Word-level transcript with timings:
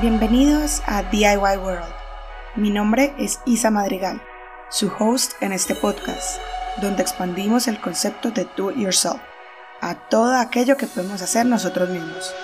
Bienvenidos 0.00 0.82
a 0.86 1.04
DIY 1.04 1.56
World. 1.56 1.94
Mi 2.56 2.70
nombre 2.70 3.14
es 3.16 3.38
Isa 3.46 3.70
Madrigal, 3.70 4.20
su 4.68 4.90
host 4.98 5.34
en 5.40 5.52
este 5.52 5.76
podcast, 5.76 6.40
donde 6.82 7.00
expandimos 7.00 7.68
el 7.68 7.80
concepto 7.80 8.32
de 8.32 8.48
Do 8.56 8.72
It 8.72 8.78
Yourself 8.78 9.20
a 9.80 9.94
todo 9.94 10.34
aquello 10.34 10.76
que 10.76 10.88
podemos 10.88 11.22
hacer 11.22 11.46
nosotros 11.46 11.90
mismos. 11.90 12.34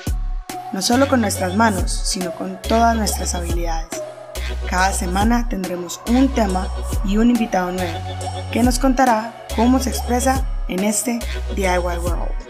No 0.72 0.80
solo 0.80 1.08
con 1.08 1.22
nuestras 1.22 1.56
manos, 1.56 1.90
sino 1.90 2.30
con 2.36 2.62
todas 2.62 2.96
nuestras 2.96 3.34
habilidades. 3.34 4.00
Cada 4.68 4.92
semana 4.92 5.48
tendremos 5.48 6.00
un 6.06 6.28
tema 6.28 6.68
y 7.04 7.16
un 7.16 7.30
invitado 7.30 7.72
nuevo 7.72 7.98
que 8.52 8.62
nos 8.62 8.78
contará 8.78 9.34
cómo 9.56 9.80
se 9.80 9.90
expresa 9.90 10.46
en 10.68 10.84
este 10.84 11.18
DIY 11.56 11.78
World. 11.78 12.49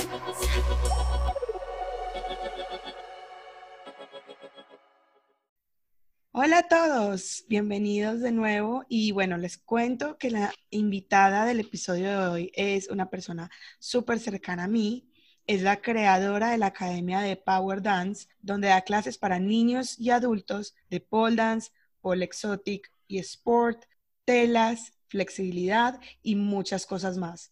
Bienvenidos 7.49 8.21
de 8.21 8.31
nuevo 8.31 8.85
y 8.87 9.13
bueno, 9.13 9.39
les 9.39 9.57
cuento 9.57 10.19
que 10.19 10.31
la 10.31 10.53
invitada 10.69 11.47
del 11.47 11.61
episodio 11.61 12.11
de 12.11 12.27
hoy 12.29 12.53
es 12.55 12.91
una 12.91 13.09
persona 13.09 13.51
súper 13.79 14.19
cercana 14.19 14.65
a 14.65 14.69
mí, 14.69 15.11
es 15.47 15.63
la 15.63 15.81
creadora 15.81 16.51
de 16.51 16.59
la 16.59 16.67
Academia 16.67 17.21
de 17.21 17.37
Power 17.37 17.81
Dance, 17.81 18.29
donde 18.43 18.69
da 18.69 18.83
clases 18.83 19.17
para 19.17 19.39
niños 19.39 19.99
y 19.99 20.11
adultos 20.11 20.75
de 20.91 21.01
pole 21.01 21.37
dance, 21.37 21.71
pole 22.03 22.23
exotic 22.23 22.93
y 23.09 23.19
sport, 23.19 23.87
telas, 24.27 24.93
flexibilidad 25.09 25.99
y 26.23 26.35
muchas 26.35 26.85
cosas 26.85 27.17
más. 27.17 27.51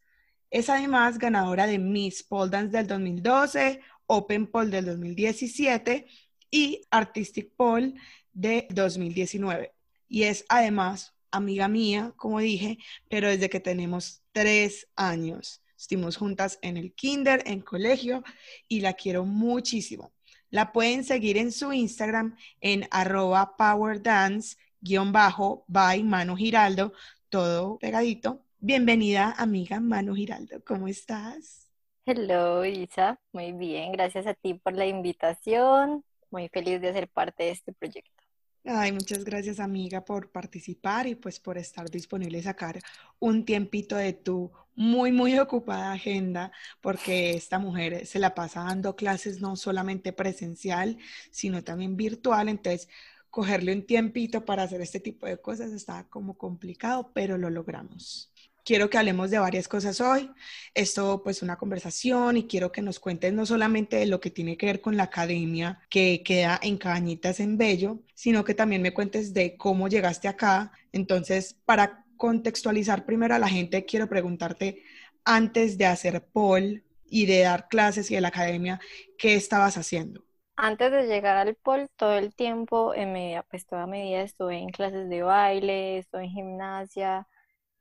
Es 0.50 0.68
además 0.68 1.16
ganadora 1.16 1.66
de 1.66 1.78
Miss 1.78 2.22
Pole 2.22 2.50
Dance 2.50 2.76
del 2.76 2.86
2012, 2.86 3.80
Open 4.06 4.46
Pole 4.46 4.70
del 4.70 4.84
2017 4.84 6.06
y 6.50 6.82
Artistic 6.90 7.54
Pole 7.56 7.94
de 8.38 8.66
2019. 8.70 9.74
Y 10.08 10.22
es 10.22 10.46
además 10.48 11.14
amiga 11.30 11.68
mía, 11.68 12.14
como 12.16 12.38
dije, 12.38 12.78
pero 13.10 13.28
desde 13.28 13.50
que 13.50 13.60
tenemos 13.60 14.22
tres 14.32 14.88
años. 14.96 15.62
Estuvimos 15.76 16.16
juntas 16.16 16.58
en 16.62 16.76
el 16.76 16.94
kinder, 16.94 17.42
en 17.46 17.60
colegio, 17.60 18.24
y 18.68 18.80
la 18.80 18.94
quiero 18.94 19.24
muchísimo. 19.24 20.12
La 20.50 20.72
pueden 20.72 21.04
seguir 21.04 21.36
en 21.36 21.52
su 21.52 21.72
Instagram 21.72 22.36
en 22.60 22.88
arroba 22.90 23.56
powerdance-by 23.56 26.02
Mano 26.04 26.36
Giraldo, 26.36 26.92
todo 27.28 27.78
pegadito. 27.78 28.42
Bienvenida, 28.60 29.34
amiga 29.36 29.80
Mano 29.80 30.14
Giraldo, 30.14 30.62
¿cómo 30.64 30.88
estás? 30.88 31.68
Hello, 32.06 32.64
Isa. 32.64 33.20
Muy 33.32 33.52
bien, 33.52 33.92
gracias 33.92 34.26
a 34.26 34.34
ti 34.34 34.54
por 34.54 34.74
la 34.74 34.86
invitación. 34.86 36.04
Muy 36.30 36.48
feliz 36.48 36.80
de 36.80 36.92
ser 36.92 37.08
parte 37.08 37.44
de 37.44 37.50
este 37.50 37.72
proyecto. 37.72 38.27
Ay, 38.70 38.92
muchas 38.92 39.24
gracias 39.24 39.60
amiga 39.60 40.04
por 40.04 40.30
participar 40.30 41.06
y 41.06 41.14
pues 41.14 41.40
por 41.40 41.56
estar 41.56 41.90
disponible 41.90 42.38
y 42.38 42.42
sacar 42.42 42.78
un 43.18 43.44
tiempito 43.46 43.96
de 43.96 44.12
tu 44.12 44.52
muy, 44.74 45.10
muy 45.10 45.38
ocupada 45.38 45.92
agenda, 45.92 46.52
porque 46.82 47.30
esta 47.30 47.58
mujer 47.58 48.06
se 48.06 48.18
la 48.18 48.34
pasa 48.34 48.64
dando 48.64 48.94
clases 48.94 49.40
no 49.40 49.56
solamente 49.56 50.12
presencial, 50.12 50.98
sino 51.30 51.64
también 51.64 51.96
virtual. 51.96 52.48
Entonces, 52.50 52.88
cogerle 53.30 53.72
un 53.72 53.86
tiempito 53.86 54.44
para 54.44 54.64
hacer 54.64 54.82
este 54.82 55.00
tipo 55.00 55.26
de 55.26 55.40
cosas 55.40 55.72
está 55.72 56.06
como 56.10 56.36
complicado, 56.36 57.10
pero 57.14 57.38
lo 57.38 57.48
logramos 57.50 58.30
quiero 58.68 58.90
que 58.90 58.98
hablemos 58.98 59.30
de 59.30 59.38
varias 59.38 59.66
cosas 59.66 59.98
hoy. 60.02 60.30
Esto 60.74 61.22
pues 61.22 61.40
una 61.40 61.56
conversación 61.56 62.36
y 62.36 62.46
quiero 62.46 62.70
que 62.70 62.82
nos 62.82 63.00
cuentes 63.00 63.32
no 63.32 63.46
solamente 63.46 63.96
de 63.96 64.04
lo 64.04 64.20
que 64.20 64.30
tiene 64.30 64.58
que 64.58 64.66
ver 64.66 64.82
con 64.82 64.94
la 64.98 65.04
academia 65.04 65.80
que 65.88 66.22
queda 66.22 66.60
en 66.62 66.76
Cabañitas 66.76 67.40
en 67.40 67.56
Bello, 67.56 68.00
sino 68.12 68.44
que 68.44 68.52
también 68.52 68.82
me 68.82 68.92
cuentes 68.92 69.32
de 69.32 69.56
cómo 69.56 69.88
llegaste 69.88 70.28
acá. 70.28 70.70
Entonces, 70.92 71.56
para 71.64 72.04
contextualizar 72.18 73.06
primero 73.06 73.34
a 73.34 73.38
la 73.38 73.48
gente, 73.48 73.86
quiero 73.86 74.06
preguntarte 74.06 74.82
antes 75.24 75.78
de 75.78 75.86
hacer 75.86 76.26
pol 76.26 76.84
y 77.08 77.24
de 77.24 77.40
dar 77.40 77.68
clases 77.68 78.10
y 78.10 78.16
de 78.16 78.20
la 78.20 78.28
academia, 78.28 78.80
¿qué 79.16 79.34
estabas 79.34 79.78
haciendo? 79.78 80.22
Antes 80.56 80.92
de 80.92 81.06
llegar 81.06 81.38
al 81.38 81.54
pol, 81.54 81.88
todo 81.96 82.18
el 82.18 82.34
tiempo, 82.34 82.94
en 82.94 83.12
mi 83.14 83.34
pues 83.48 83.64
toda 83.64 83.86
mi 83.86 84.02
vida 84.02 84.20
estuve 84.20 84.58
en 84.58 84.68
clases 84.68 85.08
de 85.08 85.22
baile, 85.22 85.96
estuve 85.96 86.24
en 86.24 86.30
gimnasia, 86.30 87.26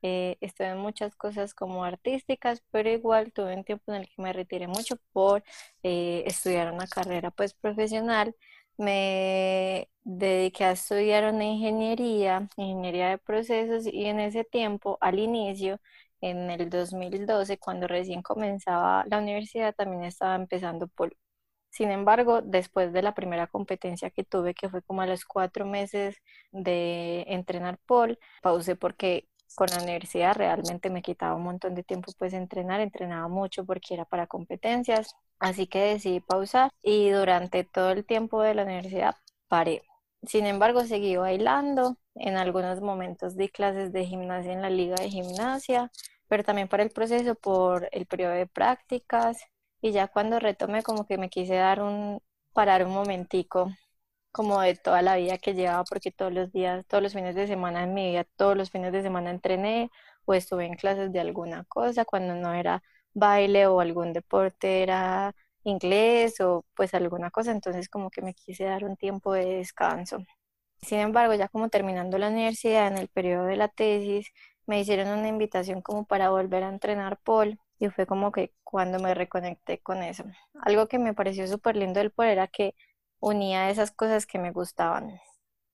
eh, 0.02 0.36
estuve 0.40 0.68
en 0.68 0.78
muchas 0.78 1.16
cosas 1.16 1.54
como 1.54 1.84
artísticas, 1.84 2.62
pero 2.70 2.90
igual 2.90 3.32
tuve 3.32 3.54
un 3.56 3.64
tiempo 3.64 3.92
en 3.92 4.02
el 4.02 4.08
que 4.08 4.22
me 4.22 4.32
retiré 4.32 4.66
mucho 4.68 4.96
por 5.12 5.42
eh, 5.82 6.24
estudiar 6.26 6.72
una 6.72 6.86
carrera 6.86 7.30
pues 7.30 7.54
profesional. 7.54 8.34
Me 8.76 9.88
dediqué 10.04 10.64
a 10.64 10.72
estudiar 10.72 11.32
una 11.32 11.44
ingeniería, 11.44 12.48
ingeniería 12.56 13.10
de 13.10 13.18
procesos 13.18 13.86
y 13.86 14.06
en 14.06 14.20
ese 14.20 14.44
tiempo, 14.44 14.98
al 15.00 15.18
inicio, 15.18 15.80
en 16.20 16.50
el 16.50 16.70
2012, 16.70 17.58
cuando 17.58 17.86
recién 17.88 18.22
comenzaba 18.22 19.04
la 19.08 19.18
universidad, 19.18 19.74
también 19.74 20.04
estaba 20.04 20.34
empezando 20.36 20.88
por 20.88 21.16
sin 21.70 21.90
embargo, 21.90 22.42
después 22.42 22.92
de 22.92 23.02
la 23.02 23.14
primera 23.14 23.46
competencia 23.46 24.10
que 24.10 24.24
tuve, 24.24 24.54
que 24.54 24.68
fue 24.68 24.82
como 24.82 25.02
a 25.02 25.06
los 25.06 25.24
cuatro 25.24 25.66
meses 25.66 26.16
de 26.50 27.24
entrenar 27.28 27.78
pole, 27.86 28.18
pausé 28.42 28.74
porque 28.76 29.27
con 29.54 29.68
la 29.68 29.82
universidad 29.82 30.34
realmente 30.34 30.90
me 30.90 31.02
quitaba 31.02 31.34
un 31.34 31.42
montón 31.44 31.74
de 31.74 31.82
tiempo 31.82 32.12
pues 32.18 32.32
entrenar, 32.32 32.80
entrenaba 32.80 33.28
mucho 33.28 33.64
porque 33.64 33.94
era 33.94 34.04
para 34.04 34.26
competencias, 34.26 35.14
así 35.38 35.66
que 35.66 35.80
decidí 35.80 36.20
pausar 36.20 36.70
y 36.82 37.10
durante 37.10 37.64
todo 37.64 37.90
el 37.90 38.04
tiempo 38.04 38.42
de 38.42 38.54
la 38.54 38.64
universidad 38.64 39.16
paré. 39.48 39.82
Sin 40.24 40.46
embargo, 40.46 40.82
seguí 40.84 41.16
bailando, 41.16 41.96
en 42.14 42.36
algunos 42.36 42.80
momentos 42.80 43.36
di 43.36 43.48
clases 43.48 43.92
de 43.92 44.04
gimnasia 44.04 44.52
en 44.52 44.62
la 44.62 44.70
liga 44.70 44.96
de 44.96 45.10
gimnasia, 45.10 45.90
pero 46.28 46.44
también 46.44 46.68
para 46.68 46.82
el 46.82 46.90
proceso, 46.90 47.34
por 47.34 47.88
el 47.92 48.06
periodo 48.06 48.32
de 48.32 48.46
prácticas 48.46 49.38
y 49.80 49.92
ya 49.92 50.08
cuando 50.08 50.40
retomé 50.40 50.82
como 50.82 51.06
que 51.06 51.18
me 51.18 51.30
quise 51.30 51.54
dar 51.54 51.80
un, 51.82 52.20
parar 52.52 52.84
un 52.84 52.92
momentico 52.92 53.70
como 54.32 54.60
de 54.60 54.74
toda 54.76 55.02
la 55.02 55.16
vida 55.16 55.38
que 55.38 55.54
llevaba, 55.54 55.84
porque 55.84 56.10
todos 56.12 56.32
los 56.32 56.52
días, 56.52 56.84
todos 56.86 57.02
los 57.02 57.12
fines 57.14 57.34
de 57.34 57.46
semana 57.46 57.84
en 57.84 57.94
mi 57.94 58.10
vida, 58.10 58.24
todos 58.36 58.56
los 58.56 58.70
fines 58.70 58.92
de 58.92 59.02
semana 59.02 59.30
entrené 59.30 59.90
o 60.24 60.34
estuve 60.34 60.66
en 60.66 60.74
clases 60.74 61.12
de 61.12 61.20
alguna 61.20 61.64
cosa, 61.64 62.04
cuando 62.04 62.34
no 62.34 62.52
era 62.54 62.82
baile 63.14 63.66
o 63.66 63.80
algún 63.80 64.12
deporte 64.12 64.82
era 64.82 65.34
inglés 65.64 66.40
o 66.40 66.64
pues 66.74 66.94
alguna 66.94 67.30
cosa, 67.30 67.52
entonces 67.52 67.88
como 67.88 68.10
que 68.10 68.22
me 68.22 68.34
quise 68.34 68.64
dar 68.64 68.84
un 68.84 68.96
tiempo 68.96 69.32
de 69.32 69.56
descanso. 69.56 70.18
Sin 70.82 70.98
embargo, 71.00 71.34
ya 71.34 71.48
como 71.48 71.68
terminando 71.68 72.18
la 72.18 72.28
universidad, 72.28 72.88
en 72.88 72.98
el 72.98 73.08
periodo 73.08 73.46
de 73.46 73.56
la 73.56 73.68
tesis, 73.68 74.28
me 74.66 74.80
hicieron 74.80 75.08
una 75.08 75.28
invitación 75.28 75.82
como 75.82 76.06
para 76.06 76.30
volver 76.30 76.62
a 76.62 76.68
entrenar 76.68 77.18
pole 77.22 77.58
y 77.78 77.88
fue 77.88 78.06
como 78.06 78.32
que 78.32 78.52
cuando 78.64 78.98
me 78.98 79.14
reconecté 79.14 79.80
con 79.80 80.02
eso. 80.02 80.24
Algo 80.62 80.86
que 80.88 80.98
me 80.98 81.14
pareció 81.14 81.46
súper 81.48 81.76
lindo 81.76 82.00
del 82.00 82.12
pole 82.12 82.32
era 82.32 82.46
que 82.48 82.74
unía 83.20 83.70
esas 83.70 83.90
cosas 83.90 84.26
que 84.26 84.38
me 84.38 84.52
gustaban. 84.52 85.20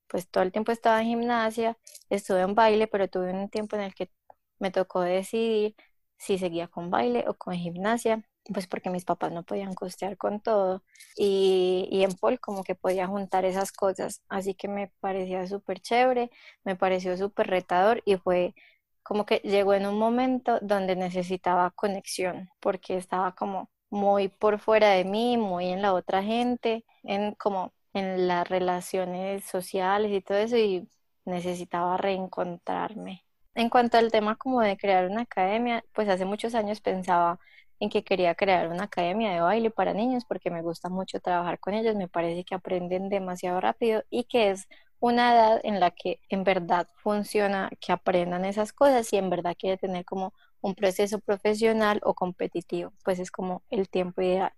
Pues 0.09 0.29
todo 0.31 0.45
el 0.45 0.53
tiempo 0.53 0.73
estaba 0.73 1.01
en 1.01 1.09
gimnasia, 1.09 1.79
estuve 2.11 2.43
en 2.43 2.55
baile, 2.55 2.87
pero 2.87 3.09
tuve 3.09 3.33
un 3.33 3.49
tiempo 3.51 3.77
en 3.77 3.83
el 3.83 3.95
que 3.95 4.11
me 4.59 4.71
tocó 4.71 5.03
decidir 5.03 5.77
si 6.19 6.39
seguía 6.39 6.69
con 6.69 6.91
baile 6.91 7.25
o 7.29 7.35
con 7.35 7.55
gimnasia, 7.55 8.25
pues 8.53 8.67
porque 8.67 8.91
mis 8.91 9.05
papás 9.05 9.33
no 9.33 9.43
podían 9.45 9.75
costear 9.75 10.17
con 10.17 10.41
todo 10.41 10.83
y, 11.17 12.03
en 12.03 12.13
Pol 12.15 12.41
como 12.41 12.65
que 12.65 12.75
podía 12.75 13.07
juntar 13.07 13.45
esas 13.45 13.73
cosas, 13.73 14.23
así 14.29 14.55
que 14.55 14.69
me 14.69 14.93
parecía 15.01 15.47
súper 15.47 15.81
chévere, 15.81 16.31
me 16.65 16.77
pareció 16.77 17.17
súper 17.17 17.49
retador 17.49 18.03
y 18.05 18.17
fue 18.17 18.55
como 19.03 19.27
que 19.27 19.37
llegó 19.45 19.75
en 19.75 19.87
un 19.87 19.99
momento 19.99 20.59
donde 20.63 20.97
necesitaba 20.97 21.71
conexión 21.73 22.51
porque 22.61 22.97
estaba 22.97 23.35
como 23.35 23.71
muy 23.95 24.29
por 24.29 24.59
fuera 24.59 24.91
de 24.91 25.05
mí, 25.05 25.37
muy 25.39 25.69
en 25.69 25.81
la 25.83 25.95
otra 25.95 26.23
gente, 26.23 26.85
en 27.05 27.35
como 27.35 27.73
en 27.95 28.27
las 28.29 28.49
relaciones 28.49 29.45
sociales 29.45 30.11
y 30.13 30.21
todo 30.21 30.39
eso 30.39 30.57
y 30.59 30.89
necesitaba 31.25 31.97
reencontrarme. 31.97 33.25
En 33.55 33.71
cuanto 33.71 33.97
al 33.99 34.11
tema 34.11 34.37
como 34.37 34.61
de 34.61 34.77
crear 34.77 35.09
una 35.09 35.23
academia, 35.23 35.85
pues 35.93 36.09
hace 36.09 36.25
muchos 36.25 36.55
años 36.57 36.81
pensaba 36.81 37.39
en 37.79 37.89
que 37.89 38.03
quería 38.05 38.35
crear 38.35 38.69
una 38.69 38.85
academia 38.85 39.33
de 39.33 39.41
baile 39.41 39.71
para 39.71 39.95
niños 39.95 40.25
porque 40.25 40.51
me 40.51 40.63
gusta 40.63 40.89
mucho 40.89 41.21
trabajar 41.21 41.61
con 41.61 41.75
ellos, 41.75 41.95
me 41.95 42.09
parece 42.09 42.45
que 42.45 42.55
aprenden 42.57 43.09
demasiado 43.09 43.61
rápido 43.61 44.03
y 44.11 44.25
que 44.25 44.51
es 44.51 44.67
una 44.99 45.35
edad 45.35 45.61
en 45.65 45.81
la 45.81 45.91
que 45.93 46.21
en 46.31 46.45
verdad 46.45 46.89
funciona 46.97 47.71
que 47.81 47.93
aprendan 47.93 48.45
esas 48.45 48.73
cosas 48.73 49.13
y 49.13 49.19
en 49.19 49.31
verdad 49.31 49.55
quiere 49.59 49.77
tener 49.77 50.05
como 50.05 50.33
un 50.65 50.75
proceso 50.75 51.21
profesional 51.21 52.01
o 52.05 52.15
competitivo, 52.15 52.93
pues 53.05 53.19
es 53.21 53.31
como 53.31 53.63
el 53.71 53.89
tiempo 53.89 54.23
ideal. 54.23 54.53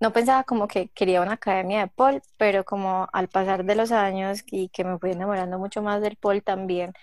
No 0.00 0.12
pensaba 0.12 0.44
como 0.44 0.66
que 0.68 0.88
quería 0.90 1.22
una 1.22 1.34
academia 1.34 1.80
de 1.80 1.88
pole, 1.88 2.22
pero 2.38 2.64
como 2.64 3.08
al 3.12 3.28
pasar 3.28 3.64
de 3.64 3.74
los 3.76 3.92
años 3.92 4.42
y 4.46 4.70
que 4.70 4.84
me 4.84 4.98
fui 4.98 5.12
enamorando 5.12 5.58
mucho 5.58 5.82
más 5.82 6.00
del 6.02 6.16
pole 6.16 6.40
también, 6.42 6.94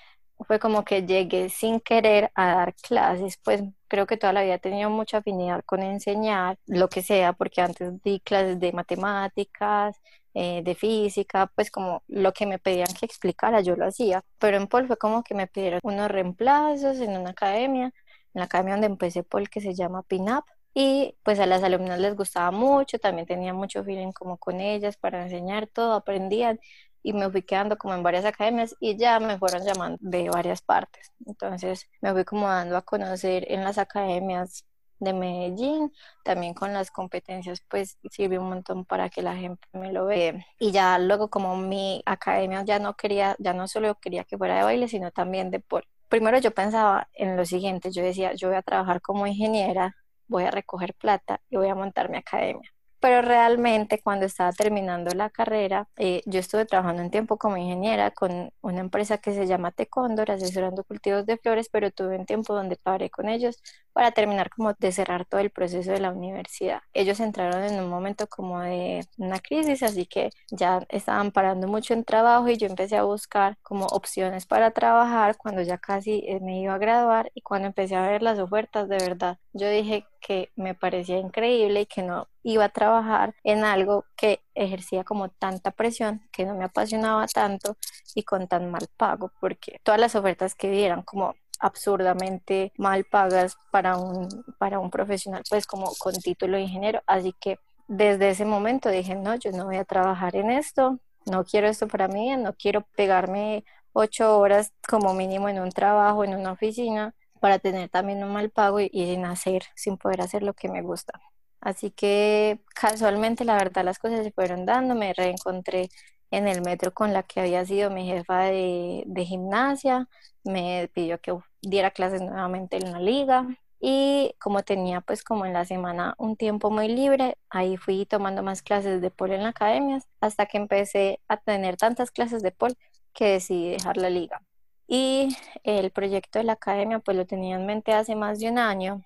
fue 0.48 0.60
como 0.60 0.84
que 0.84 1.04
llegué 1.06 1.50
sin 1.50 1.80
querer 1.80 2.32
a 2.36 2.48
dar 2.56 2.76
clases, 2.76 3.38
pues 3.44 3.64
creo 3.88 4.08
que 4.08 4.18
toda 4.18 4.34
la 4.34 4.44
vida 4.44 4.56
he 4.56 4.60
tenido 4.60 4.90
mucha 4.90 5.18
afinidad 5.20 5.64
con 5.66 5.82
enseñar, 5.84 6.58
lo 6.68 6.90
que 6.90 7.02
sea, 7.04 7.34
porque 7.34 7.62
antes 7.62 8.02
di 8.04 8.20
clases 8.22 8.60
de 8.60 8.72
matemáticas, 8.74 9.98
eh, 10.34 10.62
de 10.64 10.76
física, 10.76 11.52
pues 11.56 11.72
como 11.72 12.04
lo 12.08 12.32
que 12.34 12.46
me 12.46 12.60
pedían 12.60 12.94
que 13.00 13.06
explicara, 13.08 13.62
yo 13.62 13.76
lo 13.76 13.88
hacía. 13.88 14.24
Pero 14.38 14.58
en 14.58 14.68
Pol 14.68 14.86
fue 14.88 14.98
como 14.98 15.24
que 15.24 15.34
me 15.34 15.48
pidieron 15.48 15.80
unos 15.84 16.10
reemplazos 16.10 17.00
en 17.00 17.18
una 17.18 17.32
academia, 17.32 17.92
en 18.38 18.42
la 18.42 18.46
academia 18.46 18.76
donde 18.76 18.88
empecé 18.88 19.24
Pol 19.24 19.50
que 19.50 19.62
se 19.62 19.74
llama 19.74 20.04
PINAP. 20.04 20.46
Y 20.76 21.16
pues 21.24 21.40
a 21.40 21.48
las 21.48 21.64
alumnas 21.64 22.00
les 22.00 22.16
gustaba 22.16 22.52
mucho, 22.52 23.00
también 23.00 23.26
tenía 23.26 23.52
mucho 23.52 23.84
feeling 23.84 24.12
como 24.12 24.38
con 24.38 24.62
ellas 24.62 24.96
para 24.96 25.24
enseñar 25.24 25.66
todo, 25.66 25.94
aprendían 25.94 26.60
y 27.02 27.14
me 27.14 27.32
fui 27.32 27.42
quedando 27.42 27.78
como 27.78 27.96
en 27.96 28.04
varias 28.04 28.26
academias 28.26 28.76
y 28.80 28.96
ya 28.96 29.20
me 29.20 29.40
fueron 29.40 29.64
llamando 29.66 29.98
de 30.02 30.30
varias 30.30 30.62
partes. 30.62 31.12
Entonces 31.26 31.90
me 32.00 32.14
fui 32.14 32.26
como 32.26 32.48
dando 32.48 32.78
a 32.78 32.84
conocer 32.84 33.52
en 33.52 33.64
las 33.64 33.80
academias 33.80 34.66
de 35.00 35.14
Medellín, 35.14 35.92
también 36.24 36.54
con 36.54 36.74
las 36.74 36.92
competencias 36.92 37.64
pues 37.68 37.98
sirvió 38.12 38.42
un 38.42 38.50
montón 38.50 38.86
para 38.86 39.10
que 39.10 39.24
la 39.24 39.36
gente 39.36 39.68
me 39.74 39.92
lo 39.92 40.06
vea 40.06 40.46
y 40.60 40.72
ya 40.72 41.00
luego 41.00 41.30
como 41.30 41.56
mi 41.56 42.04
academia 42.06 42.64
ya 42.64 42.78
no 42.78 42.96
quería, 42.96 43.36
ya 43.40 43.54
no 43.54 43.68
solo 43.68 43.96
quería 43.96 44.26
que 44.26 44.38
fuera 44.38 44.58
de 44.58 44.64
baile, 44.64 44.88
sino 44.88 45.12
también 45.12 45.50
de 45.50 45.60
pol. 45.60 45.84
Primero 46.10 46.40
yo 46.40 46.52
pensaba 46.52 47.10
en 47.14 47.36
lo 47.38 47.46
siguiente, 47.46 47.92
yo 47.92 48.04
decía, 48.04 48.34
yo 48.34 48.50
voy 48.50 48.58
a 48.58 48.62
trabajar 48.62 49.02
como 49.02 49.28
ingeniera, 49.28 49.96
voy 50.28 50.44
a 50.46 50.52
recoger 50.52 50.94
plata 50.94 51.42
y 51.50 51.58
voy 51.58 51.68
a 51.70 51.76
montar 51.76 52.10
mi 52.10 52.18
academia. 52.18 52.70
Pero 53.00 53.22
realmente 53.22 54.02
cuando 54.02 54.26
estaba 54.26 54.52
terminando 54.54 55.12
la 55.14 55.30
carrera, 55.30 55.88
eh, 55.98 56.24
yo 56.26 56.40
estuve 56.40 56.66
trabajando 56.66 57.04
un 57.04 57.12
tiempo 57.12 57.38
como 57.38 57.56
ingeniera 57.58 58.10
con 58.12 58.52
una 58.62 58.80
empresa 58.80 59.20
que 59.20 59.34
se 59.34 59.46
llama 59.46 59.72
Tecóndor, 59.72 60.32
asesorando 60.32 60.84
cultivos 60.84 61.26
de 61.28 61.38
flores, 61.38 61.70
pero 61.72 61.92
tuve 61.92 62.18
un 62.18 62.26
tiempo 62.26 62.56
donde 62.56 62.76
paré 62.78 63.12
con 63.12 63.30
ellos 63.30 63.62
para 63.98 64.12
terminar 64.12 64.52
como 64.52 64.74
de 64.74 64.92
cerrar 64.92 65.26
todo 65.26 65.42
el 65.42 65.50
proceso 65.50 65.90
de 65.90 66.00
la 66.00 66.12
universidad. 66.12 66.84
Ellos 66.94 67.20
entraron 67.20 67.64
en 67.64 67.82
un 67.84 67.90
momento 67.90 68.28
como 68.28 68.62
de 68.62 69.04
una 69.18 69.40
crisis, 69.40 69.82
así 69.82 70.06
que 70.06 70.30
ya 70.52 70.86
estaban 70.90 71.32
parando 71.32 71.68
mucho 71.68 71.96
en 71.96 72.04
trabajo 72.04 72.48
y 72.48 72.58
yo 72.58 72.68
empecé 72.68 72.96
a 72.96 73.02
buscar 73.02 73.58
como 73.64 73.88
opciones 73.88 74.46
para 74.46 74.70
trabajar 74.70 75.36
cuando 75.38 75.64
ya 75.64 75.80
casi 75.80 76.24
eh, 76.28 76.40
me 76.40 76.62
iba 76.62 76.76
a 76.76 76.78
graduar 76.78 77.32
y 77.34 77.42
cuando 77.42 77.70
empecé 77.70 77.96
a 77.96 78.08
ver 78.08 78.22
las 78.22 78.38
ofertas, 78.38 78.88
de 78.88 78.98
verdad, 78.98 79.40
yo 79.54 79.68
dije 79.68 80.06
que 80.22 80.52
me 80.56 80.76
parecía 80.76 81.18
increíble 81.18 81.82
y 81.82 81.86
que 81.88 82.04
no 82.04 82.28
iba 82.44 82.66
a 82.66 82.70
trabajar 82.70 83.34
en 83.44 83.64
algo 83.64 84.06
que 84.16 84.42
ejercía 84.54 85.04
como 85.06 85.30
tanta 85.30 85.72
presión, 85.72 86.22
que 86.32 86.46
no 86.46 86.54
me 86.56 86.66
apasionaba 86.66 87.26
tanto 87.26 87.78
y 88.14 88.22
con 88.22 88.48
tan 88.48 88.70
mal 88.70 88.88
pago, 88.96 89.32
porque 89.40 89.80
todas 89.84 90.00
las 90.00 90.14
ofertas 90.14 90.54
que 90.54 90.70
dieran 90.70 91.02
como 91.02 91.34
absurdamente 91.60 92.72
mal 92.78 93.06
pagas 93.06 93.58
para 93.72 93.98
un, 93.98 94.28
para 94.60 94.80
un 94.80 94.90
profesional, 94.90 95.44
pues 95.50 95.66
como 95.66 95.92
con 96.00 96.14
título 96.14 96.58
de 96.58 96.64
ingeniero. 96.64 97.02
Así 97.08 97.34
que 97.40 97.58
desde 97.88 98.30
ese 98.30 98.46
momento 98.46 98.90
dije, 98.90 99.16
no, 99.16 99.36
yo 99.36 99.52
no 99.52 99.66
voy 99.66 99.78
a 99.78 99.86
trabajar 99.86 100.36
en 100.36 100.52
esto, 100.52 101.00
no 101.26 101.44
quiero 101.46 101.68
esto 101.68 101.88
para 101.88 102.08
mí, 102.08 102.36
no 102.38 102.54
quiero 102.54 102.82
pegarme 102.96 103.64
ocho 103.94 104.38
horas 104.40 104.74
como 104.88 105.14
mínimo 105.14 105.50
en 105.50 105.60
un 105.60 105.72
trabajo, 105.72 106.24
en 106.24 106.36
una 106.36 106.52
oficina, 106.54 107.16
para 107.40 107.60
tener 107.60 107.90
también 107.90 108.24
un 108.24 108.32
mal 108.32 108.50
pago 108.50 108.80
y, 108.80 108.90
y 108.92 109.16
hacer, 109.24 109.64
sin 109.76 109.98
poder 109.98 110.22
hacer 110.22 110.44
lo 110.44 110.54
que 110.54 110.70
me 110.70 110.82
gusta. 110.82 111.14
Así 111.62 111.92
que 111.92 112.60
casualmente, 112.76 113.44
la 113.46 113.56
verdad, 113.56 113.84
las 113.84 114.00
cosas 114.00 114.24
se 114.24 114.32
fueron 114.32 114.66
dando. 114.66 114.96
Me 114.96 115.14
reencontré 115.14 115.90
en 116.32 116.48
el 116.48 116.62
metro 116.62 116.94
con 116.94 117.14
la 117.14 117.24
que 117.24 117.42
había 117.42 117.66
sido 117.66 117.90
mi 117.90 118.06
jefa 118.06 118.44
de, 118.44 119.04
de 119.06 119.26
gimnasia. 119.26 120.08
Me 120.44 120.90
pidió 120.94 121.20
que 121.20 121.38
diera 121.62 121.92
clases 121.92 122.22
nuevamente 122.22 122.78
en 122.78 122.92
la 122.92 123.00
liga. 123.00 123.48
Y 123.80 124.34
como 124.40 124.64
tenía 124.64 125.02
pues 125.02 125.24
como 125.24 125.46
en 125.46 125.54
la 125.54 125.66
semana 125.66 126.16
un 126.18 126.36
tiempo 126.36 126.72
muy 126.72 126.88
libre, 126.88 127.38
ahí 127.50 127.78
fui 127.78 128.06
tomando 128.06 128.42
más 128.44 128.62
clases 128.64 129.02
de 129.02 129.12
pol 129.12 129.32
en 129.32 129.44
la 129.44 129.50
academia 129.50 130.00
hasta 130.22 130.48
que 130.48 130.58
empecé 130.58 131.20
a 131.28 131.38
tener 131.38 131.78
tantas 131.78 132.10
clases 132.12 132.42
de 132.42 132.52
pol 132.52 132.76
que 133.14 133.26
decidí 133.34 133.70
dejar 133.72 133.98
la 133.98 134.10
liga. 134.10 134.42
Y 134.88 135.36
el 135.64 135.92
proyecto 135.92 136.40
de 136.40 136.46
la 136.46 136.54
academia 136.54 137.00
pues 137.00 137.18
lo 137.18 137.26
tenía 137.28 137.56
en 137.56 137.66
mente 137.66 137.94
hace 137.94 138.16
más 138.16 138.40
de 138.40 138.50
un 138.50 138.58
año 138.58 139.04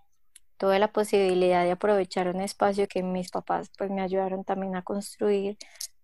tuve 0.61 0.77
la 0.77 0.93
posibilidad 0.93 1.63
de 1.63 1.71
aprovechar 1.71 2.27
un 2.27 2.39
espacio 2.39 2.87
que 2.87 3.01
mis 3.01 3.31
papás 3.31 3.71
pues 3.79 3.89
me 3.89 4.03
ayudaron 4.03 4.43
también 4.43 4.75
a 4.75 4.83
construir 4.83 5.57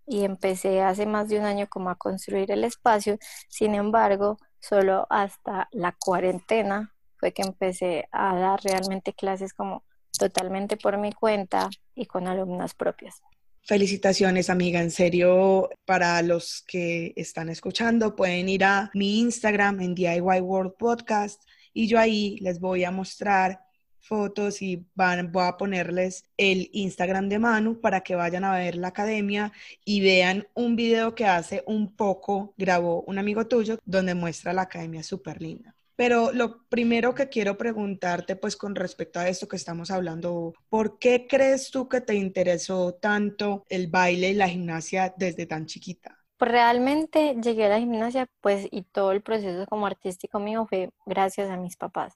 y 0.07 0.23
empecé 0.23 0.81
hace 0.81 1.05
más 1.05 1.27
de 1.27 1.37
un 1.37 1.45
año 1.45 1.67
como 1.69 1.89
a 1.89 1.95
construir 1.95 2.49
el 2.51 2.63
espacio. 2.63 3.17
Sin 3.49 3.75
embargo, 3.75 4.37
solo 4.59 5.05
hasta 5.09 5.67
la 5.71 5.91
cuarentena 5.91 6.93
fue 7.17 7.33
que 7.33 7.41
empecé 7.41 8.07
a 8.11 8.35
dar 8.35 8.61
realmente 8.63 9.13
clases 9.13 9.53
como 9.53 9.83
totalmente 10.17 10.77
por 10.77 10.97
mi 10.97 11.11
cuenta 11.11 11.69
y 11.93 12.05
con 12.05 12.27
alumnas 12.27 12.73
propias. 12.73 13.21
Felicitaciones, 13.61 14.49
amiga. 14.49 14.79
En 14.79 14.91
serio, 14.91 15.69
para 15.85 16.21
los 16.21 16.63
que 16.65 17.11
están 17.17 17.49
escuchando, 17.49 18.15
pueden 18.15 18.47
ir 18.47 18.63
a 18.63 18.89
mi 18.93 19.19
Instagram 19.19 19.81
en 19.81 19.93
DIY 19.93 20.39
World 20.39 20.75
Podcast 20.79 21.43
y 21.73 21.87
yo 21.87 21.99
ahí 21.99 22.37
les 22.39 22.61
voy 22.61 22.85
a 22.85 22.91
mostrar 22.91 23.66
fotos 24.07 24.61
y 24.61 24.85
van, 24.95 25.31
voy 25.31 25.45
a 25.47 25.57
ponerles 25.57 26.25
el 26.37 26.69
Instagram 26.73 27.29
de 27.29 27.39
Manu 27.39 27.79
para 27.81 28.01
que 28.01 28.15
vayan 28.15 28.43
a 28.43 28.57
ver 28.57 28.75
la 28.75 28.89
academia 28.89 29.51
y 29.85 30.01
vean 30.01 30.47
un 30.53 30.75
video 30.75 31.13
que 31.13 31.25
hace 31.25 31.63
un 31.67 31.95
poco, 31.95 32.53
grabó 32.57 33.03
un 33.03 33.19
amigo 33.19 33.47
tuyo, 33.47 33.77
donde 33.85 34.15
muestra 34.15 34.53
la 34.53 34.63
academia 34.63 35.03
súper 35.03 35.41
linda. 35.41 35.75
Pero 35.97 36.31
lo 36.31 36.63
primero 36.69 37.15
que 37.15 37.27
quiero 37.27 37.57
preguntarte, 37.57 38.35
pues 38.35 38.55
con 38.55 38.75
respecto 38.75 39.19
a 39.19 39.27
esto 39.27 39.47
que 39.47 39.55
estamos 39.55 39.89
hablando, 39.89 40.53
¿por 40.69 40.99
qué 40.99 41.25
crees 41.27 41.71
tú 41.71 41.89
que 41.89 42.01
te 42.01 42.13
interesó 42.13 42.93
tanto 42.93 43.65
el 43.67 43.87
baile 43.87 44.29
y 44.29 44.35
la 44.35 44.47
gimnasia 44.47 45.13
desde 45.17 45.47
tan 45.47 45.65
chiquita? 45.65 46.15
Pues 46.37 46.51
realmente 46.51 47.35
llegué 47.41 47.65
a 47.65 47.69
la 47.69 47.79
gimnasia, 47.79 48.27
pues, 48.41 48.67
y 48.69 48.83
todo 48.83 49.11
el 49.11 49.23
proceso 49.23 49.65
como 49.65 49.87
artístico 49.87 50.39
mío 50.39 50.67
fue 50.69 50.91
gracias 51.07 51.49
a 51.49 51.57
mis 51.57 51.75
papás. 51.75 52.13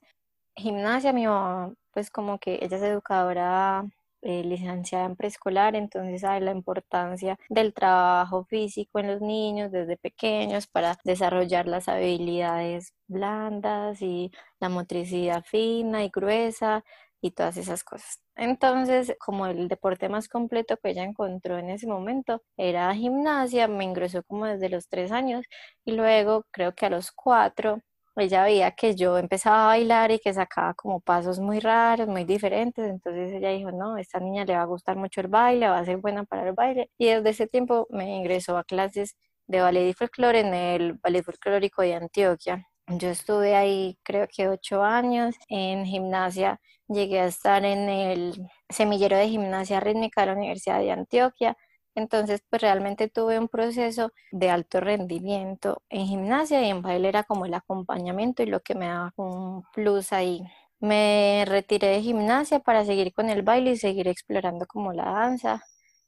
Gimnasia, 0.56 1.12
mi 1.12 1.26
mamá 1.26 1.74
pues 1.92 2.10
como 2.10 2.38
que 2.38 2.58
ella 2.62 2.76
es 2.78 2.82
educadora 2.82 3.84
eh, 4.22 4.44
licenciada 4.44 5.06
en 5.06 5.16
preescolar, 5.16 5.74
entonces 5.76 6.20
sabe 6.22 6.40
la 6.40 6.52
importancia 6.52 7.38
del 7.48 7.74
trabajo 7.74 8.44
físico 8.44 8.98
en 8.98 9.08
los 9.08 9.20
niños 9.20 9.72
desde 9.72 9.96
pequeños 9.96 10.66
para 10.66 10.96
desarrollar 11.04 11.66
las 11.68 11.88
habilidades 11.88 12.94
blandas 13.08 14.00
y 14.02 14.30
la 14.60 14.68
motricidad 14.68 15.44
fina 15.44 16.04
y 16.04 16.10
gruesa 16.10 16.84
y 17.20 17.32
todas 17.32 17.56
esas 17.56 17.84
cosas. 17.84 18.20
Entonces, 18.36 19.14
como 19.18 19.46
el 19.46 19.68
deporte 19.68 20.08
más 20.08 20.28
completo 20.28 20.76
que 20.78 20.90
ella 20.90 21.04
encontró 21.04 21.58
en 21.58 21.70
ese 21.70 21.86
momento 21.86 22.42
era 22.56 22.94
gimnasia, 22.94 23.68
me 23.68 23.84
ingresó 23.84 24.22
como 24.24 24.46
desde 24.46 24.68
los 24.68 24.88
tres 24.88 25.12
años 25.12 25.44
y 25.84 25.92
luego 25.92 26.44
creo 26.50 26.74
que 26.74 26.86
a 26.86 26.90
los 26.90 27.12
cuatro 27.12 27.80
ella 28.16 28.44
veía 28.44 28.70
que 28.72 28.94
yo 28.94 29.18
empezaba 29.18 29.64
a 29.64 29.66
bailar 29.68 30.10
y 30.10 30.18
que 30.18 30.34
sacaba 30.34 30.74
como 30.74 31.00
pasos 31.00 31.40
muy 31.40 31.60
raros, 31.60 32.08
muy 32.08 32.24
diferentes, 32.24 32.88
entonces 32.88 33.32
ella 33.32 33.50
dijo, 33.50 33.72
no, 33.72 33.96
esta 33.96 34.20
niña 34.20 34.44
le 34.44 34.56
va 34.56 34.62
a 34.62 34.66
gustar 34.66 34.96
mucho 34.96 35.20
el 35.20 35.28
baile, 35.28 35.68
va 35.68 35.78
a 35.78 35.84
ser 35.84 35.96
buena 35.98 36.24
para 36.24 36.48
el 36.48 36.54
baile, 36.54 36.90
y 36.98 37.06
desde 37.06 37.30
ese 37.30 37.46
tiempo 37.46 37.86
me 37.90 38.16
ingresó 38.16 38.56
a 38.58 38.64
clases 38.64 39.16
de 39.46 39.60
ballet 39.60 39.88
y 39.90 39.92
folclore 39.94 40.40
en 40.40 40.54
el 40.54 40.94
Ballet 40.94 41.24
Folclórico 41.24 41.82
de 41.82 41.94
Antioquia. 41.94 42.66
Yo 42.88 43.08
estuve 43.08 43.54
ahí 43.54 43.98
creo 44.02 44.26
que 44.28 44.48
ocho 44.48 44.82
años 44.82 45.36
en 45.48 45.86
gimnasia, 45.86 46.60
llegué 46.88 47.20
a 47.20 47.26
estar 47.26 47.64
en 47.64 47.88
el 47.88 48.48
semillero 48.68 49.16
de 49.16 49.28
gimnasia 49.28 49.80
rítmica 49.80 50.22
de 50.22 50.26
la 50.28 50.32
Universidad 50.34 50.80
de 50.80 50.92
Antioquia, 50.92 51.56
entonces, 51.94 52.42
pues 52.48 52.62
realmente 52.62 53.08
tuve 53.08 53.38
un 53.38 53.48
proceso 53.48 54.12
de 54.30 54.50
alto 54.50 54.80
rendimiento 54.80 55.82
en 55.90 56.06
gimnasia 56.06 56.62
y 56.64 56.70
en 56.70 56.82
baile 56.82 57.08
era 57.08 57.22
como 57.24 57.46
el 57.46 57.54
acompañamiento 57.54 58.42
y 58.42 58.46
lo 58.46 58.60
que 58.60 58.74
me 58.74 58.86
daba 58.88 59.12
un 59.16 59.64
plus 59.74 60.12
ahí. 60.12 60.42
Me 60.80 61.44
retiré 61.46 61.88
de 61.88 62.02
gimnasia 62.02 62.60
para 62.60 62.84
seguir 62.84 63.12
con 63.14 63.28
el 63.30 63.42
baile 63.42 63.72
y 63.72 63.76
seguir 63.76 64.08
explorando 64.08 64.66
como 64.66 64.92
la 64.92 65.04
danza 65.04 65.62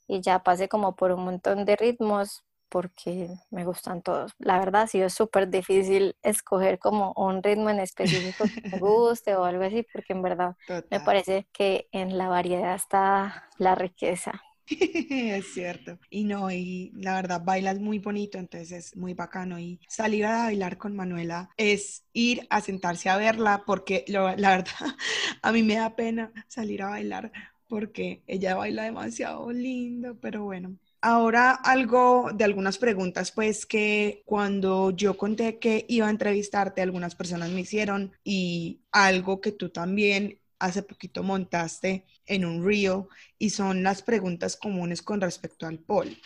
y 0.06 0.20
ya 0.20 0.40
pasé 0.42 0.68
como 0.68 0.96
por 0.96 1.12
un 1.12 1.24
montón 1.24 1.64
de 1.64 1.76
ritmos 1.76 2.44
porque 2.68 3.28
me 3.50 3.64
gustan 3.64 4.02
todos. 4.02 4.32
La 4.38 4.58
verdad 4.58 4.82
ha 4.82 4.86
sido 4.88 5.08
súper 5.10 5.48
difícil 5.48 6.16
escoger 6.22 6.78
como 6.78 7.12
un 7.16 7.42
ritmo 7.42 7.70
en 7.70 7.78
específico 7.80 8.48
que 8.48 8.60
me 8.72 8.78
guste 8.80 9.36
o 9.36 9.44
algo 9.44 9.64
así 9.64 9.84
porque 9.92 10.12
en 10.14 10.22
verdad 10.22 10.56
me 10.90 11.00
parece 11.00 11.48
que 11.52 11.88
en 11.92 12.18
la 12.18 12.28
variedad 12.28 12.74
está 12.74 13.44
la 13.58 13.74
riqueza. 13.76 14.42
es 15.36 15.52
cierto. 15.52 15.98
Y 16.10 16.24
no, 16.24 16.50
y 16.50 16.92
la 16.94 17.14
verdad, 17.14 17.42
bailas 17.44 17.78
muy 17.80 17.98
bonito, 17.98 18.38
entonces 18.38 18.72
es 18.72 18.96
muy 18.96 19.14
bacano. 19.14 19.58
Y 19.58 19.80
salir 19.88 20.24
a 20.26 20.44
bailar 20.44 20.78
con 20.78 20.96
Manuela 20.96 21.50
es 21.56 22.04
ir 22.12 22.46
a 22.50 22.60
sentarse 22.60 23.08
a 23.08 23.16
verla, 23.16 23.64
porque 23.66 24.04
la 24.08 24.22
verdad, 24.22 24.66
a 25.42 25.52
mí 25.52 25.62
me 25.62 25.76
da 25.76 25.94
pena 25.96 26.32
salir 26.48 26.82
a 26.82 26.90
bailar 26.90 27.32
porque 27.68 28.22
ella 28.26 28.54
baila 28.54 28.84
demasiado 28.84 29.50
lindo, 29.50 30.16
pero 30.20 30.44
bueno. 30.44 30.76
Ahora 31.00 31.50
algo 31.50 32.30
de 32.32 32.44
algunas 32.44 32.78
preguntas, 32.78 33.30
pues 33.30 33.66
que 33.66 34.22
cuando 34.24 34.90
yo 34.90 35.16
conté 35.16 35.58
que 35.58 35.84
iba 35.88 36.06
a 36.06 36.10
entrevistarte, 36.10 36.80
algunas 36.80 37.14
personas 37.14 37.50
me 37.50 37.60
hicieron 37.60 38.12
y 38.24 38.80
algo 38.90 39.40
que 39.40 39.52
tú 39.52 39.68
también 39.68 40.38
hace 40.58 40.82
poquito 40.82 41.22
montaste 41.22 42.04
en 42.26 42.44
un 42.44 42.64
reel 42.64 43.04
y 43.38 43.50
son 43.50 43.82
las 43.82 44.02
preguntas 44.02 44.56
comunes 44.56 45.02
con 45.02 45.20
respecto 45.20 45.66
al 45.66 45.78
pole. 45.78 46.18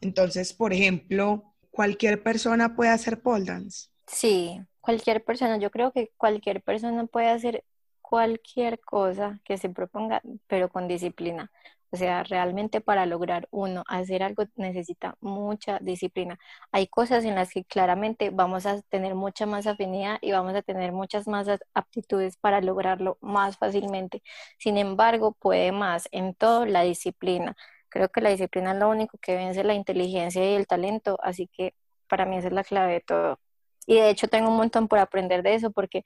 Entonces, 0.00 0.52
por 0.52 0.72
ejemplo, 0.72 1.54
¿cualquier 1.70 2.22
persona 2.22 2.76
puede 2.76 2.90
hacer 2.90 3.20
pole 3.20 3.44
dance? 3.44 3.88
Sí, 4.06 4.60
cualquier 4.80 5.24
persona. 5.24 5.58
Yo 5.58 5.70
creo 5.70 5.92
que 5.92 6.10
cualquier 6.16 6.62
persona 6.62 7.06
puede 7.06 7.28
hacer 7.28 7.64
cualquier 8.00 8.80
cosa 8.80 9.40
que 9.44 9.56
se 9.56 9.68
proponga, 9.68 10.20
pero 10.46 10.68
con 10.68 10.88
disciplina. 10.88 11.50
O 11.92 11.96
sea, 11.96 12.22
realmente 12.22 12.80
para 12.80 13.04
lograr 13.06 13.48
uno 13.50 13.82
hacer 13.88 14.22
algo 14.22 14.44
necesita 14.56 15.16
mucha 15.20 15.78
disciplina. 15.80 16.38
Hay 16.72 16.86
cosas 16.86 17.24
en 17.24 17.34
las 17.34 17.50
que 17.52 17.64
claramente 17.64 18.30
vamos 18.30 18.66
a 18.66 18.80
tener 18.82 19.14
mucha 19.14 19.46
más 19.46 19.66
afinidad 19.66 20.18
y 20.20 20.32
vamos 20.32 20.54
a 20.54 20.62
tener 20.62 20.92
muchas 20.92 21.26
más 21.26 21.48
aptitudes 21.74 22.36
para 22.36 22.60
lograrlo 22.60 23.18
más 23.20 23.58
fácilmente. 23.58 24.22
Sin 24.58 24.78
embargo, 24.78 25.32
puede 25.32 25.72
más 25.72 26.08
en 26.12 26.34
todo 26.34 26.64
la 26.66 26.82
disciplina. 26.82 27.56
Creo 27.88 28.08
que 28.08 28.20
la 28.20 28.30
disciplina 28.30 28.72
es 28.72 28.78
lo 28.78 28.88
único 28.88 29.18
que 29.18 29.34
vence 29.36 29.64
la 29.64 29.74
inteligencia 29.74 30.44
y 30.48 30.54
el 30.54 30.66
talento, 30.68 31.18
así 31.22 31.48
que 31.48 31.74
para 32.08 32.24
mí 32.24 32.36
esa 32.36 32.48
es 32.48 32.54
la 32.54 32.64
clave 32.64 32.94
de 32.94 33.00
todo. 33.00 33.40
Y 33.86 33.96
de 33.96 34.10
hecho 34.10 34.28
tengo 34.28 34.50
un 34.50 34.56
montón 34.56 34.88
por 34.88 34.98
aprender 35.00 35.42
de 35.42 35.54
eso 35.54 35.72
porque 35.72 36.04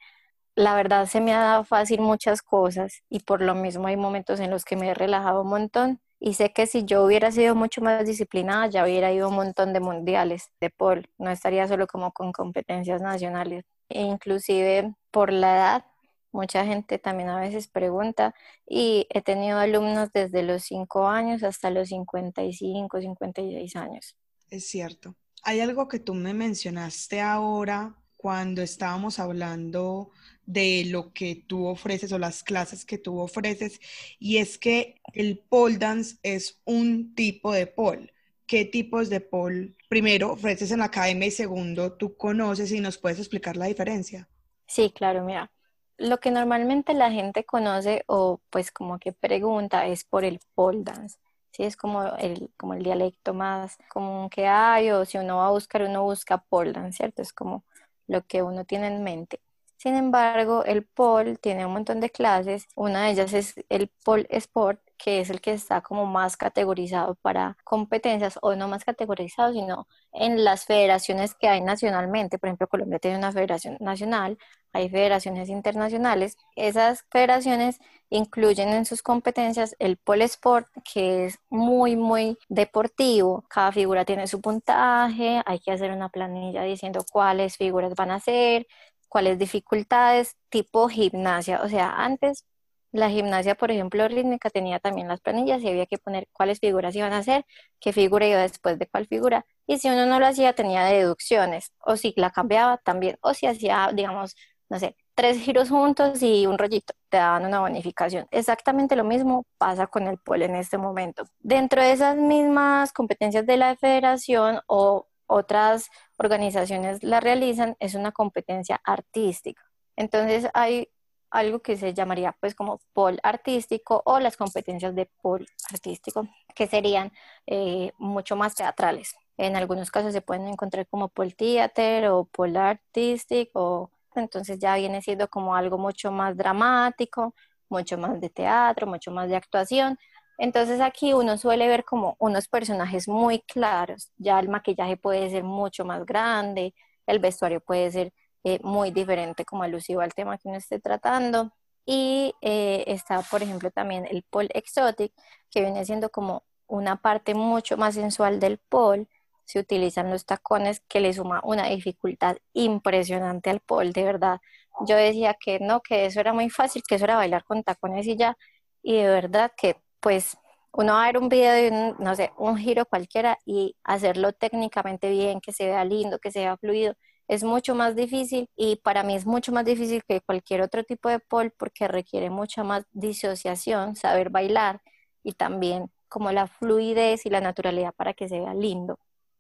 la 0.57 0.75
verdad 0.77 1.07
se 1.07 1.21
me 1.21 1.33
ha 1.35 1.41
dado 1.41 1.65
fácil 1.65 2.01
muchas 2.01 2.43
cosas 2.43 3.03
y 3.09 3.21
por 3.21 3.41
lo 3.41 3.55
mismo 3.55 3.89
hay 3.89 3.97
momentos 3.97 4.41
en 4.41 4.51
los 4.51 4.65
que 4.65 4.77
me 4.77 4.89
he 4.89 4.95
relajado 4.95 5.43
un 5.43 5.49
montón 5.49 6.01
y 6.21 6.35
sé 6.35 6.53
que 6.53 6.67
si 6.67 6.85
yo 6.85 7.05
hubiera 7.05 7.31
sido 7.33 7.55
mucho 7.55 7.83
más 7.83 8.07
disciplinada 8.07 8.67
ya 8.69 8.85
hubiera 8.85 9.13
ido 9.13 9.29
un 9.29 9.35
montón 9.35 9.73
de 9.73 9.81
mundiales 9.81 10.51
de 10.61 10.71
pole, 10.71 11.11
no 11.19 11.31
estaría 11.31 11.69
solo 11.69 11.87
como 11.87 12.13
con 12.13 12.33
competencias 12.33 13.03
nacionales. 13.03 13.65
E 13.91 14.01
inclusive 14.01 14.95
por 15.11 15.33
la 15.33 15.57
edad, 15.57 15.85
mucha 16.33 16.65
gente 16.65 16.99
también 16.99 17.29
a 17.29 17.39
veces 17.39 17.69
pregunta 17.69 18.35
y 18.67 19.07
he 19.11 19.21
tenido 19.21 19.59
alumnos 19.59 20.13
desde 20.15 20.43
los 20.43 20.63
5 20.63 21.09
años 21.09 21.43
hasta 21.43 21.71
los 21.71 21.89
55, 21.89 23.01
56 23.01 23.77
años. 23.77 24.17
Es 24.49 24.67
cierto. 24.67 25.17
Hay 25.43 25.61
algo 25.61 25.89
que 25.89 25.99
tú 25.99 26.15
me 26.15 26.33
mencionaste 26.33 27.21
ahora 27.21 27.97
cuando 28.17 28.63
estábamos 28.63 29.19
hablando 29.19 30.11
de 30.47 30.85
lo 30.87 31.13
que 31.13 31.37
tú 31.47 31.67
ofreces 31.67 32.13
o 32.13 32.19
las 32.19 32.43
clases 32.43 32.85
que 32.85 32.99
tú 32.99 33.19
ofreces, 33.21 33.81
y 34.19 34.39
es 34.39 34.59
que 34.59 35.01
el 35.13 35.39
pole 35.39 35.79
dance 35.79 36.17
es 36.23 36.61
un 36.65 37.15
tipo 37.15 37.53
de 37.53 37.67
pole. 37.67 38.13
¿Qué 38.47 38.65
tipos 38.67 39.09
de 39.11 39.21
pole 39.21 39.75
primero 39.89 40.33
ofreces 40.33 40.71
en 40.71 40.81
la 40.81 40.87
academia 40.87 41.29
y 41.29 41.31
segundo 41.31 41.93
tú 41.95 42.17
conoces 42.17 42.73
y 42.73 42.81
nos 42.81 42.99
puedes 42.99 43.19
explicar 43.19 43.57
la 43.57 43.67
diferencia? 43.67 44.29
Sí, 44.67 44.91
claro, 44.93 45.23
mira. 45.25 45.53
Lo 45.97 46.19
que 46.19 46.31
normalmente 46.31 46.95
la 46.95 47.11
gente 47.13 47.45
conoce 47.45 48.03
o 48.09 48.41
pues 48.51 48.73
como 48.73 48.99
que 48.99 49.13
pregunta 49.13 49.87
es 49.87 50.05
por 50.05 50.25
el 50.25 50.41
pole 50.55 50.81
dance. 50.83 51.19
Sí, 51.53 51.63
es 51.65 51.77
como 51.77 52.05
el, 52.17 52.53
como 52.57 52.75
el 52.75 52.83
dialecto 52.83 53.33
más 53.33 53.79
común 53.89 54.29
que 54.29 54.47
hay, 54.49 54.91
o 54.91 55.05
si 55.05 55.19
uno 55.19 55.37
va 55.37 55.47
a 55.49 55.51
buscar, 55.51 55.83
uno 55.83 56.03
busca 56.03 56.39
pole 56.39 56.73
dance, 56.73 56.97
¿cierto? 56.97 57.23
Es 57.23 57.33
como 57.33 57.65
lo 58.09 58.27
que 58.27 58.43
uno 58.43 58.65
tiene 58.65 58.89
en 58.89 59.05
mente. 59.05 59.41
Sin 59.85 59.97
embargo, 59.97 60.65
el 60.65 60.87
pole 60.87 61.37
tiene 61.37 61.67
un 61.67 61.75
montón 61.75 62.01
de 62.01 62.09
clases. 62.09 62.69
Una 62.75 63.05
de 63.05 63.11
ellas 63.11 63.35
es 63.35 63.55
el 63.69 63.91
pole 64.03 64.27
sport, 64.31 64.81
que 64.97 65.21
es 65.21 65.29
el 65.29 65.43
que 65.43 65.53
está 65.53 65.83
como 65.83 66.07
más 66.07 66.39
categorizado 66.39 67.17
para 67.17 67.59
competencias, 67.65 68.39
o 68.41 68.57
no 68.57 68.67
más 68.67 68.83
categorizado, 68.85 69.53
sino 69.53 69.87
en 70.13 70.43
las 70.43 70.65
federaciones 70.65 71.35
que 71.35 71.49
hay 71.49 71.61
nacionalmente. 71.61 72.39
Por 72.39 72.49
ejemplo, 72.49 72.67
Colombia 72.69 72.99
tiene 72.99 73.19
una 73.19 73.31
federación 73.33 73.77
nacional, 73.79 74.39
hay 74.73 74.89
federaciones 74.89 75.51
internacionales. 75.51 76.39
Esas 76.57 77.05
federaciones 77.11 77.79
incluyen 78.09 78.71
en 78.71 78.87
sus 78.87 79.03
competencias 79.03 79.77
el 79.79 79.99
pole 79.99 80.25
sport, 80.25 80.67
que 80.95 81.27
es 81.27 81.39
muy, 81.51 81.95
muy 81.97 82.39
deportivo. 82.49 83.45
Cada 83.51 83.71
figura 83.73 84.07
tiene 84.07 84.27
su 84.29 84.41
puntaje, 84.41 85.43
hay 85.45 85.59
que 85.61 85.73
hacer 85.73 85.91
una 85.93 86.09
planilla 86.09 86.63
diciendo 86.63 87.05
cuáles 87.13 87.59
figuras 87.59 87.95
van 87.95 88.11
a 88.13 88.21
ser, 88.21 88.67
cuáles 89.15 89.39
dificultades, 89.39 90.37
tipo 90.49 90.89
gimnasia. 90.89 91.63
O 91.63 91.69
sea, 91.69 91.93
antes 92.05 92.45
la 92.91 93.11
gimnasia, 93.11 93.55
por 93.55 93.71
ejemplo, 93.71 94.09
rítmica 94.09 94.51
tenía 94.51 94.81
también 94.81 95.07
las 95.07 95.21
planillas 95.21 95.63
y 95.63 95.69
había 95.69 95.87
que 95.87 95.99
poner 95.99 96.27
cuáles 96.33 96.59
figuras 96.59 96.97
iban 96.97 97.13
a 97.13 97.19
hacer, 97.19 97.45
qué 97.81 97.93
figura 97.93 98.27
iba 98.27 98.41
después 98.41 98.77
de 98.79 98.89
cuál 98.89 99.07
figura. 99.07 99.47
Y 99.69 99.79
si 99.79 99.89
uno 99.89 100.07
no 100.07 100.19
lo 100.19 100.27
hacía, 100.27 100.53
tenía 100.55 100.85
deducciones. 100.85 101.73
O 101.79 101.97
si 101.97 102.13
la 102.17 102.31
cambiaba 102.31 102.79
también. 102.79 103.17
O 103.21 103.35
si 103.35 103.47
hacía, 103.47 103.91
digamos, 103.95 104.35
no 104.69 104.81
sé, 104.81 104.97
tres 105.15 105.39
giros 105.39 105.69
juntos 105.71 106.21
y 106.23 106.47
un 106.49 106.59
rollito, 106.59 106.95
te 107.09 107.19
daban 107.19 107.47
una 107.47 107.61
bonificación. 107.61 108.27
Exactamente 108.33 108.97
lo 108.97 109.05
mismo 109.05 109.47
pasa 109.59 109.87
con 109.87 110.09
el 110.09 110.19
pole 110.19 110.47
en 110.47 110.57
este 110.57 110.77
momento. 110.77 111.25
Dentro 111.39 111.83
de 111.83 111.93
esas 111.93 112.17
mismas 112.17 112.93
competencias 112.93 113.47
de 113.47 113.59
la 113.59 113.77
federación 113.77 114.61
o 114.67 115.07
otras 115.27 115.89
organizaciones 116.17 117.03
la 117.03 117.21
realizan, 117.21 117.77
es 117.81 117.95
una 117.95 118.13
competencia 118.13 118.81
artística. 118.85 119.63
Entonces 119.97 120.49
hay 120.55 120.89
algo 121.31 121.61
que 121.61 121.77
se 121.77 121.93
llamaría 121.95 122.37
pues 122.41 122.55
como 122.55 122.81
pol 122.93 123.19
artístico 123.23 124.03
o 124.05 124.21
las 124.21 124.37
competencias 124.37 124.95
de 124.95 125.11
pol 125.21 125.47
artístico, 125.71 126.29
que 126.55 126.67
serían 126.67 127.13
eh, 127.47 127.93
mucho 127.99 128.37
más 128.37 128.55
teatrales. 128.55 129.17
En 129.37 129.57
algunos 129.57 129.91
casos 129.91 130.13
se 130.13 130.21
pueden 130.21 130.47
encontrar 130.47 130.87
como 130.87 131.09
pol 131.09 131.35
theater 131.35 132.09
o 132.09 132.25
pol 132.25 132.57
artistic 132.57 133.51
o 133.55 133.91
entonces 134.15 134.61
ya 134.61 134.77
viene 134.77 135.03
siendo 135.03 135.29
como 135.29 135.57
algo 135.57 135.77
mucho 135.77 136.13
más 136.13 136.37
dramático, 136.37 137.35
mucho 137.69 137.99
más 137.99 138.21
de 138.21 138.31
teatro, 138.31 138.87
mucho 138.87 139.11
más 139.11 139.29
de 139.29 139.37
actuación, 139.37 139.99
entonces 140.39 140.81
aquí 140.81 141.13
uno 141.15 141.39
suele 141.39 141.69
ver 141.69 141.85
como 141.85 142.17
unos 142.19 142.49
personajes 142.49 143.09
muy 143.09 143.41
claros, 143.41 144.11
ya 144.17 144.41
el 144.41 144.49
maquillaje 144.49 144.97
puede 144.97 145.31
ser 145.31 145.45
mucho 145.45 145.85
más 145.85 146.05
grande, 146.07 146.75
el 147.07 147.19
vestuario 147.19 147.61
puede 147.61 147.91
ser 147.91 148.13
eh, 148.45 148.61
muy 148.63 148.91
diferente 148.91 149.45
como 149.45 149.63
alusivo 149.63 150.01
al 150.03 150.15
tema 150.15 150.39
que 150.39 150.49
uno 150.49 150.59
esté 150.59 150.79
tratando. 150.81 151.53
Y 151.87 152.35
eh, 152.43 152.85
está, 152.87 153.21
por 153.23 153.43
ejemplo, 153.43 153.71
también 153.71 154.07
el 154.11 154.23
pole 154.25 154.49
exotic, 154.55 155.13
que 155.51 155.61
viene 155.61 155.85
siendo 155.85 156.11
como 156.11 156.45
una 156.67 156.97
parte 156.97 157.35
mucho 157.35 157.77
más 157.77 157.95
sensual 157.95 158.41
del 158.41 158.59
pole. 158.59 159.09
Se 159.45 159.59
utilizan 159.59 160.11
los 160.11 160.25
tacones 160.27 160.81
que 160.89 161.01
le 161.01 161.13
suma 161.13 161.41
una 161.45 161.69
dificultad 161.69 162.37
impresionante 162.55 163.51
al 163.51 163.61
pole, 163.61 163.93
de 163.93 164.05
verdad. 164.05 164.41
Yo 164.87 164.97
decía 164.97 165.35
que 165.39 165.61
no, 165.61 165.81
que 165.83 166.07
eso 166.07 166.21
era 166.21 166.33
muy 166.33 166.51
fácil, 166.51 166.83
que 166.89 166.97
eso 166.97 167.05
era 167.05 167.17
bailar 167.17 167.45
con 167.45 167.63
tacones 167.63 168.07
y 168.07 168.17
ya. 168.17 168.37
Y 168.83 168.97
de 168.97 169.09
verdad 169.09 169.53
que 169.57 169.77
pues 170.05 170.37
uno 170.73 170.93
va 170.95 171.05
a 171.05 171.07
ver 171.07 171.19
un 171.19 171.31
video 171.31 171.53
de, 171.55 171.71
un, 171.71 172.05
no 172.05 172.15
sé, 172.15 172.31
un 172.37 172.59
giro 172.59 172.85
cualquiera 172.85 173.39
y 173.47 173.75
hacerlo 173.85 174.35
técnicamente 174.35 175.09
bien, 175.11 175.41
que 175.41 175.53
se 175.53 175.65
vea 175.67 175.83
lindo, 175.87 176.19
que 176.19 176.31
se 176.31 176.41
vea 176.41 176.59
fluido, 176.59 176.95
es 177.27 177.43
mucho 177.43 177.75
más 177.75 177.97
difícil 177.97 178.51
y 178.55 178.77
para 178.77 179.03
mí 179.03 179.17
es 179.17 179.25
mucho 179.25 179.51
más 179.53 179.65
difícil 179.65 180.03
que 180.07 180.21
cualquier 180.21 180.61
otro 180.61 180.85
tipo 180.85 181.09
de 181.09 181.21
pole 181.21 181.51
porque 181.57 181.89
requiere 181.89 182.29
mucha 182.29 182.65
más 182.65 182.85
disociación, 182.93 183.97
saber 183.97 184.29
bailar 184.29 184.83
y 185.23 185.33
también 185.33 185.91
como 186.09 186.33
la 186.33 186.49
fluidez 186.49 187.25
y 187.25 187.31
la 187.31 187.41
naturalidad 187.41 187.95
para 187.95 188.13
que 188.13 188.29
se 188.29 188.41
vea 188.41 188.53
lindo. 188.55 188.99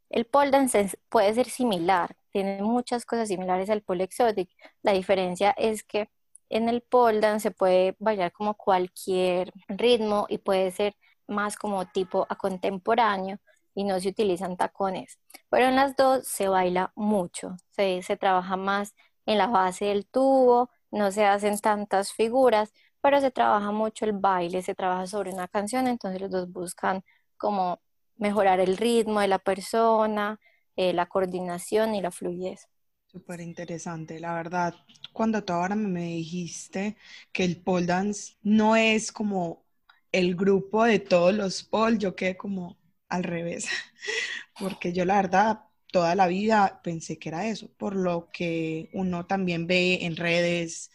El 0.09 0.25
pole 0.26 0.50
dance 0.50 0.90
puede 1.11 1.35
ser 1.35 1.50
similar, 1.50 2.16
tiene 2.30 2.62
muchas 2.62 3.04
cosas 3.04 3.28
similares 3.28 3.68
al 3.68 3.83
pole 3.83 4.04
exotic. 4.04 4.49
La 4.83 4.92
diferencia 4.92 5.50
es 5.59 5.85
que 5.85 6.09
en 6.49 6.69
el 6.69 6.83
pole 6.83 7.21
dance 7.21 7.49
se 7.49 7.55
puede 7.55 7.97
bailar 7.99 8.33
como 8.33 8.55
cualquier 8.55 9.53
ritmo 9.69 10.27
y 10.29 10.39
puede 10.39 10.71
ser 10.71 10.97
más 11.27 11.57
como 11.57 11.87
tipo 11.87 12.27
a 12.29 12.37
contemporáneo 12.37 13.39
y 13.75 13.85
no 13.85 13.99
se 14.01 14.09
utilizan 14.11 14.57
tacones. 14.57 15.19
Pero 15.51 15.67
en 15.67 15.77
las 15.77 15.97
dos 15.97 16.27
se 16.27 16.49
baila 16.49 16.93
mucho, 16.97 17.57
se, 17.71 18.03
se 18.03 18.17
trabaja 18.17 18.57
más 18.57 18.95
en 19.27 19.39
la 19.39 19.47
base 19.49 19.87
del 19.87 20.07
tubo, 20.07 20.71
no 20.91 21.11
se 21.13 21.25
hacen 21.27 21.59
tantas 21.59 22.13
figuras, 22.13 22.73
pero 23.01 23.21
se 23.21 23.31
trabaja 23.31 23.71
mucho 23.73 24.05
el 24.05 24.13
baile, 24.13 24.63
se 24.63 24.75
trabaja 24.75 25.07
sobre 25.07 25.33
una 25.33 25.49
canción, 25.49 25.87
entonces 25.89 26.21
los 26.21 26.31
dos 26.31 26.51
buscan 26.53 27.03
como 27.37 27.81
mejorar 28.17 28.61
el 28.61 28.77
ritmo 28.77 29.21
de 29.21 29.29
la 29.29 29.39
persona, 29.39 30.39
eh, 30.77 30.93
la 30.93 31.07
coordinación 31.07 31.95
y 31.95 32.01
la 32.03 32.11
fluidez. 32.11 32.69
Súper 33.14 33.40
interesante, 33.40 34.18
la 34.18 34.35
verdad. 34.35 34.75
Cuando 35.12 35.44
tú 35.44 35.52
ahora 35.52 35.76
me 35.76 36.02
dijiste 36.06 36.97
que 37.33 37.44
el 37.44 37.62
pole 37.62 37.87
dance 37.87 38.35
no 38.42 38.75
es 38.76 39.12
como 39.12 39.64
el 40.11 40.35
grupo 40.35 40.85
de 40.85 40.99
todos 40.99 41.33
los 41.35 41.62
pole, 41.62 41.99
yo 41.99 42.16
quedé 42.16 42.37
como 42.37 42.76
al 43.09 43.23
revés, 43.25 43.68
porque 44.59 44.92
yo 44.92 45.04
la 45.04 45.16
verdad 45.16 45.61
toda 45.92 46.14
la 46.16 46.26
vida 46.26 46.80
pensé 46.83 47.18
que 47.18 47.28
era 47.30 47.47
eso, 47.49 47.71
por 47.78 47.94
lo 47.97 48.30
que 48.33 48.90
uno 48.94 49.26
también 49.26 49.66
ve 49.68 50.04
en 50.04 50.16
redes. 50.16 50.90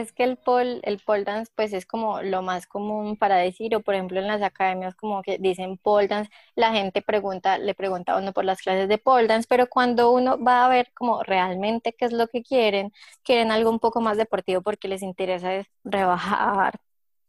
Es 0.00 0.12
que 0.12 0.24
el 0.24 0.36
pole, 0.38 0.80
el 0.84 0.98
pole 1.00 1.24
dance 1.24 1.50
pues 1.54 1.72
es 1.72 1.84
como 1.86 2.22
lo 2.22 2.42
más 2.42 2.66
común 2.66 3.16
para 3.16 3.36
decir, 3.36 3.74
o 3.76 3.80
por 3.82 3.94
ejemplo 3.94 4.20
en 4.20 4.26
las 4.28 4.42
academias 4.42 4.94
como 4.94 5.22
que 5.22 5.38
dicen 5.38 5.76
pole 5.78 6.08
dance, 6.08 6.30
la 6.54 6.72
gente 6.72 7.02
pregunta, 7.02 7.58
le 7.58 7.74
pregunta 7.74 8.14
a 8.14 8.18
uno 8.18 8.32
por 8.32 8.44
las 8.44 8.60
clases 8.62 8.88
de 8.88 8.98
pole 8.98 9.26
dance, 9.26 9.46
pero 9.48 9.68
cuando 9.68 10.10
uno 10.12 10.42
va 10.42 10.64
a 10.64 10.68
ver 10.68 10.92
como 10.94 11.22
realmente 11.22 11.92
qué 11.92 12.06
es 12.06 12.12
lo 12.12 12.28
que 12.28 12.42
quieren, 12.42 12.92
quieren 13.22 13.50
algo 13.52 13.70
un 13.70 13.80
poco 13.80 14.00
más 14.00 14.16
deportivo 14.16 14.62
porque 14.62 14.88
les 14.88 15.02
interesa 15.02 15.54
es 15.54 15.66
rebajar 15.84 16.80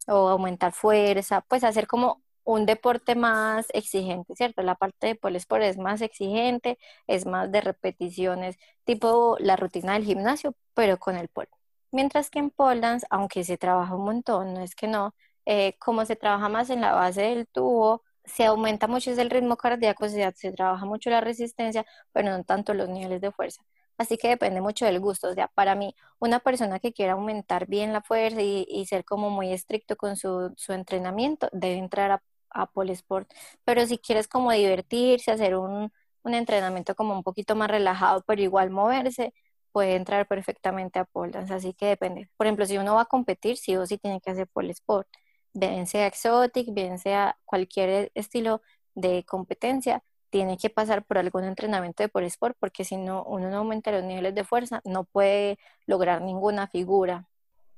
o 0.07 0.29
aumentar 0.29 0.73
fuerza, 0.73 1.41
pues 1.47 1.63
hacer 1.63 1.87
como 1.87 2.21
un 2.43 2.65
deporte 2.65 3.15
más 3.15 3.67
exigente, 3.73 4.35
¿cierto? 4.35 4.63
La 4.63 4.75
parte 4.75 5.07
de 5.07 5.15
pole 5.15 5.37
sport 5.37 5.63
es 5.63 5.77
más 5.77 6.01
exigente, 6.01 6.77
es 7.07 7.25
más 7.25 7.51
de 7.51 7.61
repeticiones, 7.61 8.57
tipo 8.85 9.37
la 9.39 9.55
rutina 9.57 9.93
del 9.93 10.05
gimnasio, 10.05 10.55
pero 10.73 10.97
con 10.99 11.17
el 11.17 11.29
pole. 11.29 11.49
Mientras 11.91 12.29
que 12.29 12.39
en 12.39 12.49
pole 12.51 12.79
dance, 12.81 13.05
aunque 13.09 13.43
se 13.43 13.57
trabaja 13.57 13.95
un 13.95 14.05
montón, 14.05 14.53
no 14.53 14.61
es 14.61 14.75
que 14.75 14.87
no, 14.87 15.13
eh, 15.45 15.75
como 15.79 16.05
se 16.05 16.15
trabaja 16.15 16.49
más 16.49 16.69
en 16.69 16.81
la 16.81 16.93
base 16.93 17.21
del 17.21 17.47
tubo, 17.47 18.03
se 18.23 18.45
aumenta 18.45 18.87
mucho 18.87 19.11
el 19.11 19.29
ritmo 19.29 19.57
cardíaco, 19.57 20.07
se, 20.09 20.31
se 20.35 20.51
trabaja 20.53 20.85
mucho 20.85 21.09
la 21.09 21.21
resistencia, 21.21 21.85
pero 22.13 22.29
no 22.29 22.43
tanto 22.43 22.73
los 22.73 22.87
niveles 22.89 23.21
de 23.21 23.31
fuerza. 23.31 23.61
Así 23.97 24.17
que 24.17 24.29
depende 24.29 24.61
mucho 24.61 24.85
del 24.85 24.99
gusto. 24.99 25.29
O 25.29 25.33
sea, 25.33 25.47
para 25.49 25.75
mí, 25.75 25.95
una 26.19 26.39
persona 26.39 26.79
que 26.79 26.93
quiera 26.93 27.13
aumentar 27.13 27.67
bien 27.67 27.93
la 27.93 28.01
fuerza 28.01 28.41
y, 28.41 28.85
ser 28.87 29.05
como 29.05 29.29
muy 29.29 29.51
estricto 29.53 29.95
con 29.95 30.15
su, 30.17 30.53
entrenamiento, 30.69 31.49
debe 31.51 31.77
entrar 31.77 32.11
a, 32.11 32.23
a 32.49 32.69
Sport. 32.89 33.29
Pero 33.63 33.85
si 33.85 33.97
quieres 33.99 34.27
como 34.27 34.51
divertirse, 34.51 35.31
hacer 35.31 35.55
un, 35.55 35.91
un 36.23 36.33
entrenamiento 36.33 36.95
como 36.95 37.13
un 37.13 37.23
poquito 37.23 37.55
más 37.55 37.69
relajado, 37.69 38.23
pero 38.25 38.41
igual 38.41 38.69
moverse, 38.71 39.33
puede 39.71 39.95
entrar 39.95 40.27
perfectamente 40.27 40.99
a 40.99 41.05
pole 41.05 41.31
dance, 41.31 41.53
así 41.53 41.73
que 41.73 41.87
depende. 41.87 42.29
Por 42.37 42.47
ejemplo, 42.47 42.65
si 42.65 42.77
uno 42.77 42.95
va 42.95 43.01
a 43.03 43.05
competir, 43.05 43.57
sí 43.57 43.75
o 43.77 43.85
sí 43.85 43.97
tiene 43.97 44.21
que 44.21 44.31
hacer 44.31 44.47
pole 44.47 44.71
sport, 44.71 45.07
bien 45.53 45.87
sea 45.87 46.07
exotic, 46.07 46.73
bien 46.73 46.99
sea 46.99 47.37
cualquier 47.45 48.11
estilo 48.15 48.61
de 48.95 49.23
competencia, 49.25 50.03
tiene 50.29 50.57
que 50.57 50.69
pasar 50.69 51.05
por 51.05 51.17
algún 51.17 51.43
entrenamiento 51.45 52.03
de 52.03 52.09
pole 52.09 52.27
sport, 52.27 52.55
porque 52.59 52.85
si 52.85 52.97
no, 52.97 53.23
uno 53.25 53.49
no 53.49 53.57
aumenta 53.57 53.91
los 53.91 54.03
niveles 54.03 54.35
de 54.35 54.43
fuerza, 54.45 54.81
no 54.85 55.03
puede 55.05 55.59
lograr 55.85 56.21
ninguna 56.21 56.67
figura. 56.67 57.27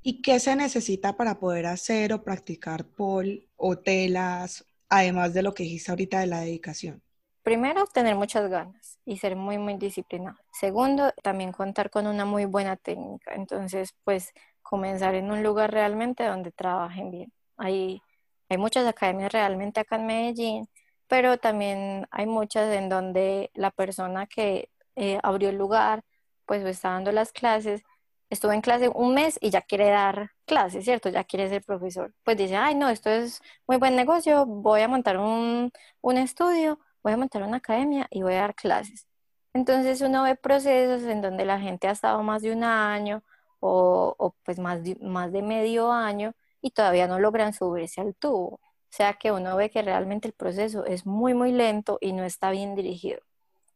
¿Y 0.01 0.21
qué 0.21 0.39
se 0.39 0.55
necesita 0.55 1.17
para 1.17 1.39
poder 1.39 1.65
hacer 1.65 2.13
o 2.13 2.23
practicar 2.23 2.85
pole 2.85 3.49
o 3.55 3.77
telas, 3.79 4.65
además 4.89 5.33
de 5.33 5.43
lo 5.43 5.53
que 5.53 5.63
dijiste 5.63 5.91
ahorita 5.91 6.19
de 6.19 6.27
la 6.27 6.41
dedicación? 6.41 7.01
Primero, 7.43 7.85
tener 7.87 8.15
muchas 8.15 8.49
ganas 8.49 8.99
y 9.05 9.17
ser 9.17 9.35
muy, 9.35 9.57
muy 9.57 9.75
disciplinado. 9.77 10.37
Segundo, 10.51 11.11
también 11.23 11.51
contar 11.51 11.89
con 11.89 12.07
una 12.07 12.23
muy 12.25 12.45
buena 12.45 12.77
técnica. 12.77 13.33
Entonces, 13.35 13.93
pues 14.05 14.31
comenzar 14.61 15.13
en 15.15 15.29
un 15.29 15.43
lugar 15.43 15.71
realmente 15.71 16.23
donde 16.25 16.51
trabajen 16.51 17.11
bien. 17.11 17.33
Hay, 17.57 18.01
hay 18.49 18.57
muchas 18.57 18.87
academias 18.87 19.31
realmente 19.33 19.81
acá 19.81 19.97
en 19.97 20.05
Medellín, 20.07 20.69
pero 21.07 21.37
también 21.37 22.07
hay 22.11 22.25
muchas 22.27 22.73
en 22.73 22.87
donde 22.89 23.51
la 23.55 23.71
persona 23.71 24.25
que 24.25 24.69
eh, 24.95 25.19
abrió 25.23 25.49
el 25.49 25.57
lugar, 25.57 26.03
pues 26.45 26.63
está 26.65 26.91
dando 26.91 27.11
las 27.11 27.31
clases, 27.33 27.83
estuvo 28.29 28.53
en 28.53 28.61
clase 28.61 28.89
un 28.89 29.13
mes 29.13 29.37
y 29.41 29.49
ya 29.49 29.61
quiere 29.61 29.89
dar 29.89 30.31
clases, 30.45 30.85
¿cierto? 30.85 31.09
Ya 31.09 31.23
quiere 31.25 31.49
ser 31.49 31.63
profesor. 31.63 32.13
Pues 32.23 32.37
dice, 32.37 32.55
ay, 32.55 32.75
no, 32.75 32.89
esto 32.89 33.09
es 33.09 33.41
muy 33.67 33.77
buen 33.77 33.95
negocio, 33.95 34.45
voy 34.45 34.81
a 34.81 34.87
montar 34.87 35.17
un, 35.17 35.71
un 36.01 36.17
estudio 36.17 36.79
voy 37.03 37.13
a 37.13 37.17
montar 37.17 37.43
una 37.43 37.57
academia 37.57 38.07
y 38.09 38.23
voy 38.23 38.33
a 38.35 38.41
dar 38.41 38.55
clases. 38.55 39.07
Entonces 39.53 40.01
uno 40.01 40.23
ve 40.23 40.35
procesos 40.35 41.03
en 41.03 41.21
donde 41.21 41.45
la 41.45 41.59
gente 41.59 41.87
ha 41.87 41.91
estado 41.91 42.23
más 42.23 42.41
de 42.41 42.51
un 42.53 42.63
año 42.63 43.23
o, 43.59 44.35
pues 44.43 44.59
más 44.59 44.83
de, 44.83 44.97
más 45.01 45.31
de 45.31 45.41
medio 45.41 45.91
año 45.91 46.33
y 46.61 46.71
todavía 46.71 47.07
no 47.07 47.19
logran 47.19 47.53
subirse 47.53 48.01
al 48.01 48.15
tubo. 48.15 48.55
O 48.55 48.95
sea 48.95 49.13
que 49.13 49.31
uno 49.31 49.55
ve 49.55 49.69
que 49.69 49.81
realmente 49.81 50.27
el 50.27 50.33
proceso 50.33 50.85
es 50.85 51.05
muy, 51.05 51.33
muy 51.33 51.51
lento 51.51 51.97
y 52.01 52.13
no 52.13 52.23
está 52.23 52.51
bien 52.51 52.75
dirigido. 52.75 53.21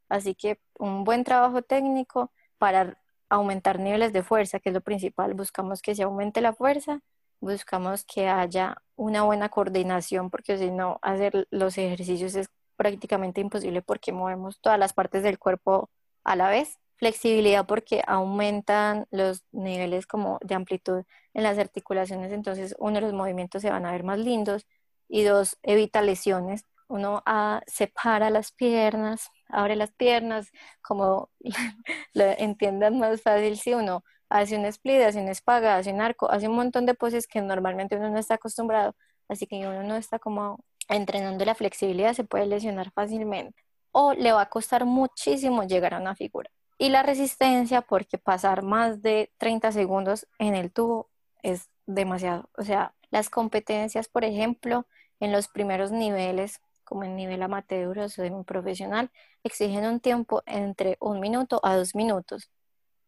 Así 0.10 0.36
que 0.36 0.60
un 0.79 1.03
buen 1.03 1.24
trabajo 1.24 1.62
técnico 1.62 2.31
para 2.57 2.98
aumentar 3.29 3.79
niveles 3.79 4.13
de 4.13 4.24
fuerza, 4.24 4.60
que 4.60 4.69
es 4.69 4.74
lo 4.75 4.81
principal. 4.81 5.34
Buscamos 5.34 5.81
que 5.81 5.96
se 5.96 6.03
aumente 6.03 6.41
la 6.41 6.53
fuerza, 6.53 7.01
buscamos 7.39 8.05
que 8.05 8.29
haya 8.29 8.77
una 8.96 9.24
buena 9.24 9.50
coordinación, 9.50 10.29
porque 10.29 10.57
si 10.57 10.72
no, 10.72 11.00
hacer 11.01 11.48
los 11.51 11.77
ejercicios 11.77 12.36
es 12.36 12.50
prácticamente 12.77 13.41
imposible 13.41 13.81
porque 13.81 14.13
movemos 14.13 14.61
todas 14.61 14.79
las 14.79 14.93
partes 14.93 15.23
del 15.23 15.39
cuerpo 15.39 15.89
a 16.23 16.35
la 16.35 16.49
vez. 16.49 16.79
Flexibilidad 16.97 17.65
porque 17.67 18.01
aumentan 18.07 19.05
los 19.11 19.43
niveles 19.51 20.07
como 20.07 20.39
de 20.41 20.55
amplitud 20.55 21.03
en 21.33 21.43
las 21.43 21.59
articulaciones, 21.59 22.31
entonces 22.31 22.75
uno 22.79 23.01
los 23.01 23.13
movimientos 23.13 23.61
se 23.61 23.69
van 23.69 23.85
a 23.85 23.91
ver 23.91 24.03
más 24.03 24.19
lindos 24.19 24.65
y 25.07 25.23
dos, 25.23 25.57
evita 25.63 26.01
lesiones. 26.01 26.63
Uno 26.87 27.21
ah, 27.25 27.61
separa 27.67 28.29
las 28.29 28.51
piernas, 28.51 29.29
abre 29.49 29.75
las 29.75 29.91
piernas, 29.91 30.51
como 30.81 31.29
lo 32.13 32.25
entiendan 32.25 32.97
más 32.99 33.21
fácil 33.21 33.57
si 33.57 33.73
uno 33.73 34.03
hace 34.29 34.57
un 34.57 34.65
split, 34.65 35.01
hace 35.01 35.21
un 35.21 35.27
espaga, 35.29 35.77
hace 35.77 35.91
un 35.93 36.01
arco, 36.01 36.29
hace 36.31 36.47
un 36.47 36.55
montón 36.55 36.85
de 36.85 36.93
poses 36.95 37.27
que 37.27 37.41
normalmente 37.41 37.95
uno 37.97 38.09
no 38.09 38.19
está 38.19 38.35
acostumbrado, 38.35 38.95
así 39.29 39.47
que 39.47 39.57
uno 39.67 39.83
no 39.83 39.95
está 39.95 40.19
como 40.19 40.63
entrenando 40.95 41.45
la 41.45 41.56
flexibilidad 41.56 42.13
se 42.13 42.23
puede 42.23 42.45
lesionar 42.45 42.91
fácilmente 42.91 43.67
o 43.91 44.13
le 44.13 44.32
va 44.32 44.43
a 44.43 44.50
costar 44.50 44.86
muchísimo 44.86 45.63
llegar 45.63 45.93
a 45.93 46.00
una 46.00 46.15
figura. 46.15 46.50
Y 46.78 46.89
la 46.89 47.02
resistencia, 47.02 47.82
porque 47.82 48.19
pasar 48.19 48.62
más 48.62 49.02
de 49.02 49.32
30 49.39 49.71
segundos 49.71 50.28
en 50.38 50.56
el 50.56 50.71
tubo 50.71 51.10
es 51.41 51.69
demasiado. 51.88 52.50
O 52.56 52.63
sea, 52.63 52.93
las 53.10 53.30
competencias, 53.30 54.08
por 54.08 54.23
ejemplo, 54.23 54.86
en 55.19 55.32
los 55.32 55.47
primeros 55.47 55.91
niveles, 55.91 56.62
como 56.84 57.04
en 57.04 57.15
nivel 57.15 57.41
amateur 57.41 57.97
o 57.97 58.10
semi-profesional, 58.10 59.10
exigen 59.43 59.86
un 59.86 60.00
tiempo 60.00 60.43
entre 60.45 60.97
un 61.00 61.19
minuto 61.19 61.60
a 61.63 61.76
dos 61.76 61.95
minutos. 61.95 62.52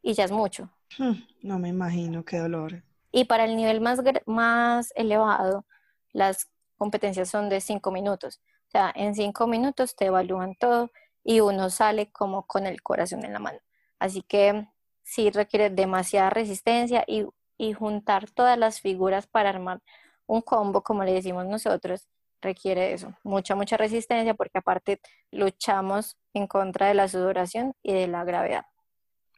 Y 0.01 0.13
ya 0.13 0.23
es 0.23 0.31
mucho. 0.31 0.71
Hmm, 0.97 1.21
no 1.43 1.59
me 1.59 1.69
imagino, 1.69 2.25
qué 2.25 2.39
dolor. 2.39 2.83
Y 3.11 3.25
para 3.25 3.45
el 3.45 3.55
nivel 3.55 3.81
más, 3.81 3.99
más 4.25 4.91
elevado, 4.95 5.65
las 6.11 6.49
competencias 6.79 7.29
son 7.29 7.49
de 7.49 7.61
cinco 7.61 7.91
minutos. 7.91 8.41
O 8.69 8.71
sea, 8.71 8.91
en 8.95 9.13
cinco 9.13 9.45
minutos 9.45 9.95
te 9.95 10.05
evalúan 10.05 10.55
todo 10.55 10.91
y 11.23 11.41
uno 11.41 11.69
sale 11.69 12.11
como 12.11 12.47
con 12.47 12.65
el 12.65 12.81
corazón 12.81 13.23
en 13.25 13.33
la 13.33 13.39
mano. 13.39 13.59
Así 13.99 14.23
que 14.23 14.67
sí 15.03 15.29
requiere 15.29 15.69
demasiada 15.69 16.29
resistencia 16.29 17.03
y, 17.07 17.27
juntar 17.73 18.29
todas 18.31 18.57
las 18.57 18.79
figuras 18.79 19.27
para 19.27 19.49
armar 19.49 19.81
un 20.27 20.41
combo, 20.41 20.81
como 20.81 21.03
le 21.03 21.11
decimos 21.11 21.45
nosotros, 21.45 22.07
requiere 22.41 22.93
eso, 22.93 23.13
mucha, 23.23 23.53
mucha 23.53 23.75
resistencia, 23.75 24.33
porque 24.33 24.59
aparte 24.59 25.01
luchamos 25.29 26.17
en 26.33 26.47
contra 26.47 26.87
de 26.87 26.93
la 26.93 27.09
sudoración 27.09 27.73
y 27.83 27.93
de 27.93 28.07
la 28.07 28.23
gravedad. 28.23 28.65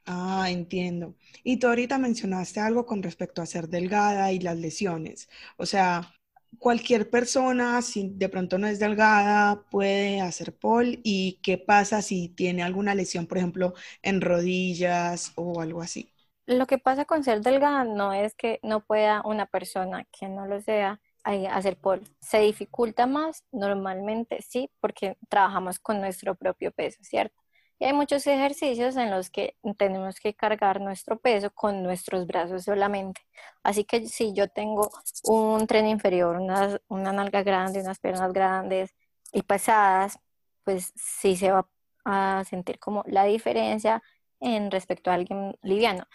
Ah, 0.05 0.51
entiendo. 0.51 1.15
Y 1.43 1.57
tú 1.57 1.67
ahorita 1.67 1.97
mencionaste 1.97 2.59
algo 2.59 2.85
con 2.85 3.01
respecto 3.01 3.41
a 3.41 3.47
ser 3.47 3.67
delgada 3.69 4.31
y 4.31 4.39
las 4.39 4.57
lesiones. 4.57 5.29
O 5.57 5.65
sea, 5.65 6.13
cualquier 6.59 7.09
persona, 7.09 7.81
si 7.81 8.09
de 8.09 8.29
pronto 8.29 8.57
no 8.57 8.67
es 8.67 8.79
delgada, 8.79 9.63
puede 9.69 10.21
hacer 10.21 10.55
pole 10.57 10.99
y 11.03 11.39
qué 11.43 11.57
pasa 11.57 12.01
si 12.01 12.29
tiene 12.29 12.63
alguna 12.63 12.95
lesión, 12.95 13.27
por 13.27 13.37
ejemplo, 13.37 13.73
en 14.03 14.21
rodillas 14.21 15.33
o 15.35 15.61
algo 15.61 15.81
así. 15.81 16.13
Lo 16.45 16.67
que 16.67 16.77
pasa 16.77 17.05
con 17.05 17.23
ser 17.23 17.41
delgada 17.41 17.83
no 17.83 18.13
es 18.13 18.35
que 18.35 18.59
no 18.63 18.81
pueda 18.85 19.21
una 19.25 19.45
persona 19.47 20.05
que 20.11 20.27
no 20.27 20.45
lo 20.47 20.61
sea 20.61 20.99
hacer 21.23 21.77
pole. 21.77 22.03
Se 22.19 22.39
dificulta 22.39 23.05
más 23.07 23.45
normalmente, 23.51 24.41
sí, 24.41 24.71
porque 24.79 25.17
trabajamos 25.29 25.79
con 25.79 26.01
nuestro 26.01 26.35
propio 26.35 26.71
peso, 26.71 26.99
¿cierto? 27.03 27.40
Y 27.81 27.85
hay 27.85 27.93
muchos 27.93 28.27
ejercicios 28.27 28.95
en 28.95 29.09
los 29.09 29.31
que 29.31 29.57
tenemos 29.79 30.19
que 30.19 30.35
cargar 30.35 30.81
nuestro 30.81 31.17
peso 31.19 31.49
con 31.51 31.81
nuestros 31.81 32.27
brazos 32.27 32.65
solamente. 32.65 33.21
Así 33.63 33.85
que 33.85 34.05
si 34.07 34.33
yo 34.33 34.47
tengo 34.49 34.91
un 35.23 35.65
tren 35.65 35.87
inferior, 35.87 36.35
una, 36.37 36.79
una 36.89 37.11
nalga 37.11 37.41
grande, 37.41 37.81
unas 37.81 37.97
piernas 37.97 38.33
grandes 38.33 38.93
y 39.33 39.41
pesadas, 39.41 40.19
pues 40.63 40.93
sí 40.95 41.35
se 41.35 41.51
va 41.51 41.67
a 42.05 42.43
sentir 42.47 42.77
como 42.77 43.03
la 43.07 43.25
diferencia 43.25 44.03
en 44.39 44.69
respecto 44.69 45.09
a 45.09 45.15
alguien 45.15 45.57
liviano 45.63 46.07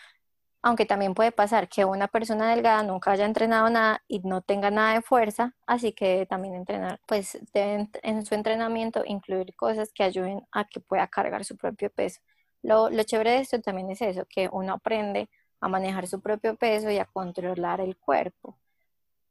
aunque 0.66 0.84
también 0.84 1.14
puede 1.14 1.30
pasar 1.30 1.68
que 1.68 1.84
una 1.84 2.08
persona 2.08 2.50
delgada 2.50 2.82
nunca 2.82 3.12
haya 3.12 3.24
entrenado 3.24 3.70
nada 3.70 4.02
y 4.08 4.18
no 4.24 4.40
tenga 4.40 4.68
nada 4.68 4.94
de 4.94 5.00
fuerza, 5.00 5.54
así 5.64 5.92
que 5.92 6.26
también 6.26 6.56
entrenar, 6.56 7.00
pues 7.06 7.38
deben 7.54 7.88
en 8.02 8.26
su 8.26 8.34
entrenamiento 8.34 9.04
incluir 9.06 9.54
cosas 9.54 9.92
que 9.92 10.02
ayuden 10.02 10.44
a 10.50 10.64
que 10.64 10.80
pueda 10.80 11.06
cargar 11.06 11.44
su 11.44 11.56
propio 11.56 11.88
peso. 11.88 12.20
Lo, 12.64 12.90
lo 12.90 13.04
chévere 13.04 13.30
de 13.30 13.38
esto 13.42 13.60
también 13.60 13.90
es 13.92 14.02
eso, 14.02 14.26
que 14.28 14.48
uno 14.50 14.72
aprende 14.72 15.28
a 15.60 15.68
manejar 15.68 16.08
su 16.08 16.20
propio 16.20 16.56
peso 16.56 16.90
y 16.90 16.98
a 16.98 17.04
controlar 17.04 17.80
el 17.80 17.96
cuerpo. 17.96 18.58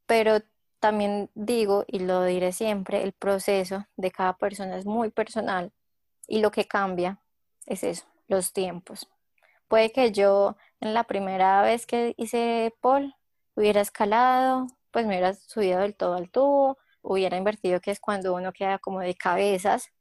Pero 0.06 0.40
también 0.80 1.30
digo, 1.36 1.84
y 1.86 2.00
lo 2.00 2.24
diré 2.24 2.54
siempre, 2.54 3.04
el 3.04 3.12
proceso 3.12 3.86
de 3.98 4.10
cada 4.10 4.38
persona 4.38 4.78
es 4.78 4.86
muy 4.86 5.10
personal 5.10 5.74
y 6.30 6.40
lo 6.40 6.50
que 6.52 6.66
cambia 6.66 7.20
es 7.66 7.84
eso, 7.84 8.06
los 8.30 8.54
tiempos 8.54 9.10
Puede 9.68 9.92
que 9.92 10.12
yo 10.12 10.58
en 10.80 10.94
la 10.94 11.04
primera 11.06 11.62
vez 11.62 11.86
que 11.86 12.14
hice 12.18 12.74
pole 12.82 13.16
hubiera 13.56 13.82
escalado, 13.82 14.68
pues 14.92 15.06
me 15.06 15.14
hubiera 15.16 15.34
subido 15.34 15.80
del 15.80 15.96
todo 15.96 16.16
al 16.16 16.30
tubo, 16.30 16.78
hubiera 17.02 17.38
invertido, 17.38 17.82
que 17.82 17.92
es 17.92 18.00
cuando 18.00 18.34
uno 18.34 18.52
queda 18.54 18.80
como 18.80 19.00
de 19.02 19.16
cabezas, 19.16 19.92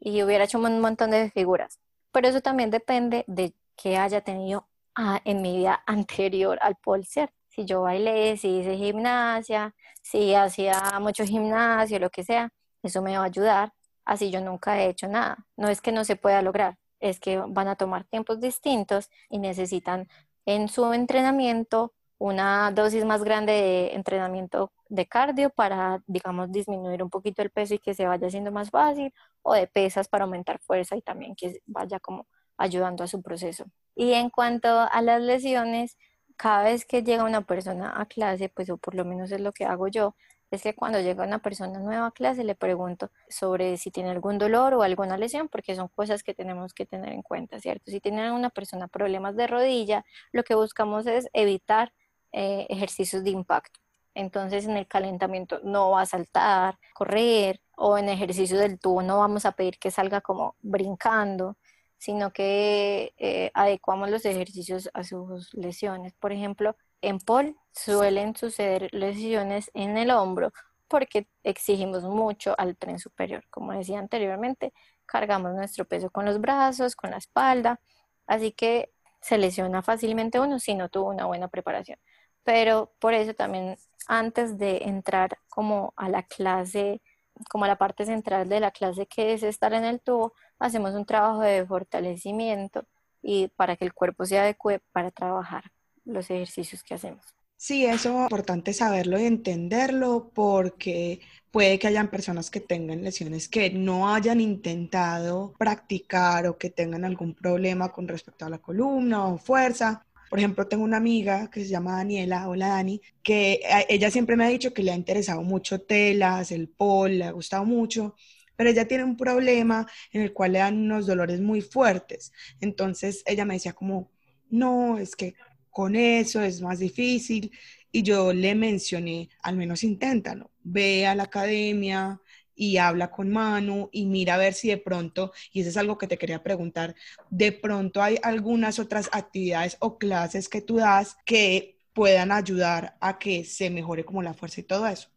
y 0.00 0.22
hubiera 0.22 0.44
hecho 0.44 0.58
un 0.58 0.80
montón 0.80 1.10
de 1.10 1.30
figuras. 1.30 1.80
Pero 2.12 2.28
eso 2.28 2.40
también 2.40 2.70
depende 2.70 3.24
de 3.26 3.54
que 3.76 3.96
haya 3.98 4.20
tenido 4.22 4.68
ah, 4.94 5.20
en 5.24 5.42
mi 5.42 5.56
vida 5.58 5.82
anterior 5.86 6.58
al 6.62 6.76
pole, 6.76 7.04
¿cierto? 7.04 7.34
Si 7.48 7.64
yo 7.64 7.82
bailé, 7.82 8.36
si 8.36 8.58
hice 8.58 8.76
gimnasia, 8.76 9.74
si 10.02 10.34
hacía 10.34 10.98
mucho 11.00 11.24
gimnasio, 11.24 11.98
lo 11.98 12.10
que 12.10 12.22
sea, 12.24 12.50
eso 12.82 13.02
me 13.02 13.16
va 13.16 13.24
a 13.24 13.26
ayudar. 13.26 13.72
Así 14.04 14.30
yo 14.30 14.40
nunca 14.40 14.78
he 14.80 14.90
hecho 14.90 15.08
nada. 15.08 15.38
No 15.56 15.68
es 15.68 15.80
que 15.80 15.90
no 15.92 16.04
se 16.04 16.16
pueda 16.16 16.42
lograr, 16.42 16.76
es 17.08 17.20
que 17.20 17.38
van 17.38 17.68
a 17.68 17.76
tomar 17.76 18.04
tiempos 18.04 18.40
distintos 18.40 19.10
y 19.30 19.38
necesitan 19.38 20.08
en 20.46 20.68
su 20.68 20.92
entrenamiento 20.92 21.92
una 22.18 22.70
dosis 22.72 23.04
más 23.04 23.22
grande 23.24 23.52
de 23.52 23.94
entrenamiento 23.94 24.72
de 24.88 25.06
cardio 25.06 25.50
para, 25.50 26.02
digamos, 26.06 26.50
disminuir 26.50 27.02
un 27.02 27.10
poquito 27.10 27.42
el 27.42 27.50
peso 27.50 27.74
y 27.74 27.78
que 27.78 27.94
se 27.94 28.06
vaya 28.06 28.26
haciendo 28.26 28.52
más 28.52 28.70
fácil, 28.70 29.12
o 29.42 29.54
de 29.54 29.66
pesas 29.66 30.08
para 30.08 30.24
aumentar 30.24 30.58
fuerza 30.60 30.96
y 30.96 31.02
también 31.02 31.34
que 31.36 31.60
vaya 31.66 32.00
como 32.00 32.26
ayudando 32.56 33.04
a 33.04 33.06
su 33.06 33.22
proceso. 33.22 33.66
Y 33.94 34.12
en 34.14 34.30
cuanto 34.30 34.68
a 34.68 35.02
las 35.02 35.20
lesiones, 35.20 35.98
cada 36.36 36.64
vez 36.64 36.84
que 36.86 37.02
llega 37.02 37.24
una 37.24 37.42
persona 37.42 37.92
a 38.00 38.06
clase, 38.06 38.48
pues 38.48 38.70
o 38.70 38.76
por 38.78 38.94
lo 38.94 39.04
menos 39.04 39.32
es 39.32 39.40
lo 39.40 39.52
que 39.52 39.64
hago 39.64 39.88
yo, 39.88 40.14
es 40.50 40.62
que 40.62 40.74
cuando 40.74 41.00
llega 41.00 41.24
una 41.24 41.40
persona 41.40 41.78
nueva 41.80 42.06
a 42.06 42.10
clase 42.12 42.44
le 42.44 42.54
pregunto 42.54 43.10
sobre 43.28 43.76
si 43.76 43.90
tiene 43.90 44.10
algún 44.10 44.38
dolor 44.38 44.74
o 44.74 44.82
alguna 44.82 45.16
lesión, 45.16 45.48
porque 45.48 45.74
son 45.74 45.88
cosas 45.88 46.22
que 46.22 46.34
tenemos 46.34 46.72
que 46.74 46.86
tener 46.86 47.12
en 47.12 47.22
cuenta, 47.22 47.60
¿cierto? 47.60 47.90
Si 47.90 48.00
tiene 48.00 48.30
una 48.32 48.50
persona 48.50 48.88
problemas 48.88 49.36
de 49.36 49.46
rodilla, 49.46 50.04
lo 50.32 50.44
que 50.44 50.54
buscamos 50.54 51.06
es 51.06 51.28
evitar 51.32 51.92
eh, 52.32 52.66
ejercicios 52.70 53.24
de 53.24 53.30
impacto. 53.30 53.80
Entonces 54.14 54.66
en 54.66 54.76
el 54.76 54.86
calentamiento 54.88 55.60
no 55.62 55.90
va 55.90 56.02
a 56.02 56.06
saltar, 56.06 56.78
correr 56.94 57.60
o 57.76 57.98
en 57.98 58.08
ejercicio 58.08 58.58
del 58.58 58.78
tubo 58.78 59.02
no 59.02 59.18
vamos 59.18 59.44
a 59.46 59.52
pedir 59.52 59.78
que 59.78 59.90
salga 59.90 60.20
como 60.22 60.56
brincando, 60.62 61.56
sino 61.98 62.32
que 62.32 63.14
eh, 63.18 63.50
adecuamos 63.54 64.10
los 64.10 64.24
ejercicios 64.24 64.90
a 64.94 65.04
sus 65.04 65.52
lesiones. 65.54 66.14
Por 66.14 66.32
ejemplo, 66.32 66.76
en 67.02 67.18
POL 67.18 67.56
suelen 67.72 68.36
suceder 68.36 68.88
lesiones 68.92 69.70
en 69.74 69.96
el 69.96 70.10
hombro 70.10 70.52
porque 70.88 71.28
exigimos 71.42 72.04
mucho 72.04 72.54
al 72.58 72.76
tren 72.76 72.98
superior. 72.98 73.44
Como 73.50 73.72
decía 73.72 73.98
anteriormente, 73.98 74.72
cargamos 75.06 75.54
nuestro 75.54 75.84
peso 75.86 76.10
con 76.10 76.24
los 76.24 76.40
brazos, 76.40 76.96
con 76.96 77.10
la 77.10 77.18
espalda, 77.18 77.80
así 78.26 78.52
que 78.52 78.92
se 79.20 79.38
lesiona 79.38 79.82
fácilmente 79.82 80.40
uno 80.40 80.58
si 80.58 80.74
no 80.74 80.88
tuvo 80.88 81.10
una 81.10 81.26
buena 81.26 81.48
preparación. 81.48 81.98
Pero 82.44 82.92
por 83.00 83.14
eso 83.14 83.34
también 83.34 83.76
antes 84.08 84.58
de 84.58 84.78
entrar 84.84 85.38
como 85.48 85.92
a 85.96 86.08
la 86.08 86.22
clase, 86.24 87.02
como 87.50 87.64
a 87.64 87.68
la 87.68 87.78
parte 87.78 88.06
central 88.06 88.48
de 88.48 88.60
la 88.60 88.70
clase 88.70 89.06
que 89.06 89.32
es 89.34 89.42
estar 89.42 89.72
en 89.74 89.84
el 89.84 90.00
tubo, 90.00 90.34
hacemos 90.58 90.94
un 90.94 91.06
trabajo 91.06 91.40
de 91.40 91.66
fortalecimiento 91.66 92.86
y 93.22 93.48
para 93.48 93.76
que 93.76 93.84
el 93.84 93.94
cuerpo 93.94 94.24
se 94.26 94.38
adecue 94.38 94.80
para 94.92 95.10
trabajar 95.10 95.64
los 96.06 96.30
ejercicios 96.30 96.82
que 96.82 96.94
hacemos. 96.94 97.24
Sí, 97.58 97.84
eso 97.86 98.10
es 98.10 98.22
importante 98.24 98.72
saberlo 98.72 99.18
y 99.18 99.24
entenderlo 99.24 100.30
porque 100.34 101.20
puede 101.50 101.78
que 101.78 101.86
hayan 101.86 102.10
personas 102.10 102.50
que 102.50 102.60
tengan 102.60 103.02
lesiones 103.02 103.48
que 103.48 103.70
no 103.70 104.14
hayan 104.14 104.42
intentado 104.42 105.54
practicar 105.58 106.46
o 106.46 106.58
que 106.58 106.68
tengan 106.68 107.04
algún 107.04 107.34
problema 107.34 107.92
con 107.92 108.08
respecto 108.08 108.44
a 108.44 108.50
la 108.50 108.58
columna 108.58 109.26
o 109.26 109.38
fuerza. 109.38 110.04
Por 110.28 110.38
ejemplo, 110.38 110.66
tengo 110.66 110.84
una 110.84 110.98
amiga 110.98 111.48
que 111.50 111.60
se 111.62 111.68
llama 111.68 111.96
Daniela, 111.96 112.48
hola 112.48 112.68
Dani, 112.68 113.00
que 113.22 113.60
ella 113.88 114.10
siempre 114.10 114.36
me 114.36 114.44
ha 114.44 114.48
dicho 114.48 114.74
que 114.74 114.82
le 114.82 114.90
ha 114.90 114.96
interesado 114.96 115.40
mucho 115.42 115.80
telas, 115.80 116.52
el 116.52 116.68
pol, 116.68 117.18
le 117.18 117.24
ha 117.24 117.30
gustado 117.30 117.64
mucho, 117.64 118.16
pero 118.54 118.68
ella 118.68 118.86
tiene 118.86 119.04
un 119.04 119.16
problema 119.16 119.86
en 120.12 120.22
el 120.22 120.32
cual 120.34 120.52
le 120.52 120.58
dan 120.58 120.76
unos 120.76 121.06
dolores 121.06 121.40
muy 121.40 121.62
fuertes. 121.62 122.32
Entonces 122.60 123.22
ella 123.24 123.44
me 123.46 123.54
decía 123.54 123.72
como, 123.72 124.10
no, 124.50 124.98
es 124.98 125.16
que 125.16 125.34
con 125.76 125.94
eso 125.94 126.40
es 126.40 126.62
más 126.62 126.78
difícil. 126.78 127.52
Y 127.92 128.02
yo 128.02 128.32
le 128.32 128.54
mencioné, 128.54 129.28
al 129.42 129.56
menos 129.56 129.84
inténtalo, 129.84 130.50
ve 130.62 131.06
a 131.06 131.14
la 131.14 131.24
academia 131.24 132.18
y 132.54 132.78
habla 132.78 133.10
con 133.10 133.30
Manu 133.30 133.90
y 133.92 134.06
mira 134.06 134.34
a 134.34 134.38
ver 134.38 134.54
si 134.54 134.68
de 134.68 134.78
pronto, 134.78 135.32
y 135.52 135.60
eso 135.60 135.68
es 135.68 135.76
algo 135.76 135.98
que 135.98 136.06
te 136.06 136.16
quería 136.16 136.42
preguntar, 136.42 136.94
de 137.30 137.52
pronto 137.52 138.02
hay 138.02 138.18
algunas 138.22 138.78
otras 138.78 139.10
actividades 139.12 139.76
o 139.80 139.98
clases 139.98 140.48
que 140.48 140.62
tú 140.62 140.76
das 140.76 141.16
que 141.26 141.76
puedan 141.92 142.32
ayudar 142.32 142.96
a 143.00 143.18
que 143.18 143.44
se 143.44 143.68
mejore 143.68 144.04
como 144.06 144.22
la 144.22 144.32
fuerza 144.32 144.60
y 144.60 144.64
todo 144.64 144.86
eso. 144.86 145.10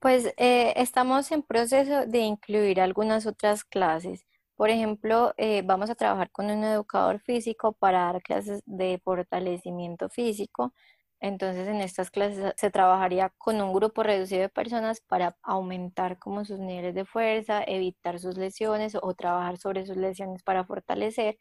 Pues 0.00 0.34
eh, 0.36 0.72
estamos 0.76 1.30
en 1.32 1.42
proceso 1.42 2.06
de 2.06 2.18
incluir 2.18 2.80
algunas 2.80 3.24
otras 3.26 3.64
clases. 3.64 4.26
Por 4.62 4.70
ejemplo, 4.70 5.34
eh, 5.38 5.62
vamos 5.64 5.90
a 5.90 5.96
trabajar 5.96 6.30
con 6.30 6.48
un 6.48 6.62
educador 6.62 7.18
físico 7.18 7.72
para 7.72 8.04
dar 8.04 8.22
clases 8.22 8.62
de 8.64 9.00
fortalecimiento 9.02 10.08
físico. 10.08 10.72
Entonces, 11.18 11.66
en 11.66 11.80
estas 11.80 12.12
clases 12.12 12.54
se 12.56 12.70
trabajaría 12.70 13.30
con 13.38 13.60
un 13.60 13.72
grupo 13.72 14.04
reducido 14.04 14.42
de 14.42 14.48
personas 14.48 15.00
para 15.00 15.36
aumentar 15.42 16.20
como 16.20 16.44
sus 16.44 16.60
niveles 16.60 16.94
de 16.94 17.04
fuerza, 17.04 17.64
evitar 17.64 18.20
sus 18.20 18.36
lesiones 18.38 18.96
o 19.02 19.14
trabajar 19.14 19.58
sobre 19.58 19.84
sus 19.84 19.96
lesiones 19.96 20.44
para 20.44 20.64
fortalecer 20.64 21.38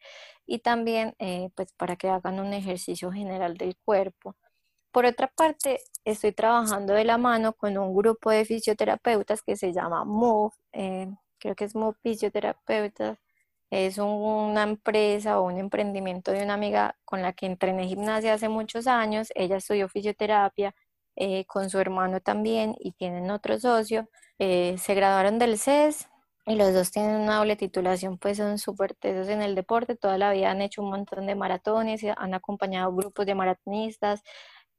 y 0.48 0.58
también 0.60 1.14
eh, 1.20 1.52
pues 1.56 1.74
para 1.74 1.98
que 1.98 2.10
hagan 2.10 2.40
un 2.40 2.54
ejercicio 2.54 3.12
general 3.12 3.56
del 3.56 3.78
cuerpo. 3.86 4.36
Por 4.92 5.06
otra 5.06 5.28
parte, 5.28 5.80
estoy 6.06 6.32
trabajando 6.34 6.94
de 6.96 7.06
la 7.06 7.20
mano 7.20 7.54
con 7.54 7.78
un 7.78 7.96
grupo 7.96 8.32
de 8.32 8.46
fisioterapeutas 8.46 9.44
que 9.44 9.58
se 9.58 9.74
llama 9.74 10.06
MOVE, 10.06 10.56
eh, 10.74 11.08
creo 11.42 11.56
que 11.56 11.66
es 11.66 11.76
MOVE 11.76 11.98
Fisioterapeutas. 12.04 13.20
Es 13.72 13.98
una 13.98 14.64
empresa 14.64 15.40
o 15.40 15.48
un 15.48 15.58
emprendimiento 15.58 16.32
de 16.32 16.44
una 16.44 16.56
amiga 16.56 16.98
con 17.06 17.22
la 17.22 17.34
que 17.34 17.46
entrené 17.46 17.88
gimnasia 17.88 18.34
hace 18.34 18.50
muchos 18.50 18.88
años. 18.88 19.30
Ella 19.36 19.58
estudió 19.58 19.90
fisioterapia 19.90 20.76
eh, 21.16 21.46
con 21.46 21.70
su 21.70 21.80
hermano 21.80 22.22
también 22.22 22.76
y 22.80 22.94
tienen 22.94 23.32
otro 23.32 23.60
socio. 23.60 24.10
Eh, 24.40 24.78
se 24.78 24.94
graduaron 24.96 25.40
del 25.40 25.58
CES 25.58 26.10
y 26.46 26.56
los 26.56 26.74
dos 26.74 26.92
tienen 26.92 27.16
una 27.22 27.38
doble 27.38 27.56
titulación, 27.56 28.18
pues 28.18 28.38
son 28.38 28.58
súper 28.58 28.94
tesos 28.96 29.30
en 29.30 29.42
el 29.42 29.56
deporte. 29.56 29.96
Toda 29.96 30.18
la 30.18 30.32
vida 30.32 30.52
han 30.52 30.62
hecho 30.62 30.82
un 30.82 30.90
montón 30.90 31.26
de 31.28 31.36
maratones, 31.36 32.04
han 32.18 32.34
acompañado 32.34 32.94
grupos 32.94 33.26
de 33.26 33.36
maratonistas, 33.36 34.24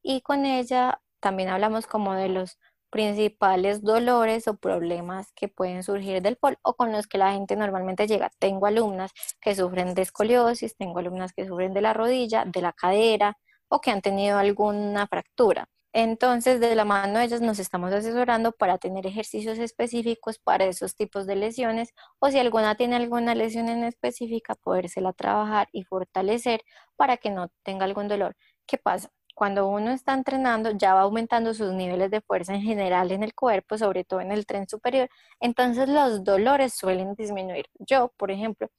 y 0.03 0.21
con 0.21 0.45
ella 0.45 1.01
también 1.19 1.49
hablamos 1.49 1.87
como 1.87 2.13
de 2.13 2.29
los 2.29 2.59
principales 2.93 3.81
dolores 3.81 4.47
o 4.47 4.55
problemas 4.55 5.31
que 5.33 5.47
pueden 5.47 5.81
surgir 5.81 6.21
del 6.21 6.37
pol 6.37 6.59
o 6.61 6.75
con 6.75 6.91
los 6.91 7.07
que 7.07 7.17
la 7.17 7.33
gente 7.33 7.55
normalmente 7.55 8.05
llega. 8.05 8.29
Tengo 8.37 8.67
alumnas 8.67 9.11
que 9.41 9.55
sufren 9.55 9.95
de 9.95 10.03
escoliosis, 10.03 10.77
tengo 10.77 10.99
alumnas 10.99 11.33
que 11.33 11.47
sufren 11.47 11.73
de 11.73 11.81
la 11.81 11.93
rodilla, 11.93 12.45
de 12.45 12.61
la 12.61 12.71
cadera 12.71 13.35
o 13.67 13.81
que 13.81 13.89
han 13.89 14.03
tenido 14.03 14.37
alguna 14.37 15.07
fractura. 15.07 15.67
Entonces, 15.91 16.59
de 16.59 16.75
la 16.75 16.85
mano 16.85 17.17
de 17.17 17.25
ellas 17.25 17.41
nos 17.41 17.57
estamos 17.57 17.91
asesorando 17.93 18.51
para 18.51 18.77
tener 18.77 19.07
ejercicios 19.07 19.57
específicos 19.57 20.37
para 20.37 20.65
esos 20.65 20.95
tipos 20.95 21.25
de 21.25 21.35
lesiones 21.35 21.89
o 22.19 22.29
si 22.29 22.37
alguna 22.37 22.75
tiene 22.75 22.95
alguna 22.95 23.33
lesión 23.33 23.69
en 23.69 23.83
específica, 23.85 24.53
podérsela 24.53 25.13
trabajar 25.13 25.67
y 25.71 25.83
fortalecer 25.83 26.61
para 26.95 27.17
que 27.17 27.31
no 27.31 27.49
tenga 27.63 27.85
algún 27.85 28.07
dolor. 28.07 28.35
¿Qué 28.67 28.77
pasa? 28.77 29.09
Cuando 29.33 29.67
uno 29.67 29.91
está 29.91 30.13
entrenando 30.13 30.71
ya 30.71 30.93
va 30.93 31.01
aumentando 31.01 31.53
sus 31.53 31.73
niveles 31.73 32.11
de 32.11 32.21
fuerza 32.21 32.53
en 32.53 32.61
general 32.61 33.11
en 33.11 33.23
el 33.23 33.33
cuerpo, 33.33 33.77
sobre 33.77 34.03
todo 34.03 34.21
en 34.21 34.31
el 34.31 34.45
tren 34.45 34.67
superior, 34.67 35.09
entonces 35.39 35.89
los 35.89 36.23
dolores 36.23 36.73
suelen 36.73 37.15
disminuir. 37.15 37.65
Yo, 37.79 38.11
por 38.17 38.31
ejemplo, 38.31 38.69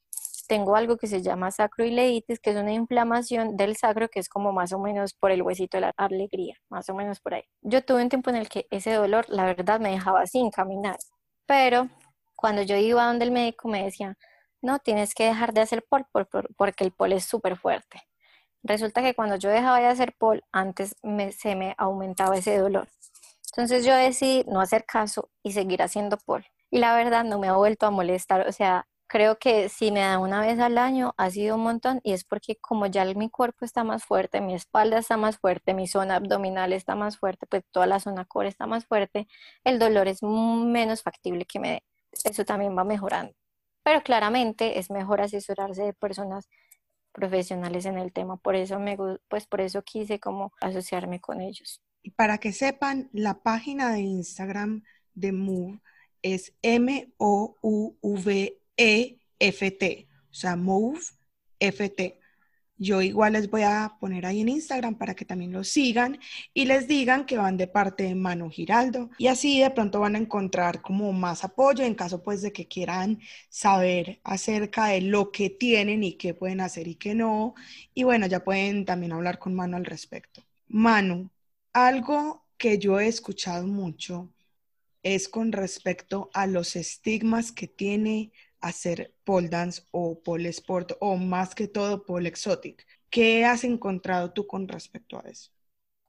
tengo 0.46 0.76
algo 0.76 0.96
que 0.96 1.06
se 1.06 1.22
llama 1.22 1.50
sacroileitis, 1.50 2.38
que 2.40 2.50
es 2.50 2.56
una 2.56 2.72
inflamación 2.72 3.56
del 3.56 3.76
sacro 3.76 4.08
que 4.08 4.20
es 4.20 4.28
como 4.28 4.52
más 4.52 4.72
o 4.72 4.78
menos 4.78 5.14
por 5.14 5.30
el 5.30 5.42
huesito 5.42 5.78
de 5.78 5.82
la 5.82 5.92
alegría, 5.96 6.56
más 6.68 6.88
o 6.88 6.94
menos 6.94 7.20
por 7.20 7.34
ahí. 7.34 7.44
Yo 7.62 7.82
tuve 7.84 8.02
un 8.02 8.08
tiempo 8.08 8.30
en 8.30 8.36
el 8.36 8.48
que 8.48 8.66
ese 8.70 8.92
dolor, 8.92 9.26
la 9.28 9.44
verdad, 9.44 9.80
me 9.80 9.90
dejaba 9.90 10.26
sin 10.26 10.50
caminar, 10.50 10.98
pero 11.46 11.88
cuando 12.36 12.62
yo 12.62 12.76
iba 12.76 13.06
donde 13.06 13.24
el 13.24 13.30
médico 13.30 13.68
me 13.68 13.84
decía, 13.84 14.16
no, 14.62 14.78
tienes 14.78 15.14
que 15.14 15.24
dejar 15.24 15.52
de 15.52 15.62
hacer 15.62 15.84
pol 15.88 16.06
porque 16.56 16.84
el 16.84 16.92
pol 16.92 17.12
es 17.12 17.24
súper 17.24 17.56
fuerte. 17.56 18.02
Resulta 18.64 19.02
que 19.02 19.14
cuando 19.14 19.36
yo 19.36 19.50
dejaba 19.50 19.78
de 19.78 19.86
hacer 19.86 20.14
pole, 20.18 20.42
antes 20.50 20.96
se 21.36 21.54
me 21.54 21.74
aumentaba 21.76 22.36
ese 22.36 22.56
dolor. 22.56 22.88
Entonces 23.52 23.84
yo 23.84 23.94
decidí 23.94 24.44
no 24.48 24.60
hacer 24.60 24.84
caso 24.86 25.30
y 25.42 25.52
seguir 25.52 25.82
haciendo 25.82 26.16
pole. 26.16 26.46
Y 26.70 26.78
la 26.78 26.96
verdad 26.96 27.24
no 27.24 27.38
me 27.38 27.48
ha 27.48 27.52
vuelto 27.52 27.86
a 27.86 27.90
molestar. 27.90 28.48
O 28.48 28.52
sea, 28.52 28.88
creo 29.06 29.38
que 29.38 29.68
si 29.68 29.92
me 29.92 30.00
da 30.00 30.18
una 30.18 30.40
vez 30.40 30.58
al 30.58 30.78
año 30.78 31.14
ha 31.18 31.30
sido 31.30 31.56
un 31.56 31.62
montón 31.62 32.00
y 32.02 32.14
es 32.14 32.24
porque 32.24 32.56
como 32.56 32.86
ya 32.86 33.04
mi 33.04 33.28
cuerpo 33.30 33.66
está 33.66 33.84
más 33.84 34.02
fuerte, 34.04 34.40
mi 34.40 34.54
espalda 34.54 34.98
está 34.98 35.16
más 35.18 35.38
fuerte, 35.38 35.74
mi 35.74 35.86
zona 35.86 36.16
abdominal 36.16 36.72
está 36.72 36.94
más 36.96 37.18
fuerte, 37.18 37.46
pues 37.46 37.62
toda 37.70 37.86
la 37.86 38.00
zona 38.00 38.24
core 38.24 38.48
está 38.48 38.66
más 38.66 38.86
fuerte, 38.86 39.28
el 39.62 39.78
dolor 39.78 40.08
es 40.08 40.22
menos 40.22 41.02
factible 41.02 41.44
que 41.44 41.60
me 41.60 41.70
dé. 41.70 41.84
Eso 42.24 42.44
también 42.44 42.76
va 42.76 42.84
mejorando. 42.84 43.34
Pero 43.84 44.02
claramente 44.02 44.78
es 44.78 44.90
mejor 44.90 45.20
asesorarse 45.20 45.82
de 45.82 45.92
personas 45.92 46.48
profesionales 47.14 47.86
en 47.86 47.96
el 47.96 48.12
tema. 48.12 48.36
Por 48.36 48.56
eso 48.56 48.78
me, 48.78 48.98
pues 49.28 49.46
por 49.46 49.62
eso 49.62 49.80
quise 49.82 50.20
como 50.20 50.52
asociarme 50.60 51.20
con 51.20 51.40
ellos. 51.40 51.80
Y 52.02 52.10
para 52.10 52.36
que 52.36 52.52
sepan, 52.52 53.08
la 53.12 53.42
página 53.42 53.92
de 53.92 54.00
Instagram 54.00 54.82
de 55.14 55.32
Move 55.32 55.80
es 56.20 56.52
M-O-U-V-E-F-T, 56.60 57.58
o 60.10 60.34
sea, 60.34 60.56
Move 60.56 61.00
F-T. 61.60 62.20
Yo 62.76 63.02
igual 63.02 63.34
les 63.34 63.48
voy 63.50 63.62
a 63.62 63.96
poner 64.00 64.26
ahí 64.26 64.40
en 64.40 64.48
Instagram 64.48 64.96
para 64.96 65.14
que 65.14 65.24
también 65.24 65.52
lo 65.52 65.62
sigan 65.62 66.18
y 66.52 66.64
les 66.64 66.88
digan 66.88 67.24
que 67.24 67.36
van 67.38 67.56
de 67.56 67.68
parte 67.68 68.04
de 68.04 68.14
Manu 68.16 68.50
Giraldo 68.50 69.10
y 69.16 69.28
así 69.28 69.60
de 69.60 69.70
pronto 69.70 70.00
van 70.00 70.16
a 70.16 70.18
encontrar 70.18 70.82
como 70.82 71.12
más 71.12 71.44
apoyo 71.44 71.84
en 71.84 71.94
caso 71.94 72.22
pues 72.22 72.42
de 72.42 72.52
que 72.52 72.66
quieran 72.66 73.20
saber 73.48 74.20
acerca 74.24 74.86
de 74.86 75.02
lo 75.02 75.30
que 75.30 75.50
tienen 75.50 76.02
y 76.02 76.14
qué 76.14 76.34
pueden 76.34 76.60
hacer 76.60 76.88
y 76.88 76.96
qué 76.96 77.14
no. 77.14 77.54
Y 77.94 78.02
bueno, 78.04 78.26
ya 78.26 78.42
pueden 78.44 78.84
también 78.84 79.12
hablar 79.12 79.38
con 79.38 79.54
Manu 79.54 79.76
al 79.76 79.84
respecto. 79.84 80.42
Manu, 80.68 81.30
algo 81.72 82.44
que 82.56 82.78
yo 82.78 82.98
he 83.00 83.06
escuchado 83.08 83.66
mucho 83.66 84.30
es 85.04 85.28
con 85.28 85.52
respecto 85.52 86.30
a 86.34 86.46
los 86.46 86.76
estigmas 86.76 87.52
que 87.52 87.68
tiene 87.68 88.32
hacer 88.64 89.14
pole 89.24 89.48
dance 89.48 89.82
o 89.92 90.20
pole 90.22 90.48
sport 90.50 90.92
o 91.00 91.16
más 91.16 91.54
que 91.54 91.68
todo 91.68 92.04
pole 92.04 92.28
exotic. 92.28 92.86
¿Qué 93.10 93.44
has 93.44 93.64
encontrado 93.64 94.32
tú 94.32 94.46
con 94.46 94.68
respecto 94.68 95.18
a 95.18 95.28
eso? 95.28 95.50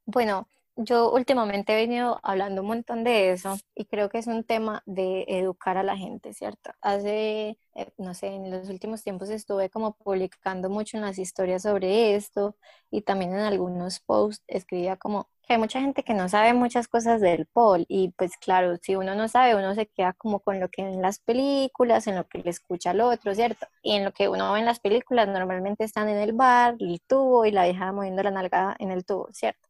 Bueno, 0.06 0.48
yo 0.76 1.12
últimamente 1.12 1.74
he 1.74 1.76
venido 1.78 2.20
hablando 2.24 2.62
un 2.62 2.68
montón 2.68 3.04
de 3.04 3.32
eso 3.32 3.58
y 3.76 3.86
creo 3.86 4.10
que 4.10 4.20
es 4.20 4.28
un 4.28 4.44
tema 4.44 4.84
de 4.86 5.26
educar 5.28 5.78
a 5.78 5.84
la 5.84 5.98
gente, 5.98 6.34
¿cierto? 6.34 6.72
Hace, 6.82 7.58
eh, 7.76 7.92
no 7.98 8.14
sé, 8.14 8.28
en 8.28 8.52
los 8.52 8.70
últimos 8.70 9.04
tiempos 9.04 9.30
estuve 9.30 9.70
como 9.70 9.94
publicando 9.98 10.70
mucho 10.70 10.98
en 10.98 11.04
las 11.04 11.18
historias 11.20 11.64
sobre 11.64 12.16
esto 12.16 12.56
y 12.92 13.02
también 13.02 13.32
en 13.34 13.40
algunos 13.40 14.00
posts 14.02 14.44
escribía 14.48 14.98
como 14.98 15.30
hay 15.54 15.60
mucha 15.60 15.80
gente 15.80 16.04
que 16.04 16.14
no 16.14 16.30
sabe 16.30 16.54
muchas 16.54 16.88
cosas 16.88 17.22
del 17.22 17.46
pol 17.46 17.86
y 17.88 18.10
pues 18.18 18.38
claro, 18.38 18.78
si 18.82 18.96
uno 18.96 19.16
no 19.16 19.28
sabe, 19.28 19.56
uno 19.56 19.76
se 19.76 19.88
queda 19.88 20.14
como 20.14 20.40
con 20.40 20.60
lo 20.60 20.70
que 20.70 20.82
en 20.82 21.02
las 21.02 21.20
películas, 21.20 22.08
en 22.08 22.16
lo 22.16 22.28
que 22.28 22.40
le 22.40 22.50
escucha 22.50 22.92
al 22.92 23.02
otro, 23.02 23.36
¿cierto? 23.36 23.68
Y 23.82 23.96
en 23.96 24.06
lo 24.06 24.12
que 24.14 24.30
uno 24.30 24.54
ve 24.54 24.60
en 24.60 24.66
las 24.66 24.80
películas 24.80 25.28
normalmente 25.28 25.84
están 25.84 26.10
en 26.10 26.18
el 26.18 26.34
bar, 26.34 26.76
el 26.80 27.02
tubo 27.02 27.46
y 27.46 27.52
la 27.52 27.66
vieja 27.66 27.92
moviendo 27.92 28.24
la 28.24 28.32
nalga 28.32 28.76
en 28.80 28.92
el 28.92 29.06
tubo, 29.06 29.30
¿cierto? 29.34 29.68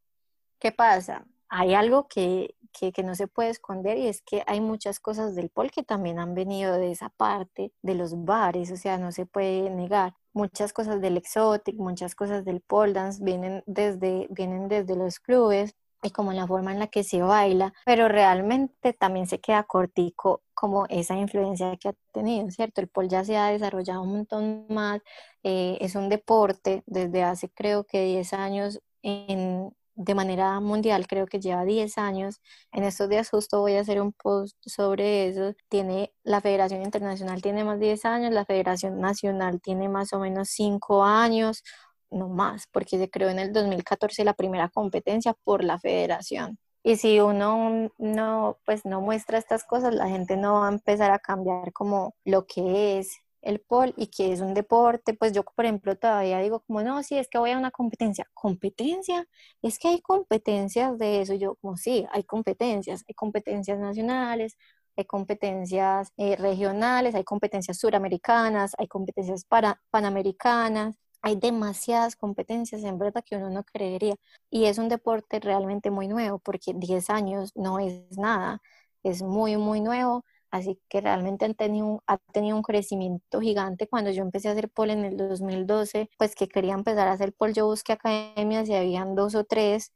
¿Qué 0.60 0.72
pasa? 0.72 1.26
Hay 1.50 1.74
algo 1.74 2.08
que, 2.08 2.56
que, 2.72 2.92
que, 2.92 3.04
no 3.04 3.16
se 3.16 3.28
puede 3.28 3.50
esconder 3.50 3.98
y 3.98 4.08
es 4.08 4.22
que 4.22 4.44
hay 4.48 4.62
muchas 4.62 5.00
cosas 5.00 5.36
del 5.36 5.50
pol 5.50 5.72
que 5.72 5.84
también 5.84 6.20
han 6.20 6.36
venido 6.36 6.78
de 6.78 6.92
esa 6.92 7.10
parte, 7.10 7.72
de 7.82 7.96
los 7.96 8.26
bares, 8.26 8.72
o 8.72 8.78
sea, 8.78 8.98
no 8.98 9.12
se 9.12 9.26
puede 9.26 9.70
negar 9.70 10.16
muchas 10.36 10.74
cosas 10.74 11.02
del 11.02 11.18
exotic, 11.18 11.76
muchas 11.78 12.14
cosas 12.14 12.46
del 12.46 12.62
pole 12.62 12.94
dance 12.94 13.24
vienen 13.24 13.64
desde, 13.66 14.28
vienen 14.30 14.68
desde 14.68 14.96
los 14.96 15.20
clubes 15.20 15.76
y 16.04 16.12
como 16.12 16.34
la 16.34 16.46
forma 16.46 16.72
en 16.72 16.80
la 16.80 16.88
que 16.88 17.04
se 17.04 17.22
baila, 17.22 17.74
pero 17.86 18.08
realmente 18.08 18.94
también 18.94 19.28
se 19.28 19.40
queda 19.40 19.64
cortico 19.64 20.44
como 20.54 20.86
esa 20.90 21.16
influencia 21.16 21.76
que 21.78 21.90
ha 21.90 21.94
tenido, 22.12 22.50
¿cierto? 22.52 22.82
El 22.82 22.90
pole 22.90 23.10
ya 23.10 23.24
se 23.24 23.38
ha 23.38 23.48
desarrollado 23.48 24.04
un 24.04 24.12
montón 24.12 24.66
más, 24.70 25.02
eh, 25.44 25.78
es 25.82 25.96
un 25.96 26.10
deporte 26.10 26.84
desde 26.86 27.24
hace 27.24 27.50
creo 27.50 27.86
que 27.86 28.06
10 28.06 28.34
años 28.34 28.82
en, 29.02 29.74
de 29.96 30.16
manera 30.16 30.60
mundial, 30.60 31.08
creo 31.08 31.26
que 31.28 31.40
lleva 31.40 31.66
10 31.66 31.98
años. 31.98 32.42
En 32.72 32.84
estos 32.84 33.10
días 33.10 33.30
justo 33.30 33.62
voy 33.62 33.76
a 33.76 33.82
hacer 33.82 34.02
un 34.02 34.14
post 34.14 34.58
sobre 34.66 35.28
eso. 35.30 35.54
Tiene 35.70 36.14
la 36.24 36.42
Federación 36.42 36.84
Internacional 36.84 37.42
tiene 37.42 37.64
más 37.64 37.80
de 37.80 37.88
10 37.88 38.06
años, 38.06 38.34
la 38.34 38.46
Federación 38.46 39.00
Nacional 39.00 39.62
tiene 39.62 39.90
más 39.90 40.14
o 40.14 40.20
menos 40.20 40.50
5 40.50 41.04
años, 41.04 41.64
no 42.12 42.30
más, 42.30 42.68
porque 42.72 42.98
se 42.98 43.10
creó 43.10 43.30
en 43.30 43.40
el 43.40 43.54
2014 43.54 44.24
la 44.26 44.34
primera 44.34 44.70
competencia 44.70 45.34
por 45.44 45.64
la 45.64 45.80
federación. 45.80 46.60
Y 46.84 46.98
si 46.98 47.20
uno 47.20 47.90
no, 47.98 48.60
pues 48.66 48.86
no 48.86 49.02
muestra 49.02 49.40
estas 49.40 49.64
cosas, 49.66 49.94
la 49.96 50.08
gente 50.08 50.38
no 50.38 50.60
va 50.62 50.68
a 50.68 50.72
empezar 50.72 51.12
a 51.12 51.20
cambiar 51.20 51.74
como 51.74 52.16
lo 52.26 52.46
que 52.46 53.00
es 53.00 53.25
el 53.46 53.60
pole 53.62 53.94
y 53.98 54.08
que 54.08 54.34
es 54.34 54.42
un 54.42 54.54
deporte, 54.54 55.14
pues 55.14 55.32
yo, 55.34 55.44
por 55.44 55.66
ejemplo, 55.66 55.96
todavía 55.98 56.40
digo 56.40 56.62
como, 56.62 56.82
no, 56.84 57.04
sí, 57.04 57.18
es 57.18 57.28
que 57.30 57.38
voy 57.38 57.52
a 57.52 57.58
una 57.58 57.72
competencia. 57.72 58.28
¿Competencia? 58.34 59.28
Es 59.62 59.80
que 59.80 59.90
hay 59.90 60.02
competencias 60.02 60.98
de 60.98 61.22
eso. 61.22 61.34
yo, 61.36 61.56
como, 61.56 61.78
sí, 61.78 62.06
hay 62.12 62.24
competencias. 62.24 63.04
Hay 63.08 63.14
competencias 63.16 63.80
nacionales, 63.80 64.58
hay 64.98 65.06
competencias 65.06 66.12
eh, 66.18 66.36
regionales, 66.38 67.16
hay 67.16 67.24
competencias 67.24 67.78
suramericanas, 67.80 68.74
hay 68.78 68.88
competencias 68.88 69.46
para, 69.46 69.82
panamericanas. 69.92 70.96
Hay 71.22 71.36
demasiadas 71.38 72.16
competencias, 72.16 72.84
en 72.84 73.00
verdad, 73.00 73.24
que 73.26 73.36
uno 73.38 73.50
no 73.50 73.64
creería. 73.64 74.16
Y 74.50 74.66
es 74.66 74.78
un 74.78 74.90
deporte 74.90 75.40
realmente 75.40 75.92
muy 75.92 76.08
nuevo, 76.08 76.40
porque 76.40 76.74
10 76.76 77.10
años 77.10 77.52
no 77.56 77.80
es 77.80 78.18
nada. 78.18 78.62
Es 79.04 79.22
muy, 79.22 79.58
muy 79.58 79.82
nuevo 79.82 80.24
Así 80.56 80.80
que 80.90 81.02
realmente 81.02 81.44
han 81.46 81.54
tenido, 81.56 82.02
ha 82.08 82.18
tenido 82.18 82.56
un 82.56 82.64
crecimiento 82.64 83.42
gigante. 83.42 83.88
Cuando 83.88 84.12
yo 84.12 84.22
empecé 84.24 84.48
a 84.50 84.52
hacer 84.54 84.70
pole 84.70 84.94
en 84.94 85.04
el 85.06 85.18
2012, 85.18 86.10
pues 86.18 86.34
que 86.36 86.48
quería 86.48 86.74
empezar 86.74 87.08
a 87.10 87.14
hacer 87.14 87.34
pole, 87.34 87.54
yo 87.54 87.66
busqué 87.68 87.94
academias 87.94 88.70
y 88.70 88.76
habían 88.76 89.16
dos 89.16 89.36
o 89.36 89.44
tres 89.44 89.92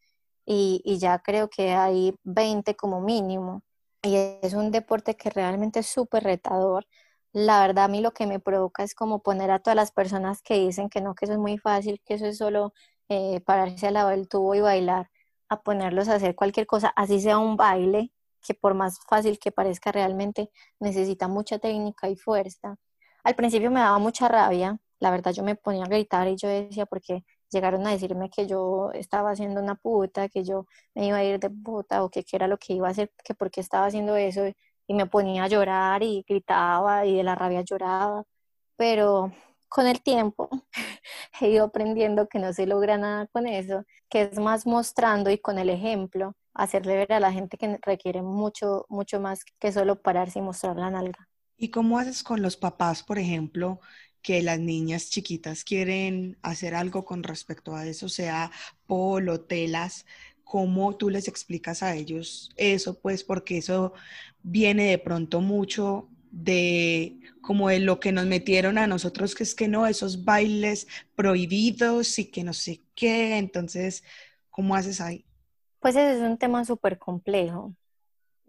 y, 0.45 0.82
y 0.84 0.98
ya 1.00 1.19
creo 1.19 1.50
que 1.50 1.72
hay 1.72 2.13
20 2.24 2.76
como 2.76 3.00
mínimo. 3.02 3.63
Y 4.02 4.15
es 4.41 4.54
un 4.54 4.72
deporte 4.72 5.15
que 5.15 5.30
realmente 5.30 5.80
es 5.80 5.88
súper 5.88 6.24
retador. 6.24 6.86
La 7.32 7.62
verdad, 7.62 7.86
a 7.86 7.88
mí 7.88 8.02
lo 8.02 8.12
que 8.12 8.28
me 8.28 8.39
provoca 8.39 8.84
es 8.84 8.95
como 8.95 9.22
poner 9.22 9.52
a 9.52 9.60
todas 9.60 9.76
las 9.78 9.91
personas 9.91 10.41
que 10.41 10.56
dicen 10.60 10.89
que 10.89 11.00
no, 11.02 11.15
que 11.15 11.26
eso 11.26 11.34
es 11.34 11.39
muy 11.39 11.58
fácil, 11.58 12.02
que 12.06 12.15
eso 12.15 12.26
es 12.26 12.38
solo 12.38 12.74
eh, 13.10 13.39
pararse 13.41 13.88
al 13.88 13.93
lado 13.95 14.10
del 14.10 14.28
tubo 14.28 14.56
y 14.56 14.62
bailar, 14.62 15.10
a 15.50 15.62
ponerlos 15.62 16.10
a 16.10 16.15
hacer 16.15 16.36
cualquier 16.36 16.67
cosa, 16.67 16.89
así 16.95 17.22
sea 17.22 17.38
un 17.39 17.56
baile, 17.58 18.12
que 18.41 18.54
por 18.54 18.73
más 18.73 18.99
fácil 19.08 19.39
que 19.39 19.52
parezca 19.52 19.91
realmente 19.91 20.49
necesita 20.80 21.28
mucha 21.28 21.60
técnica 21.60 22.10
y 22.10 22.15
fuerza. 22.15 22.78
Al 23.23 23.36
principio 23.36 23.71
me 23.71 23.80
daba 23.82 23.99
mucha 23.99 24.28
rabia, 24.28 24.80
la 24.99 25.12
verdad 25.12 25.32
yo 25.34 25.43
me 25.43 25.56
ponía 25.56 25.84
a 25.86 25.88
gritar 25.88 26.28
y 26.28 26.36
yo 26.36 26.47
decía 26.49 26.86
porque 26.86 27.23
llegaron 27.52 27.86
a 27.88 27.91
decirme 27.91 28.30
que 28.30 28.47
yo 28.47 28.91
estaba 28.93 29.32
haciendo 29.32 29.62
una 29.62 29.75
puta, 29.75 30.30
que 30.30 30.43
yo 30.43 30.65
me 30.95 31.08
iba 31.08 31.17
a 31.17 31.23
ir 31.23 31.39
de 31.39 31.49
puta 31.49 32.04
o 32.04 32.10
que 32.10 32.23
qué 32.23 32.36
era 32.38 32.47
lo 32.47 32.58
que 32.58 32.73
iba 32.73 32.88
a 32.88 32.91
hacer, 32.91 33.12
que 33.23 33.34
porque 33.34 33.62
estaba 33.62 33.88
haciendo 33.88 34.15
eso 34.15 34.45
y 34.88 34.93
me 34.93 35.06
ponía 35.08 35.43
a 35.45 35.47
llorar 35.47 36.04
y 36.04 36.25
gritaba 36.28 37.06
y 37.06 37.17
de 37.17 37.23
la 37.23 37.36
rabia 37.36 37.62
lloraba, 37.62 38.23
pero 38.75 39.32
con 39.69 39.88
el 39.88 40.02
tiempo 40.02 40.49
he 41.41 41.49
ido 41.49 41.65
aprendiendo 41.65 42.28
que 42.28 42.39
no 42.39 42.54
se 42.54 42.65
logra 42.67 42.97
nada 42.97 43.28
con 43.28 43.47
eso, 43.47 43.84
que 44.10 44.23
es 44.23 44.39
más 44.39 44.65
mostrando 44.67 45.30
y 45.32 45.38
con 45.39 45.60
el 45.60 45.69
ejemplo 45.69 46.36
hacerle 46.63 46.95
ver 46.98 47.13
a 47.13 47.19
la 47.19 47.32
gente 47.34 47.58
que 47.58 47.78
requiere 47.82 48.22
mucho, 48.22 48.86
mucho 48.89 49.19
más 49.19 49.43
que 49.60 49.72
solo 49.72 50.02
pararse 50.02 50.39
y 50.39 50.41
mostrar 50.43 50.78
la 50.78 50.91
nalga. 50.91 51.30
¿Y 51.58 51.69
cómo 51.72 52.00
haces 52.00 52.24
con 52.24 52.41
los 52.41 52.58
papás, 52.58 53.04
por 53.04 53.19
ejemplo, 53.19 53.80
que 54.22 54.41
las 54.41 54.60
niñas 54.60 55.10
chiquitas 55.10 55.63
quieren 55.63 56.38
hacer 56.41 56.76
algo 56.76 57.06
con 57.06 57.24
respecto 57.24 57.76
a 57.76 57.86
eso, 57.88 58.08
sea 58.10 58.52
polo, 58.88 59.41
telas? 59.41 60.06
¿Cómo 60.43 60.95
tú 60.98 61.10
les 61.10 61.28
explicas 61.28 61.84
a 61.84 61.95
ellos 61.95 62.50
eso? 62.56 63.00
Pues 63.02 63.24
porque 63.24 63.58
eso 63.58 63.93
viene 64.41 64.86
de 64.89 64.98
pronto 65.00 65.41
mucho 65.41 66.10
de 66.32 67.19
como 67.41 67.69
de 67.69 67.80
lo 67.80 68.00
que 68.00 68.12
nos 68.12 68.26
metieron 68.28 68.78
a 68.78 68.88
nosotros, 68.88 69.36
que 69.36 69.43
es 69.43 69.56
que 69.56 69.67
no, 69.67 69.88
esos 69.88 70.24
bailes 70.26 70.88
prohibidos 71.15 72.19
y 72.19 72.26
que 72.32 72.43
no 72.43 72.54
sé 72.54 72.84
qué. 72.95 73.38
Entonces, 73.38 74.04
¿cómo 74.50 74.76
haces 74.76 75.02
ahí? 75.02 75.26
Pues 75.80 75.96
ese 75.96 76.18
es 76.18 76.22
un 76.22 76.38
tema 76.38 76.65
súper 76.65 76.98
complejo. 77.00 77.74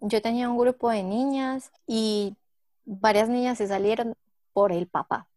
Yo 0.00 0.22
tenía 0.22 0.50
un 0.50 0.58
grupo 0.58 0.90
de 0.90 1.02
niñas 1.02 1.72
y 1.86 2.36
varias 2.84 3.28
niñas 3.28 3.58
se 3.58 3.68
salieron 3.68 4.14
por 4.52 4.72
el 4.72 4.88
papá. 4.88 5.28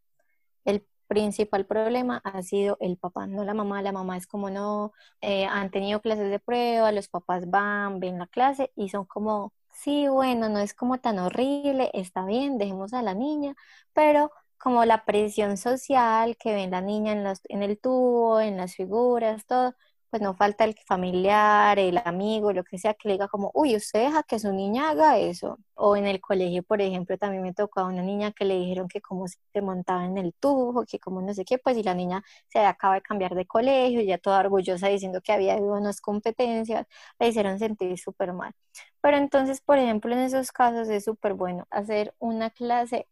El 0.64 0.86
principal 1.08 1.66
problema 1.66 2.20
ha 2.24 2.42
sido 2.42 2.76
el 2.80 2.96
papá, 2.98 3.26
no 3.26 3.44
la 3.44 3.54
mamá. 3.54 3.82
La 3.82 3.92
mamá 3.92 4.16
es 4.16 4.26
como 4.26 4.50
no, 4.50 4.92
eh, 5.20 5.46
han 5.46 5.70
tenido 5.70 6.00
clases 6.02 6.30
de 6.30 6.40
prueba, 6.40 6.92
los 6.92 7.08
papás 7.08 7.50
van, 7.50 8.00
ven 8.00 8.18
la 8.18 8.26
clase 8.28 8.72
y 8.76 8.88
son 8.90 9.04
como, 9.06 9.52
sí, 9.70 10.08
bueno, 10.08 10.48
no 10.48 10.60
es 10.60 10.74
como 10.74 10.98
tan 11.00 11.18
horrible, 11.18 11.90
está 11.94 12.24
bien, 12.26 12.58
dejemos 12.58 12.94
a 12.94 13.02
la 13.02 13.14
niña, 13.14 13.54
pero 13.94 14.32
como 14.58 14.84
la 14.84 15.04
presión 15.04 15.56
social 15.58 16.36
que 16.38 16.54
ven 16.54 16.70
la 16.72 16.80
niña 16.80 17.12
en, 17.12 17.26
en 17.48 17.62
el 17.62 17.78
tubo, 17.78 18.40
en 18.40 18.56
las 18.56 18.74
figuras, 18.76 19.46
todo, 19.46 19.74
pues 20.14 20.22
no 20.22 20.36
falta 20.36 20.62
el 20.62 20.76
familiar, 20.86 21.76
el 21.76 22.00
amigo, 22.04 22.52
lo 22.52 22.62
que 22.62 22.78
sea, 22.78 22.94
que 22.94 23.08
le 23.08 23.14
diga 23.14 23.26
como, 23.26 23.50
uy, 23.52 23.74
usted 23.74 23.98
deja 24.04 24.22
que 24.22 24.38
su 24.38 24.52
niña 24.52 24.90
haga 24.90 25.18
eso. 25.18 25.58
O 25.74 25.96
en 25.96 26.06
el 26.06 26.20
colegio, 26.20 26.62
por 26.62 26.80
ejemplo, 26.80 27.18
también 27.18 27.42
me 27.42 27.52
tocó 27.52 27.80
a 27.80 27.86
una 27.86 28.00
niña 28.00 28.30
que 28.30 28.44
le 28.44 28.54
dijeron 28.54 28.86
que 28.86 29.00
cómo 29.00 29.26
se 29.26 29.60
montaba 29.60 30.04
en 30.04 30.16
el 30.16 30.32
tubo, 30.32 30.84
que 30.86 31.00
como 31.00 31.20
no 31.20 31.34
sé 31.34 31.44
qué, 31.44 31.58
pues 31.58 31.76
y 31.78 31.82
la 31.82 31.94
niña 31.94 32.22
se 32.46 32.60
acaba 32.60 32.94
de 32.94 33.02
cambiar 33.02 33.34
de 33.34 33.44
colegio, 33.44 34.02
ya 34.02 34.16
toda 34.18 34.38
orgullosa 34.38 34.86
diciendo 34.86 35.20
que 35.20 35.32
había 35.32 35.56
unas 35.56 36.00
competencias, 36.00 36.86
le 37.18 37.26
hicieron 37.28 37.58
sentir 37.58 37.98
súper 37.98 38.32
mal. 38.32 38.54
Pero 39.00 39.16
entonces, 39.16 39.60
por 39.60 39.78
ejemplo, 39.78 40.12
en 40.14 40.20
esos 40.20 40.52
casos 40.52 40.88
es 40.90 41.02
súper 41.04 41.34
bueno 41.34 41.66
hacer 41.70 42.14
una 42.20 42.50
clase 42.50 43.08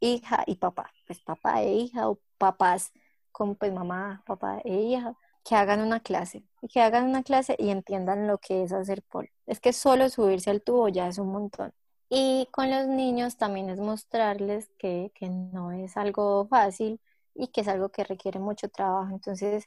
hija 0.00 0.44
y 0.46 0.56
papá, 0.56 0.92
pues 1.06 1.20
papá 1.20 1.62
e 1.62 1.74
hija 1.74 2.08
o 2.08 2.18
papás 2.38 2.90
con 3.32 3.54
pues 3.54 3.70
mamá, 3.72 4.22
papá 4.26 4.60
e 4.64 4.74
hija, 4.74 5.14
que 5.48 5.56
hagan 5.56 5.80
una 5.80 6.00
clase, 6.00 6.44
y 6.60 6.68
que 6.68 6.82
hagan 6.82 7.06
una 7.08 7.22
clase 7.22 7.56
y 7.58 7.70
entiendan 7.70 8.26
lo 8.26 8.36
que 8.38 8.64
es 8.64 8.72
hacer 8.72 9.02
pole. 9.02 9.32
Es 9.46 9.60
que 9.60 9.72
solo 9.72 10.10
subirse 10.10 10.50
al 10.50 10.62
tubo 10.62 10.88
ya 10.88 11.08
es 11.08 11.18
un 11.18 11.28
montón. 11.32 11.72
Y 12.10 12.48
con 12.52 12.70
los 12.70 12.86
niños 12.86 13.38
también 13.38 13.70
es 13.70 13.80
mostrarles 13.80 14.68
que, 14.78 15.10
que 15.14 15.30
no 15.30 15.72
es 15.72 15.96
algo 15.96 16.46
fácil 16.48 17.00
y 17.34 17.48
que 17.48 17.62
es 17.62 17.68
algo 17.68 17.88
que 17.90 18.04
requiere 18.04 18.38
mucho 18.40 18.68
trabajo. 18.68 19.10
Entonces, 19.10 19.66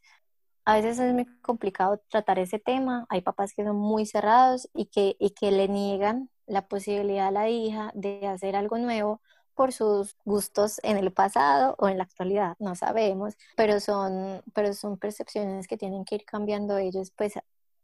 a 0.66 0.76
veces 0.76 1.00
es 1.00 1.14
muy 1.14 1.26
complicado 1.42 2.00
tratar 2.10 2.38
ese 2.38 2.60
tema. 2.60 3.08
Hay 3.10 3.22
papás 3.22 3.54
que 3.54 3.64
son 3.64 3.78
muy 3.78 4.06
cerrados 4.06 4.70
y 4.76 4.86
que, 4.86 5.16
y 5.20 5.32
que 5.32 5.52
le 5.52 5.68
niegan 5.68 6.30
la 6.46 6.68
posibilidad 6.68 7.30
a 7.30 7.32
la 7.32 7.50
hija 7.50 7.92
de 7.96 8.28
hacer 8.28 8.56
algo 8.56 8.78
nuevo 8.78 9.22
por 9.56 9.74
sus 9.74 10.16
gustos 10.26 10.80
en 10.84 10.98
el 10.98 11.12
pasado 11.12 11.76
o 11.78 11.88
en 11.88 11.98
la 11.98 12.04
actualidad, 12.04 12.56
no 12.60 12.76
sabemos, 12.76 13.36
pero 13.56 13.80
son, 13.80 14.42
pero 14.54 14.74
son 14.74 14.98
percepciones 14.98 15.68
que 15.68 15.78
tienen 15.78 16.06
que 16.06 16.16
ir 16.16 16.26
cambiando 16.26 16.78
ellos, 16.78 17.12
pues 17.12 17.34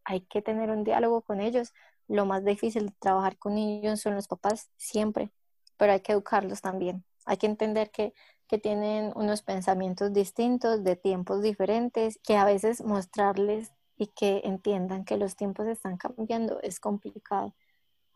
hay 0.03 0.21
que 0.21 0.41
tener 0.41 0.71
un 0.71 0.83
diálogo 0.83 1.21
con 1.21 1.41
ellos. 1.41 1.73
Lo 2.07 2.25
más 2.25 2.45
difícil 2.45 2.87
de 2.87 2.95
trabajar 2.99 3.37
con 3.37 3.57
ellos 3.57 3.99
son 3.99 4.15
los 4.15 4.27
papás 4.27 4.69
siempre, 4.77 5.31
pero 5.77 5.93
hay 5.93 5.99
que 5.99 6.13
educarlos 6.13 6.61
también. 6.61 7.03
Hay 7.25 7.37
que 7.37 7.47
entender 7.47 7.91
que, 7.91 8.13
que 8.47 8.57
tienen 8.57 9.11
unos 9.15 9.41
pensamientos 9.41 10.13
distintos, 10.13 10.83
de 10.83 10.95
tiempos 10.95 11.41
diferentes, 11.41 12.19
que 12.23 12.37
a 12.37 12.45
veces 12.45 12.83
mostrarles 12.83 13.73
y 13.97 14.07
que 14.07 14.41
entiendan 14.45 15.03
que 15.03 15.17
los 15.17 15.35
tiempos 15.35 15.67
están 15.67 15.97
cambiando 15.97 16.61
es 16.61 16.79
complicado. 16.79 17.53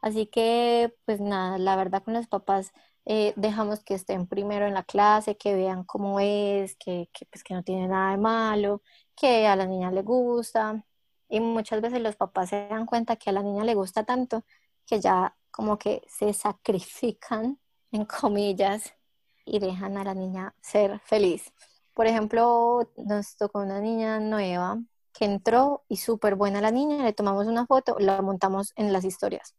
Así 0.02 0.26
que, 0.28 0.96
pues 1.06 1.20
nada, 1.20 1.58
la 1.58 1.76
verdad 1.76 2.04
con 2.04 2.14
los 2.14 2.28
papás 2.28 2.72
eh, 3.13 3.34
dejamos 3.36 3.84
que 3.84 3.93
estén 3.93 4.26
primero 4.26 4.65
en 4.65 4.74
la 4.74 4.84
clase, 4.84 5.36
que 5.36 5.54
vean 5.54 5.84
cómo 5.84 6.21
es, 6.21 6.78
que, 6.78 7.10
que, 7.12 7.26
pues, 7.26 7.43
que 7.43 7.54
no 7.54 7.62
tiene 7.62 7.89
nada 7.89 8.12
de 8.12 8.17
malo, 8.17 8.82
que 9.17 9.47
a 9.47 9.58
la 9.58 9.65
niña 9.65 9.91
le 9.91 10.02
gusta. 10.02 10.86
Y 11.28 11.41
muchas 11.41 11.82
veces 11.82 12.02
los 12.02 12.15
papás 12.15 12.50
se 12.50 12.69
dan 12.69 12.86
cuenta 12.86 13.17
que 13.17 13.30
a 13.30 13.34
la 13.34 13.43
niña 13.43 13.65
le 13.65 13.76
gusta 13.76 14.06
tanto 14.06 14.45
que 14.86 15.02
ya 15.02 15.36
como 15.52 15.78
que 15.78 16.02
se 16.08 16.32
sacrifican, 16.34 17.60
en 17.91 18.06
comillas, 18.06 18.93
y 19.43 19.60
dejan 19.60 19.97
a 19.97 20.06
la 20.06 20.13
niña 20.13 20.56
ser 20.62 21.02
feliz. 21.02 21.52
Por 21.93 22.08
ejemplo, 22.08 22.89
nos 22.95 23.36
tocó 23.36 23.60
una 23.60 23.82
niña 23.82 24.21
nueva 24.21 24.80
que 25.12 25.26
entró 25.26 25.84
y 25.89 25.97
súper 25.97 26.36
buena 26.36 26.62
la 26.62 26.71
niña, 26.71 27.04
le 27.04 27.12
tomamos 27.12 27.47
una 27.47 27.65
foto, 27.65 27.97
la 28.00 28.21
montamos 28.21 28.71
en 28.78 28.93
las 28.93 29.04
historias. 29.04 29.54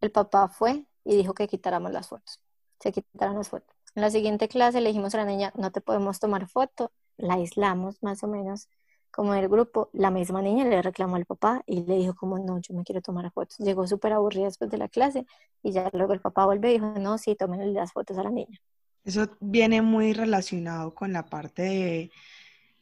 El 0.00 0.10
papá 0.10 0.48
fue 0.48 0.84
y 1.04 1.16
dijo 1.16 1.32
que 1.32 1.46
quitáramos 1.46 1.92
las 1.92 2.08
fotos. 2.08 2.41
Se 2.82 2.92
quitaron 2.92 3.36
las 3.36 3.48
fotos. 3.48 3.74
En 3.94 4.02
la 4.02 4.10
siguiente 4.10 4.48
clase 4.48 4.80
le 4.80 4.88
dijimos 4.88 5.14
a 5.14 5.18
la 5.18 5.24
niña, 5.24 5.52
no 5.56 5.70
te 5.70 5.80
podemos 5.80 6.18
tomar 6.18 6.48
foto, 6.48 6.90
la 7.16 7.34
aislamos 7.34 8.02
más 8.02 8.22
o 8.24 8.28
menos 8.28 8.68
como 9.10 9.34
el 9.34 9.48
grupo. 9.48 9.90
La 9.92 10.10
misma 10.10 10.42
niña 10.42 10.64
le 10.64 10.82
reclamó 10.82 11.16
al 11.16 11.26
papá 11.26 11.62
y 11.66 11.84
le 11.84 11.96
dijo 11.96 12.14
como, 12.14 12.38
no, 12.38 12.58
yo 12.58 12.74
me 12.74 12.84
quiero 12.84 13.02
tomar 13.02 13.30
fotos. 13.30 13.58
Llegó 13.58 13.86
súper 13.86 14.14
aburrida 14.14 14.46
después 14.46 14.70
de 14.70 14.78
la 14.78 14.88
clase 14.88 15.26
y 15.62 15.72
ya 15.72 15.90
luego 15.92 16.14
el 16.14 16.20
papá 16.20 16.46
volvió 16.46 16.70
y 16.70 16.74
dijo, 16.74 16.86
no, 16.98 17.18
sí, 17.18 17.36
tomen 17.36 17.74
las 17.74 17.92
fotos 17.92 18.18
a 18.18 18.24
la 18.24 18.30
niña. 18.30 18.58
Eso 19.04 19.28
viene 19.40 19.82
muy 19.82 20.12
relacionado 20.12 20.94
con 20.94 21.12
la 21.12 21.26
parte 21.26 22.10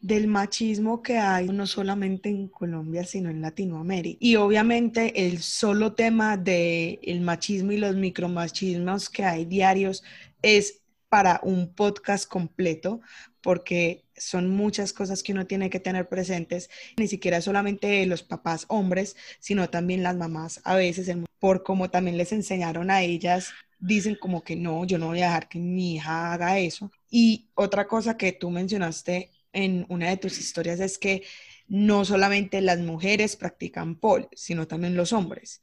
del 0.00 0.26
machismo 0.26 1.02
que 1.02 1.18
hay 1.18 1.48
no 1.48 1.66
solamente 1.66 2.28
en 2.28 2.48
Colombia, 2.48 3.04
sino 3.04 3.30
en 3.30 3.42
Latinoamérica. 3.42 4.18
Y 4.20 4.36
obviamente 4.36 5.26
el 5.26 5.40
solo 5.42 5.92
tema 5.92 6.36
del 6.36 6.98
el 7.02 7.20
machismo 7.20 7.72
y 7.72 7.76
los 7.76 7.94
micromachismos 7.96 9.10
que 9.10 9.24
hay 9.24 9.44
diarios 9.44 10.02
es 10.42 10.80
para 11.08 11.40
un 11.42 11.74
podcast 11.74 12.28
completo, 12.28 13.00
porque 13.42 14.04
son 14.16 14.48
muchas 14.48 14.92
cosas 14.92 15.22
que 15.22 15.32
uno 15.32 15.46
tiene 15.46 15.68
que 15.68 15.80
tener 15.80 16.08
presentes, 16.08 16.70
ni 16.96 17.08
siquiera 17.08 17.40
solamente 17.40 18.06
los 18.06 18.22
papás 18.22 18.64
hombres, 18.68 19.16
sino 19.40 19.68
también 19.70 20.02
las 20.02 20.16
mamás 20.16 20.60
a 20.64 20.76
veces, 20.76 21.10
por 21.38 21.62
como 21.62 21.90
también 21.90 22.16
les 22.16 22.32
enseñaron 22.32 22.90
a 22.90 23.02
ellas 23.02 23.52
dicen 23.80 24.14
como 24.14 24.44
que 24.44 24.56
no, 24.56 24.84
yo 24.84 24.98
no 24.98 25.08
voy 25.08 25.22
a 25.22 25.26
dejar 25.26 25.48
que 25.48 25.58
mi 25.58 25.94
hija 25.94 26.32
haga 26.32 26.58
eso. 26.58 26.92
Y 27.10 27.48
otra 27.54 27.88
cosa 27.88 28.16
que 28.16 28.32
tú 28.32 28.50
mencionaste 28.50 29.30
en 29.52 29.86
una 29.88 30.08
de 30.10 30.16
tus 30.16 30.38
historias 30.38 30.80
es 30.80 30.98
que 30.98 31.24
no 31.68 32.04
solamente 32.04 32.60
las 32.60 32.78
mujeres 32.80 33.36
practican 33.36 33.96
pole, 33.96 34.28
sino 34.34 34.66
también 34.68 34.96
los 34.96 35.12
hombres. 35.12 35.62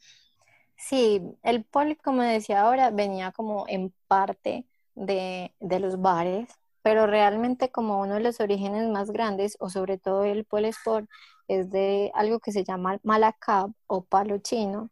Sí, 0.78 1.22
el 1.44 1.66
pole, 1.66 1.98
como 1.98 2.22
decía 2.22 2.62
ahora, 2.62 2.92
venía 2.92 3.32
como 3.32 3.66
en 3.68 3.94
parte 4.08 4.66
de, 4.96 5.54
de 5.60 5.80
los 5.80 6.02
bares, 6.02 6.50
pero 6.84 7.08
realmente 7.08 7.72
como 7.72 8.00
uno 8.02 8.16
de 8.16 8.20
los 8.22 8.40
orígenes 8.40 8.88
más 8.90 9.12
grandes, 9.12 9.58
o 9.60 9.70
sobre 9.70 9.98
todo 9.98 10.24
el 10.24 10.46
pole 10.46 10.70
sport, 10.70 11.10
es 11.48 11.70
de 11.72 12.12
algo 12.16 12.40
que 12.40 12.52
se 12.52 12.64
llama 12.64 13.00
malacab 13.04 13.72
o 13.88 14.06
palo 14.06 14.38
chino, 14.40 14.90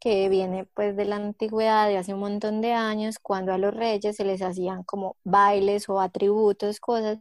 que 0.00 0.28
viene 0.28 0.66
pues 0.74 0.96
de 0.96 1.04
la 1.06 1.16
antigüedad, 1.16 1.88
de 1.88 1.98
hace 1.98 2.14
un 2.14 2.20
montón 2.20 2.60
de 2.60 2.72
años, 2.74 3.18
cuando 3.20 3.52
a 3.52 3.58
los 3.58 3.74
reyes 3.74 4.16
se 4.16 4.24
les 4.24 4.42
hacían 4.42 4.84
como 4.84 5.16
bailes 5.24 5.88
o 5.88 6.00
atributos, 6.00 6.80
cosas. 6.80 7.18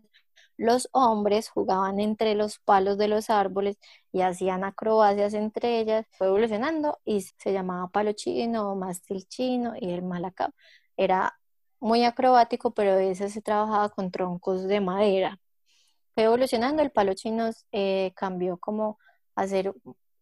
Los 0.57 0.89
hombres 0.91 1.49
jugaban 1.49 1.99
entre 1.99 2.35
los 2.35 2.59
palos 2.59 2.97
de 2.97 3.07
los 3.07 3.29
árboles 3.29 3.77
y 4.11 4.21
hacían 4.21 4.63
acrobacias 4.63 5.33
entre 5.33 5.79
ellas. 5.79 6.05
Fue 6.11 6.27
evolucionando 6.27 6.99
y 7.05 7.21
se 7.21 7.53
llamaba 7.53 7.89
palo 7.89 8.13
chino 8.13 8.75
mástil 8.75 9.27
chino 9.27 9.73
y 9.79 9.91
el 9.91 10.03
malacab. 10.03 10.51
Era 10.97 11.37
muy 11.79 12.03
acrobático, 12.05 12.71
pero 12.73 12.97
ese 12.99 13.29
se 13.29 13.41
trabajaba 13.41 13.89
con 13.89 14.11
troncos 14.11 14.63
de 14.67 14.81
madera. 14.81 15.39
Fue 16.15 16.23
evolucionando, 16.25 16.81
el 16.83 16.91
palo 16.91 17.13
chino 17.15 17.49
eh, 17.71 18.13
cambió 18.15 18.57
como 18.57 18.99
hacer 19.35 19.73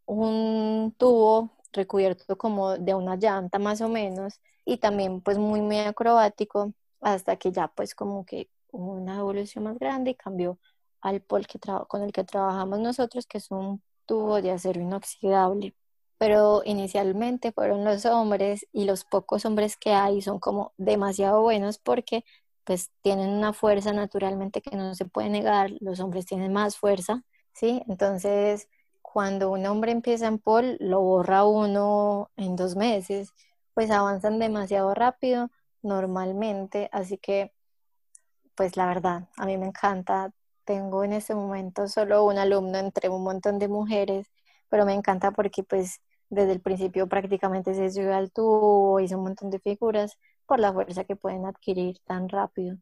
un 0.06 0.96
tubo 0.98 1.52
recubierto 1.74 2.38
como 2.38 2.78
de 2.78 2.94
una 2.96 3.16
llanta 3.16 3.60
más 3.60 3.82
o 3.82 3.90
menos 3.90 4.42
y 4.66 4.78
también 4.78 5.22
pues 5.22 5.38
muy 5.38 5.62
muy 5.62 5.80
acrobático 5.80 6.74
hasta 7.02 7.38
que 7.38 7.52
ya 7.52 7.68
pues 7.70 7.96
como 7.96 8.26
que 8.26 8.50
una 8.72 9.18
evolución 9.20 9.64
más 9.66 9.78
grande 9.80 10.12
y 10.12 10.16
cambió 10.16 10.60
al 11.02 11.22
pol 11.22 11.48
que 11.48 11.60
con 11.88 12.04
el 12.04 12.12
que 12.12 12.24
trabajamos 12.24 12.80
nosotros 12.80 13.26
que 13.28 13.38
es 13.40 13.52
un 13.52 13.82
tubo 14.06 14.42
de 14.42 14.52
acero 14.52 14.82
inoxidable 14.82 15.76
pero 16.20 16.62
inicialmente 16.66 17.54
fueron 17.54 17.86
los 17.86 18.06
hombres 18.06 18.68
y 18.74 18.86
los 18.86 19.06
pocos 19.06 19.46
hombres 19.46 19.78
que 19.78 19.94
hay 19.94 20.22
son 20.22 20.40
como 20.40 20.74
demasiado 20.78 21.42
buenos 21.42 21.80
porque 21.80 22.26
pues 22.66 22.92
tienen 23.02 23.30
una 23.30 23.54
fuerza 23.54 23.94
naturalmente 23.94 24.62
que 24.62 24.76
no 24.76 24.94
se 24.96 25.06
puede 25.06 25.30
negar, 25.30 25.72
los 25.80 26.00
hombres 26.02 26.26
tienen 26.28 26.54
más 26.54 26.78
fuerza, 26.78 27.24
¿sí? 27.54 27.82
Entonces 27.88 28.68
cuando 29.02 29.50
un 29.52 29.66
hombre 29.66 29.92
empieza 29.92 30.28
en 30.28 30.40
pole, 30.40 30.78
lo 30.82 31.02
borra 31.02 31.46
uno 31.46 32.30
en 32.38 32.56
dos 32.56 32.76
meses, 32.76 33.34
pues 33.74 33.90
avanzan 33.90 34.40
demasiado 34.40 34.94
rápido 34.94 35.50
normalmente, 35.82 36.90
así 36.92 37.18
que 37.18 37.54
pues 38.60 38.76
la 38.76 38.88
verdad, 38.88 39.30
a 39.38 39.46
mí 39.46 39.58
me 39.58 39.68
encanta. 39.68 40.32
Tengo 40.66 41.06
en 41.06 41.14
este 41.14 41.34
momento 41.34 41.88
solo 41.88 42.26
un 42.26 42.38
alumno 42.38 42.78
entre 42.78 43.08
un 43.08 43.24
montón 43.24 43.58
de 43.58 43.70
mujeres, 43.70 44.28
pero 44.70 44.86
me 44.86 44.94
encanta 44.94 45.32
porque 45.32 45.64
pues 45.64 46.02
desde 46.30 46.52
el 46.52 46.60
principio 46.62 47.08
prácticamente 47.08 47.74
se 47.74 47.90
subió 47.90 48.14
al 48.16 48.34
tubo, 48.34 49.00
hizo 49.00 49.18
un 49.18 49.24
montón 49.24 49.50
de 49.50 49.60
figuras 49.60 50.18
por 50.46 50.60
la 50.60 50.74
fuerza 50.74 51.06
que 51.06 51.16
pueden 51.16 51.46
adquirir 51.46 52.00
tan 52.06 52.28
rápido. 52.28 52.76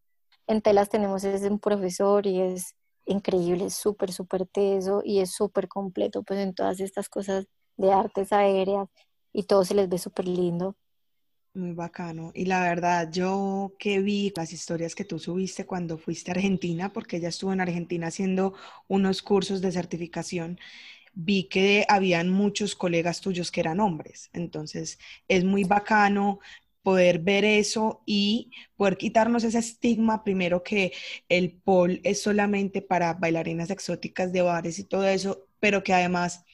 En 0.48 0.62
telas 0.64 0.90
tenemos 0.90 1.24
ese 1.24 1.48
un 1.48 1.60
profesor 1.60 2.26
y 2.26 2.42
es 2.42 2.74
increíble, 3.06 3.66
es 3.66 3.76
súper, 3.76 4.12
súper 4.12 4.48
teso 4.48 5.02
y 5.04 5.20
es 5.20 5.32
súper 5.36 5.68
completo 5.68 6.24
pues 6.24 6.40
en 6.40 6.56
todas 6.56 6.80
estas 6.80 7.08
cosas 7.08 7.46
de 7.78 7.94
artes 7.94 8.34
aéreas 8.34 8.88
y 9.32 9.44
todo 9.44 9.64
se 9.64 9.76
les 9.76 9.90
ve 9.90 10.00
súper 10.00 10.28
lindo. 10.28 10.76
Muy 11.58 11.72
bacano. 11.74 12.32
Y 12.36 12.46
la 12.46 12.62
verdad, 12.62 13.10
yo 13.12 13.74
que 13.80 14.00
vi 14.00 14.32
las 14.36 14.54
historias 14.54 14.94
que 14.94 15.06
tú 15.06 15.18
subiste 15.18 15.66
cuando 15.66 15.98
fuiste 15.98 16.30
a 16.30 16.36
Argentina, 16.36 16.94
porque 16.94 17.18
ella 17.18 17.30
estuvo 17.30 17.52
en 17.52 17.62
Argentina 17.62 18.08
haciendo 18.08 18.54
unos 18.88 19.24
cursos 19.24 19.60
de 19.62 19.72
certificación, 19.72 20.60
vi 21.14 21.46
que 21.46 21.86
habían 21.90 22.30
muchos 22.30 22.76
colegas 22.76 23.22
tuyos 23.22 23.52
que 23.52 23.62
eran 23.62 23.80
hombres. 23.80 24.30
Entonces, 24.34 25.00
es 25.30 25.46
muy 25.46 25.64
bacano 25.64 26.40
poder 26.84 27.20
ver 27.20 27.46
eso 27.46 28.04
y 28.06 28.52
poder 28.76 28.98
quitarnos 28.98 29.46
ese 29.46 29.60
estigma, 29.60 30.24
primero 30.26 30.64
que 30.64 30.94
el 31.30 31.54
pole 31.54 32.02
es 32.04 32.22
solamente 32.22 32.82
para 32.82 33.14
bailarinas 33.14 33.70
exóticas 33.72 34.34
de 34.34 34.42
bares 34.42 34.80
y 34.80 34.86
todo 34.86 35.08
eso, 35.08 35.48
pero 35.60 35.84
que 35.84 35.94
además 35.94 36.46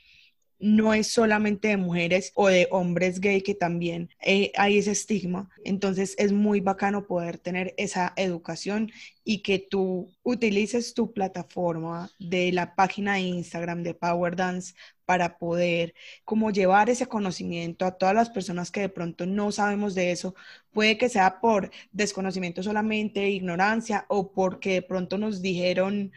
no 0.59 0.93
es 0.93 1.07
solamente 1.07 1.67
de 1.69 1.77
mujeres 1.77 2.31
o 2.35 2.47
de 2.47 2.67
hombres 2.71 3.19
gay 3.19 3.41
que 3.41 3.55
también 3.55 4.09
eh, 4.21 4.51
hay 4.55 4.77
ese 4.77 4.91
estigma. 4.91 5.49
Entonces 5.63 6.15
es 6.17 6.31
muy 6.31 6.59
bacano 6.61 7.05
poder 7.05 7.37
tener 7.37 7.73
esa 7.77 8.13
educación 8.15 8.91
y 9.23 9.41
que 9.41 9.59
tú 9.59 10.11
utilices 10.23 10.93
tu 10.93 11.13
plataforma 11.13 12.09
de 12.19 12.51
la 12.51 12.75
página 12.75 13.15
de 13.15 13.21
Instagram 13.21 13.83
de 13.83 13.93
Power 13.93 14.35
Dance 14.35 14.73
para 15.05 15.37
poder 15.37 15.93
como 16.25 16.51
llevar 16.51 16.89
ese 16.89 17.07
conocimiento 17.07 17.85
a 17.85 17.97
todas 17.97 18.15
las 18.15 18.29
personas 18.29 18.71
que 18.71 18.81
de 18.81 18.89
pronto 18.89 19.25
no 19.25 19.51
sabemos 19.51 19.95
de 19.95 20.11
eso. 20.11 20.35
Puede 20.71 20.97
que 20.97 21.09
sea 21.09 21.39
por 21.41 21.71
desconocimiento 21.91 22.63
solamente, 22.63 23.29
ignorancia 23.29 24.05
o 24.07 24.31
porque 24.31 24.75
de 24.75 24.81
pronto 24.81 25.17
nos 25.17 25.41
dijeron 25.41 26.11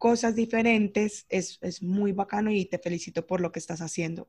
cosas 0.00 0.36
diferentes 0.36 1.26
es, 1.30 1.58
es 1.62 1.82
muy 1.84 2.12
bacano 2.12 2.52
y 2.52 2.66
te 2.66 2.80
felicito 2.80 3.26
por 3.28 3.40
lo 3.42 3.52
que 3.52 3.60
estás 3.60 3.82
haciendo. 3.82 4.28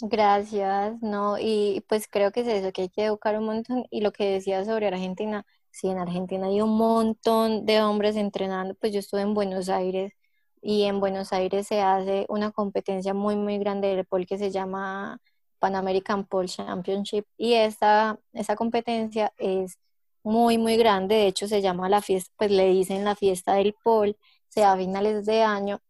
Gracias, 0.00 1.00
no, 1.02 1.38
y 1.38 1.84
pues 1.88 2.08
creo 2.08 2.32
que 2.32 2.40
es 2.40 2.48
eso, 2.48 2.72
que 2.72 2.82
hay 2.82 2.88
que 2.90 3.04
educar 3.04 3.38
un 3.38 3.46
montón. 3.46 3.86
Y 3.90 4.00
lo 4.02 4.12
que 4.12 4.24
decía 4.32 4.64
sobre 4.64 4.88
Argentina, 4.88 5.46
sí, 5.70 5.88
en 5.88 5.98
Argentina 5.98 6.46
hay 6.48 6.60
un 6.60 6.76
montón 6.76 7.64
de 7.64 7.80
hombres 7.82 8.16
entrenando, 8.16 8.74
pues 8.74 8.92
yo 8.92 8.98
estuve 8.98 9.22
en 9.22 9.34
Buenos 9.34 9.68
Aires 9.68 10.12
y 10.60 10.82
en 10.84 11.00
Buenos 11.00 11.32
Aires 11.32 11.66
se 11.68 11.80
hace 11.80 12.26
una 12.28 12.50
competencia 12.50 13.14
muy, 13.14 13.36
muy 13.36 13.58
grande 13.58 13.88
del 13.96 14.04
pole 14.04 14.26
que 14.26 14.36
se 14.38 14.50
llama 14.50 15.18
Pan 15.60 15.76
American 15.76 16.26
Pole 16.26 16.48
Championship 16.48 17.24
y 17.38 17.54
esta, 17.54 18.18
esa 18.32 18.56
competencia 18.56 19.32
es 19.38 19.78
muy, 20.22 20.58
muy 20.58 20.76
grande, 20.76 21.14
de 21.16 21.26
hecho 21.28 21.46
se 21.48 21.62
llama 21.62 21.88
la 21.88 22.02
fiesta, 22.02 22.32
pues 22.36 22.50
le 22.50 22.66
dicen 22.68 23.04
la 23.04 23.14
fiesta 23.16 23.54
del 23.54 23.74
pole, 23.82 24.16
se 24.54 24.60
da 24.60 24.72
a 24.72 24.76
finales 24.76 25.26
de 25.26 25.42
año 25.42 25.80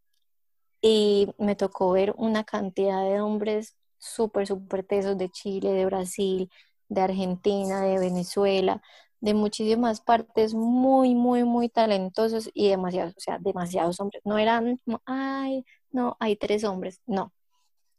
y 0.81 1.29
me 1.39 1.55
tocó 1.57 1.93
ver 1.93 2.15
una 2.17 2.45
cantidad 2.45 3.05
de 3.05 3.21
hombres 3.21 3.77
súper, 3.99 4.47
súper 4.47 4.85
tesos 4.87 5.19
de 5.19 5.31
Chile, 5.31 5.73
de 5.73 5.85
Brasil, 5.87 6.51
de 6.89 7.01
Argentina, 7.03 7.83
de 7.83 7.99
Venezuela, 7.99 8.83
de 9.21 9.35
muchísimas 9.35 10.01
partes 10.01 10.55
muy, 10.55 11.15
muy, 11.15 11.45
muy 11.45 11.69
talentosos 11.69 12.51
y 12.55 12.69
demasiados, 12.69 13.15
o 13.17 13.21
sea, 13.21 13.39
demasiados 13.39 14.01
hombres. 14.01 14.23
No 14.25 14.39
eran, 14.39 14.81
ay, 15.07 15.65
no, 15.91 16.17
hay 16.21 16.37
tres 16.37 16.65
hombres, 16.65 17.01
no. 17.07 17.33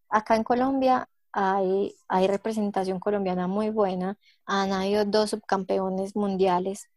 Acá 0.09 0.35
en 0.35 0.43
Colombia 0.43 1.09
hay, 1.31 1.95
hay 2.07 2.27
representación 2.27 2.99
colombiana 2.99 3.47
muy 3.47 3.69
buena, 3.69 4.17
han 4.45 4.73
habido 4.73 5.05
dos 5.05 5.31
subcampeones 5.31 6.15
mundiales 6.15 6.89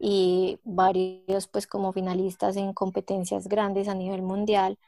y 0.00 0.60
varios 0.64 1.48
pues 1.48 1.66
como 1.66 1.92
finalistas 1.92 2.56
en 2.56 2.72
competencias 2.72 3.48
grandes 3.48 3.88
a 3.88 3.94
nivel 3.94 4.22
mundial, 4.22 4.78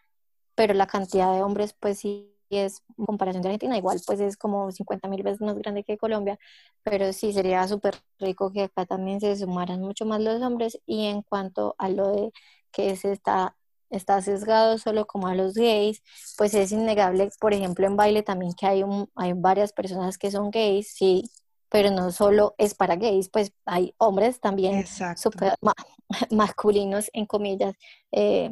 pero 0.55 0.75
la 0.75 0.87
cantidad 0.87 1.35
de 1.35 1.43
hombres 1.43 1.75
pues 1.79 2.01
sí 2.01 2.37
es 2.51 2.83
en 2.99 3.07
comparación 3.07 3.43
de 3.43 3.49
Argentina, 3.49 3.77
igual 3.79 4.01
pues 4.07 4.21
es 4.21 4.37
como 4.37 4.71
50 4.73 5.09
mil 5.09 5.23
veces 5.23 5.41
más 5.41 5.57
grande 5.59 5.85
que 5.85 5.99
Colombia, 5.99 6.39
pero 6.83 7.13
sí 7.13 7.33
sería 7.33 7.67
súper 7.69 7.97
rico 8.19 8.53
que 8.53 8.65
acá 8.65 8.87
también 8.87 9.21
se 9.21 9.37
sumaran 9.37 9.81
mucho 9.81 10.05
más 10.07 10.21
los 10.21 10.43
hombres. 10.43 10.79
Y 10.87 11.07
en 11.07 11.23
cuanto 11.23 11.75
a 11.79 11.89
lo 11.89 12.09
de 12.13 12.33
que 12.73 12.97
se 12.97 13.13
está, 13.13 13.57
está 13.91 14.21
sesgado 14.23 14.79
solo 14.79 15.07
como 15.07 15.29
a 15.29 15.35
los 15.35 15.55
gays, 15.55 16.03
pues 16.37 16.55
es 16.55 16.73
innegable, 16.73 17.31
por 17.41 17.55
ejemplo 17.55 17.87
en 17.87 17.97
baile 17.97 18.23
también 18.23 18.53
que 18.55 18.67
hay, 18.67 18.83
un, 18.83 19.11
hay 19.15 19.33
varias 19.35 19.73
personas 19.73 20.19
que 20.19 20.31
son 20.31 20.51
gays, 20.51 20.93
sí, 20.95 21.25
pero 21.71 21.91
no 21.91 22.11
solo 22.11 22.55
es 22.59 22.75
para 22.75 22.97
gays, 22.97 23.29
pues 23.31 23.53
hay 23.65 23.95
hombres 23.99 24.41
también 24.41 24.85
super 25.17 25.55
masculinos, 26.31 27.09
en 27.13 27.27
comillas, 27.27 27.75
eh, 28.11 28.51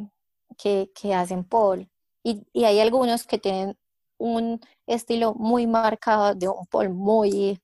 que, 0.57 0.89
que, 0.95 1.13
hacen 1.13 1.43
pole. 1.43 1.89
Y, 2.23 2.47
y, 2.53 2.63
hay 2.63 2.79
algunos 2.79 3.25
que 3.27 3.37
tienen 3.37 3.77
un 4.17 4.61
estilo 4.87 5.33
muy 5.35 5.67
marcado 5.67 6.33
de 6.33 6.47
un 6.47 6.65
pole 6.67 6.89
muy, 6.89 7.61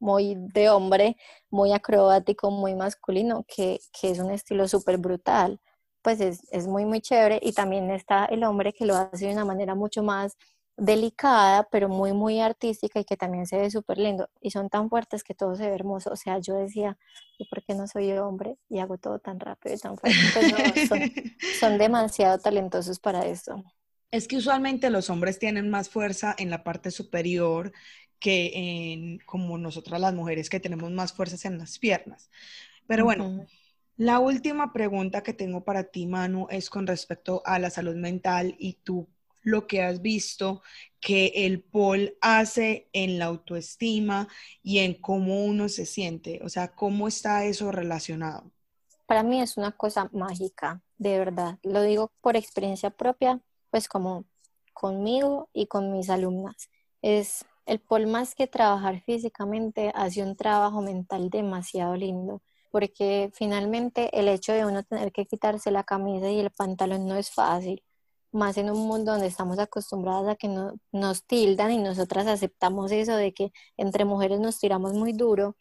muy 0.00 0.34
de 0.36 0.70
hombre, 0.70 1.16
muy 1.50 1.72
acrobático, 1.72 2.50
muy 2.50 2.74
masculino, 2.74 3.44
que, 3.48 3.80
que 3.98 4.10
es 4.10 4.18
un 4.18 4.32
estilo 4.32 4.66
súper 4.68 4.98
brutal. 4.98 5.60
Pues 6.02 6.20
es, 6.20 6.46
es 6.52 6.66
muy, 6.66 6.84
muy 6.84 7.00
chévere. 7.00 7.40
Y 7.42 7.52
también 7.52 7.90
está 7.90 8.26
el 8.26 8.44
hombre 8.44 8.72
que 8.72 8.86
lo 8.86 8.96
hace 8.96 9.26
de 9.26 9.32
una 9.32 9.44
manera 9.44 9.74
mucho 9.74 10.02
más 10.02 10.36
delicada, 10.76 11.68
pero 11.70 11.88
muy, 11.88 12.12
muy 12.12 12.40
artística 12.40 13.00
y 13.00 13.04
que 13.04 13.16
también 13.16 13.46
se 13.46 13.56
ve 13.58 13.70
súper 13.70 13.98
lindo. 13.98 14.28
Y 14.40 14.50
son 14.50 14.68
tan 14.68 14.88
fuertes 14.90 15.24
que 15.24 15.34
todo 15.34 15.56
se 15.56 15.68
ve 15.68 15.74
hermoso. 15.74 16.10
O 16.10 16.16
sea, 16.16 16.38
yo 16.38 16.54
decía, 16.54 16.98
¿y 17.38 17.46
por 17.48 17.62
qué 17.64 17.74
no 17.74 17.86
soy 17.86 18.12
hombre 18.12 18.56
y 18.68 18.78
hago 18.80 18.98
todo 18.98 19.18
tan 19.18 19.40
rápido 19.40 19.74
y 19.74 19.78
tan 19.78 19.96
fuerte? 19.96 20.18
Pues 20.32 20.88
son, 20.88 21.00
son 21.60 21.78
demasiado 21.78 22.38
talentosos 22.38 22.98
para 22.98 23.26
esto. 23.26 23.64
Es 24.10 24.28
que 24.28 24.36
usualmente 24.36 24.90
los 24.90 25.10
hombres 25.10 25.38
tienen 25.38 25.68
más 25.68 25.88
fuerza 25.88 26.34
en 26.38 26.50
la 26.50 26.62
parte 26.62 26.90
superior 26.90 27.72
que 28.18 28.52
en, 28.54 29.18
como 29.26 29.58
nosotras 29.58 30.00
las 30.00 30.14
mujeres 30.14 30.48
que 30.48 30.60
tenemos 30.60 30.90
más 30.90 31.12
fuerzas 31.12 31.44
en 31.44 31.58
las 31.58 31.78
piernas. 31.78 32.30
Pero 32.86 33.04
bueno, 33.04 33.46
la 33.96 34.18
última 34.20 34.72
pregunta 34.72 35.22
que 35.22 35.32
tengo 35.32 35.64
para 35.64 35.84
ti, 35.84 36.06
Manu, 36.06 36.46
es 36.50 36.70
con 36.70 36.86
respecto 36.86 37.42
a 37.44 37.58
la 37.58 37.70
salud 37.70 37.96
mental 37.96 38.54
y 38.58 38.74
tú 38.74 39.08
lo 39.46 39.66
que 39.68 39.80
has 39.80 40.02
visto 40.02 40.62
que 41.00 41.32
el 41.46 41.62
pol 41.62 42.16
hace 42.20 42.88
en 42.92 43.18
la 43.18 43.26
autoestima 43.26 44.26
y 44.62 44.80
en 44.80 45.00
cómo 45.00 45.44
uno 45.44 45.68
se 45.68 45.86
siente? 45.86 46.40
O 46.42 46.48
sea, 46.48 46.74
¿cómo 46.74 47.06
está 47.06 47.44
eso 47.44 47.70
relacionado? 47.70 48.50
Para 49.06 49.22
mí 49.22 49.40
es 49.40 49.56
una 49.56 49.70
cosa 49.70 50.10
mágica, 50.12 50.82
de 50.98 51.16
verdad. 51.18 51.58
Lo 51.62 51.82
digo 51.82 52.10
por 52.20 52.36
experiencia 52.36 52.90
propia, 52.90 53.40
pues 53.70 53.88
como 53.88 54.24
conmigo 54.72 55.48
y 55.52 55.68
con 55.68 55.92
mis 55.92 56.10
alumnas. 56.10 56.68
Es 57.00 57.44
el 57.66 57.78
pol 57.78 58.08
más 58.08 58.34
que 58.34 58.48
trabajar 58.48 59.00
físicamente, 59.04 59.92
hace 59.94 60.24
un 60.24 60.34
trabajo 60.34 60.82
mental 60.82 61.30
demasiado 61.30 61.94
lindo, 61.94 62.42
porque 62.72 63.30
finalmente 63.32 64.10
el 64.18 64.26
hecho 64.28 64.52
de 64.52 64.66
uno 64.66 64.82
tener 64.82 65.12
que 65.12 65.24
quitarse 65.26 65.70
la 65.70 65.84
camisa 65.84 66.30
y 66.30 66.40
el 66.40 66.50
pantalón 66.50 67.06
no 67.06 67.14
es 67.14 67.30
fácil 67.30 67.84
más 68.32 68.58
en 68.58 68.70
un 68.70 68.86
mundo 68.86 69.12
donde 69.12 69.26
estamos 69.28 69.58
acostumbradas 69.58 70.28
a 70.28 70.36
que 70.36 70.48
no, 70.48 70.74
nos 70.92 71.24
tildan 71.24 71.72
y 71.72 71.78
nosotras 71.78 72.26
aceptamos 72.26 72.92
eso 72.92 73.16
de 73.16 73.32
que 73.32 73.52
entre 73.76 74.04
mujeres 74.04 74.40
nos 74.40 74.58
tiramos 74.58 74.92
muy 74.94 75.12
duro, 75.12 75.56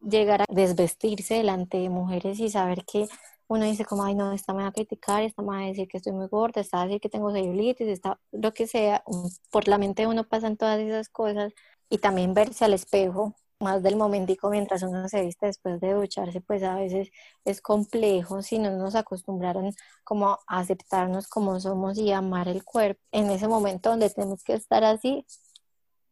llegar 0.00 0.42
a 0.42 0.46
desvestirse 0.48 1.34
delante 1.34 1.78
de 1.78 1.88
mujeres 1.88 2.40
y 2.40 2.50
saber 2.50 2.84
que 2.84 3.08
uno 3.48 3.64
dice 3.64 3.84
como, 3.84 4.04
ay 4.04 4.14
no, 4.14 4.32
esta 4.32 4.54
me 4.54 4.62
va 4.62 4.68
a 4.68 4.72
criticar, 4.72 5.22
esta 5.22 5.42
me 5.42 5.48
va 5.48 5.58
a 5.60 5.66
decir 5.66 5.88
que 5.88 5.98
estoy 5.98 6.12
muy 6.12 6.28
gorda, 6.28 6.60
esta 6.60 6.78
va 6.78 6.84
a 6.84 6.86
decir 6.86 7.00
que 7.00 7.08
tengo 7.08 7.32
celulitis, 7.32 7.88
esta, 7.88 8.20
lo 8.32 8.52
que 8.52 8.66
sea, 8.66 9.04
por 9.50 9.68
la 9.68 9.78
mente 9.78 10.06
uno 10.06 10.24
pasan 10.24 10.56
todas 10.56 10.80
esas 10.80 11.08
cosas 11.08 11.52
y 11.90 11.98
también 11.98 12.34
verse 12.34 12.64
al 12.64 12.74
espejo 12.74 13.34
más 13.62 13.82
del 13.82 13.96
momentico 13.96 14.50
mientras 14.50 14.82
uno 14.82 15.08
se 15.08 15.22
viste 15.22 15.46
después 15.46 15.80
de 15.80 15.92
ducharse, 15.94 16.40
pues 16.40 16.62
a 16.62 16.74
veces 16.74 17.10
es 17.44 17.60
complejo 17.62 18.42
si 18.42 18.58
no 18.58 18.70
nos 18.72 18.94
acostumbraron 18.94 19.72
como 20.04 20.30
a 20.46 20.58
aceptarnos 20.58 21.28
como 21.28 21.58
somos 21.60 21.98
y 21.98 22.12
amar 22.12 22.48
el 22.48 22.64
cuerpo. 22.64 23.00
En 23.12 23.30
ese 23.30 23.48
momento 23.48 23.90
donde 23.90 24.10
tenemos 24.10 24.42
que 24.44 24.54
estar 24.54 24.84
así, 24.84 25.24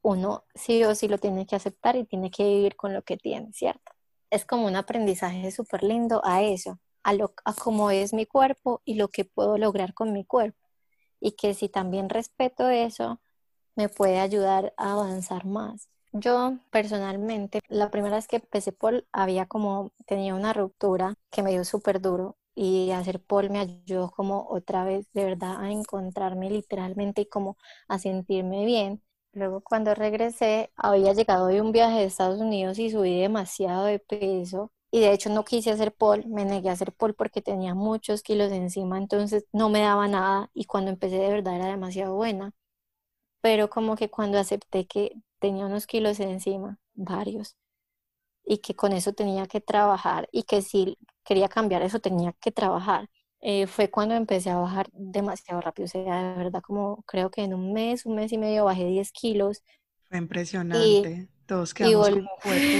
uno 0.03 0.44
sí 0.55 0.82
o 0.84 0.94
sí 0.94 1.09
lo 1.09 1.18
tiene 1.18 1.46
que 1.46 1.57
aceptar 1.57 1.96
y 1.96 2.05
tiene 2.05 2.30
que 2.30 2.44
vivir 2.44 2.76
con 2.76 2.94
lo 2.94 3.03
que 3.03 3.16
tiene, 3.16 3.53
¿cierto? 3.53 3.92
Es 4.30 4.44
como 4.44 4.66
un 4.66 4.76
aprendizaje 4.76 5.51
súper 5.51 5.82
lindo 5.82 6.20
a 6.24 6.42
eso, 6.42 6.78
a, 7.03 7.12
lo, 7.14 7.34
a 7.44 7.53
cómo 7.55 7.90
es 7.90 8.12
mi 8.12 8.26
cuerpo 8.26 8.80
y 8.84 8.94
lo 8.94 9.09
que 9.09 9.24
puedo 9.24 9.59
lograr 9.59 9.94
con 9.94 10.12
mi 10.12 10.24
cuerpo. 10.24 10.59
Y 11.20 11.32
que 11.32 11.55
si 11.55 11.68
también 11.68 12.09
respeto 12.09 12.68
eso, 12.70 13.20
me 13.76 13.88
puede 13.88 14.20
ayudar 14.20 14.72
a 14.76 14.92
avanzar 14.92 15.44
más. 15.44 15.88
Yo 16.13 16.59
personalmente, 16.71 17.61
la 17.69 17.91
primera 17.91 18.17
vez 18.17 18.27
que 18.29 18.37
empecé 18.37 18.73
pole, 18.73 19.07
había 19.13 19.47
como, 19.47 19.93
tenía 20.07 20.35
una 20.35 20.53
ruptura 20.53 21.15
que 21.31 21.43
me 21.43 21.51
dio 21.51 21.65
súper 21.65 22.01
duro 22.01 22.37
y 22.55 22.91
hacer 22.91 23.21
pole 23.23 23.49
me 23.49 23.61
ayudó 23.61 24.11
como 24.11 24.47
otra 24.51 24.85
vez 24.85 25.07
de 25.13 25.25
verdad 25.25 25.61
a 25.61 25.71
encontrarme 25.71 26.51
literalmente 26.51 27.23
y 27.23 27.27
como 27.27 27.57
a 27.89 27.99
sentirme 27.99 28.65
bien. 28.67 29.03
Luego 29.33 29.61
cuando 29.61 29.95
regresé, 29.95 30.73
había 30.77 31.13
llegado 31.13 31.47
de 31.47 31.61
un 31.61 31.71
viaje 31.73 31.99
de 32.01 32.05
Estados 32.07 32.41
Unidos 32.41 32.79
y 32.81 32.91
subí 32.91 33.21
demasiado 33.21 33.85
de 33.85 34.01
peso. 34.01 34.73
Y 34.93 34.99
de 35.01 35.13
hecho 35.13 35.31
no 35.31 35.45
quise 35.45 35.71
hacer 35.71 35.95
pole, 35.95 36.25
me 36.27 36.45
negué 36.45 36.69
a 36.69 36.73
hacer 36.73 36.93
pole 36.93 37.15
porque 37.15 37.41
tenía 37.43 37.75
muchos 37.77 38.23
kilos 38.25 38.51
encima, 38.51 38.99
entonces 38.99 39.45
no 39.53 39.69
me 39.69 39.81
daba 39.83 40.09
nada 40.09 40.51
y 40.53 40.65
cuando 40.65 40.91
empecé 40.91 41.17
de 41.19 41.29
verdad 41.31 41.55
era 41.55 41.67
demasiado 41.69 42.17
buena. 42.17 42.53
Pero 43.43 43.69
como 43.71 43.97
que 43.97 44.11
cuando 44.11 44.39
acepté 44.39 44.87
que 44.87 45.13
tenía 45.41 45.66
unos 45.66 45.86
kilos 45.86 46.20
encima, 46.20 46.78
varios, 46.95 47.57
y 48.45 48.59
que 48.59 48.74
con 48.74 48.93
eso 48.93 49.12
tenía 49.12 49.47
que 49.47 49.61
trabajar 49.61 50.28
y 50.32 50.45
que 50.45 50.62
si 50.62 50.99
quería 51.24 51.49
cambiar 51.49 51.82
eso 51.82 52.01
tenía 52.01 52.32
que 52.41 52.53
trabajar. 52.53 53.09
Eh, 53.43 53.66
fue 53.66 53.88
cuando 53.91 54.14
empecé 54.14 54.51
a 54.51 54.59
bajar 54.59 54.88
demasiado 54.93 55.61
rápido, 55.62 55.86
o 55.86 55.88
sea, 55.88 56.34
de 56.34 56.45
verdad 56.45 56.61
como 56.61 57.03
creo 57.07 57.30
que 57.30 57.43
en 57.43 57.55
un 57.55 57.72
mes, 57.72 58.05
un 58.05 58.14
mes 58.16 58.32
y 58.32 58.38
medio 58.38 58.66
bajé 58.66 58.84
10 58.84 59.12
kilos. 59.12 59.62
Fue 60.09 60.18
impresionante. 60.18 61.28
Todos 61.47 61.72
quedamos 61.72 62.11
como, 62.11 62.28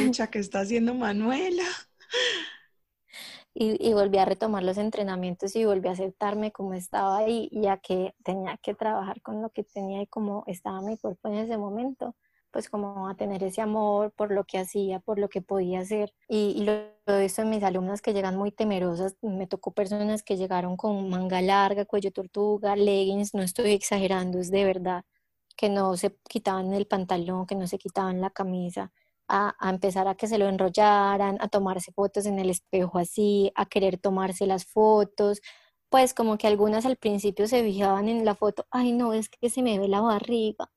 pucha, 0.04 0.28
¿qué 0.28 0.38
está 0.38 0.61
haciendo 0.61 0.94
Manuela? 0.94 1.64
Y, 3.52 3.84
y, 3.84 3.92
volví 3.94 4.16
a 4.16 4.24
retomar 4.24 4.62
los 4.62 4.78
entrenamientos 4.78 5.56
y 5.56 5.64
volví 5.64 5.88
a 5.88 5.92
aceptarme 5.92 6.52
como 6.52 6.72
estaba 6.72 7.18
ahí, 7.18 7.50
ya 7.50 7.78
que 7.78 8.14
tenía 8.22 8.56
que 8.58 8.74
trabajar 8.74 9.20
con 9.22 9.42
lo 9.42 9.50
que 9.50 9.64
tenía 9.64 10.00
y 10.00 10.06
como 10.06 10.44
estaba 10.46 10.80
mi 10.82 10.96
cuerpo 10.96 11.28
en 11.28 11.34
ese 11.34 11.58
momento 11.58 12.14
pues 12.51 12.68
como 12.68 13.09
a 13.09 13.14
tener 13.14 13.42
ese 13.44 13.61
amor 13.61 14.12
por 14.12 14.32
lo 14.32 14.44
que 14.44 14.59
hacía, 14.59 15.01
por 15.01 15.18
lo 15.18 15.28
que 15.28 15.42
podía 15.42 15.80
hacer. 15.80 16.12
Y, 16.28 16.64
lo, 16.64 16.72
he 17.07 17.22
visto 17.22 17.42
en 17.42 17.51
mis 17.51 17.62
alumnas 17.62 18.03
que 18.03 18.12
llegan 18.12 18.36
muy 18.36 18.53
temerosas. 18.53 19.16
Me 19.22 19.46
tocó 19.46 19.72
personas 19.72 20.22
que 20.22 20.36
llegaron 20.36 20.76
con 20.76 21.09
manga 21.09 21.40
larga, 21.42 21.84
cuello 21.84 22.11
tortuga, 22.12 22.76
leggings, 22.76 23.34
no 23.34 23.42
estoy 23.42 23.72
exagerando, 23.72 24.38
es 24.38 24.51
de 24.51 24.64
verdad, 24.64 25.05
que 25.57 25.68
no 25.68 25.96
se 25.96 26.16
quitaban 26.28 26.72
el 26.72 26.86
pantalón, 26.86 27.46
que 27.46 27.55
no 27.55 27.66
se 27.66 27.78
quitaban 27.78 28.20
la 28.20 28.30
camisa. 28.30 28.92
A, 29.28 29.55
a, 29.61 29.70
empezar 29.70 30.09
a 30.09 30.16
que 30.16 30.26
se 30.26 30.38
lo 30.38 30.48
enrollaran, 30.48 31.38
a 31.40 31.48
tomarse 31.48 31.92
fotos 31.92 32.26
en 32.26 32.40
el 32.40 32.51
espejo 32.51 32.98
así, 32.98 33.53
a 33.55 33.66
querer 33.66 33.96
tomarse 33.98 34.46
las 34.46 34.66
fotos, 34.66 35.40
pues 35.90 36.14
como 36.14 36.38
que 36.38 36.46
algunas 36.46 36.86
al 36.86 36.96
principio 36.96 37.46
se 37.48 37.62
fijaban 37.62 38.09
en 38.09 38.24
la 38.24 38.34
foto, 38.34 38.66
ay 38.70 38.92
no, 38.92 39.12
es 39.12 39.28
que 39.28 39.51
se 39.51 39.62
me 39.62 39.78
ve 39.78 39.88
la 39.88 40.01
barriga, 40.01 40.70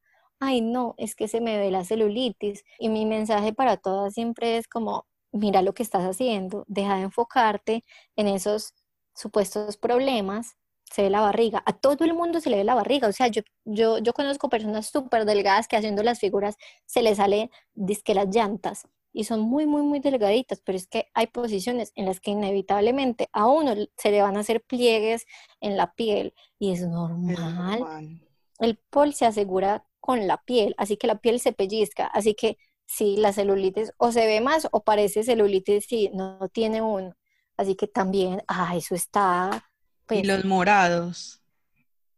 ay 0.43 0.61
no, 0.61 0.95
es 0.97 1.15
que 1.15 1.27
se 1.27 1.41
me 1.41 1.57
ve 1.57 1.71
la 1.71 1.83
celulitis. 1.83 2.63
Y 2.79 2.89
mi 2.89 3.05
mensaje 3.05 3.53
para 3.53 3.77
todas 3.77 4.13
siempre 4.13 4.57
es 4.57 4.67
como, 4.67 5.05
mira 5.31 5.61
lo 5.61 5.73
que 5.73 5.83
estás 5.83 6.03
haciendo, 6.03 6.65
deja 6.67 6.97
de 6.97 7.03
enfocarte 7.03 7.83
en 8.15 8.27
esos 8.27 8.73
supuestos 9.15 9.77
problemas, 9.77 10.57
se 10.91 11.03
ve 11.03 11.09
la 11.09 11.21
barriga, 11.21 11.63
a 11.65 11.73
todo 11.73 12.05
el 12.05 12.13
mundo 12.13 12.39
se 12.39 12.49
le 12.49 12.57
ve 12.57 12.63
la 12.63 12.75
barriga, 12.75 13.07
o 13.07 13.11
sea, 13.11 13.27
yo, 13.27 13.41
yo, 13.65 13.97
yo 13.97 14.13
conozco 14.13 14.49
personas 14.49 14.87
súper 14.87 15.25
delgadas 15.25 15.67
que 15.67 15.75
haciendo 15.75 16.03
las 16.03 16.19
figuras 16.19 16.55
se 16.85 17.01
les 17.01 17.17
sale 17.17 17.49
disque 17.73 18.13
las 18.13 18.27
llantas 18.35 18.87
y 19.11 19.23
son 19.23 19.41
muy, 19.41 19.65
muy, 19.65 19.83
muy 19.83 19.99
delgaditas, 19.99 20.61
pero 20.65 20.77
es 20.77 20.87
que 20.87 21.07
hay 21.13 21.27
posiciones 21.27 21.91
en 21.95 22.05
las 22.05 22.19
que 22.19 22.31
inevitablemente 22.31 23.29
a 23.31 23.45
uno 23.45 23.73
se 23.95 24.11
le 24.11 24.21
van 24.21 24.37
a 24.37 24.41
hacer 24.41 24.63
pliegues 24.63 25.25
en 25.61 25.77
la 25.77 25.93
piel 25.93 26.33
y 26.59 26.71
es 26.73 26.87
normal. 26.87 28.19
El 28.59 28.77
pol 28.89 29.13
se 29.13 29.25
asegura 29.25 29.85
con 30.03 30.27
la 30.27 30.37
piel, 30.37 30.75
así 30.77 30.97
que 30.97 31.07
la 31.07 31.19
piel 31.19 31.39
se 31.39 31.53
pellizca, 31.53 32.07
así 32.07 32.35
que 32.35 32.57
si 32.85 33.15
la 33.15 33.31
celulitis 33.31 33.93
o 33.95 34.11
se 34.11 34.27
ve 34.27 34.41
más 34.41 34.67
o 34.73 34.83
parece 34.83 35.23
celulitis 35.23 35.85
si 35.85 36.09
no 36.09 36.49
tiene 36.51 36.81
uno, 36.81 37.15
así 37.55 37.75
que 37.75 37.87
también, 37.87 38.43
ah, 38.47 38.75
eso 38.75 38.95
está... 38.95 39.65
y 40.03 40.07
pues 40.07 40.27
los 40.27 40.43
morados. 40.43 41.41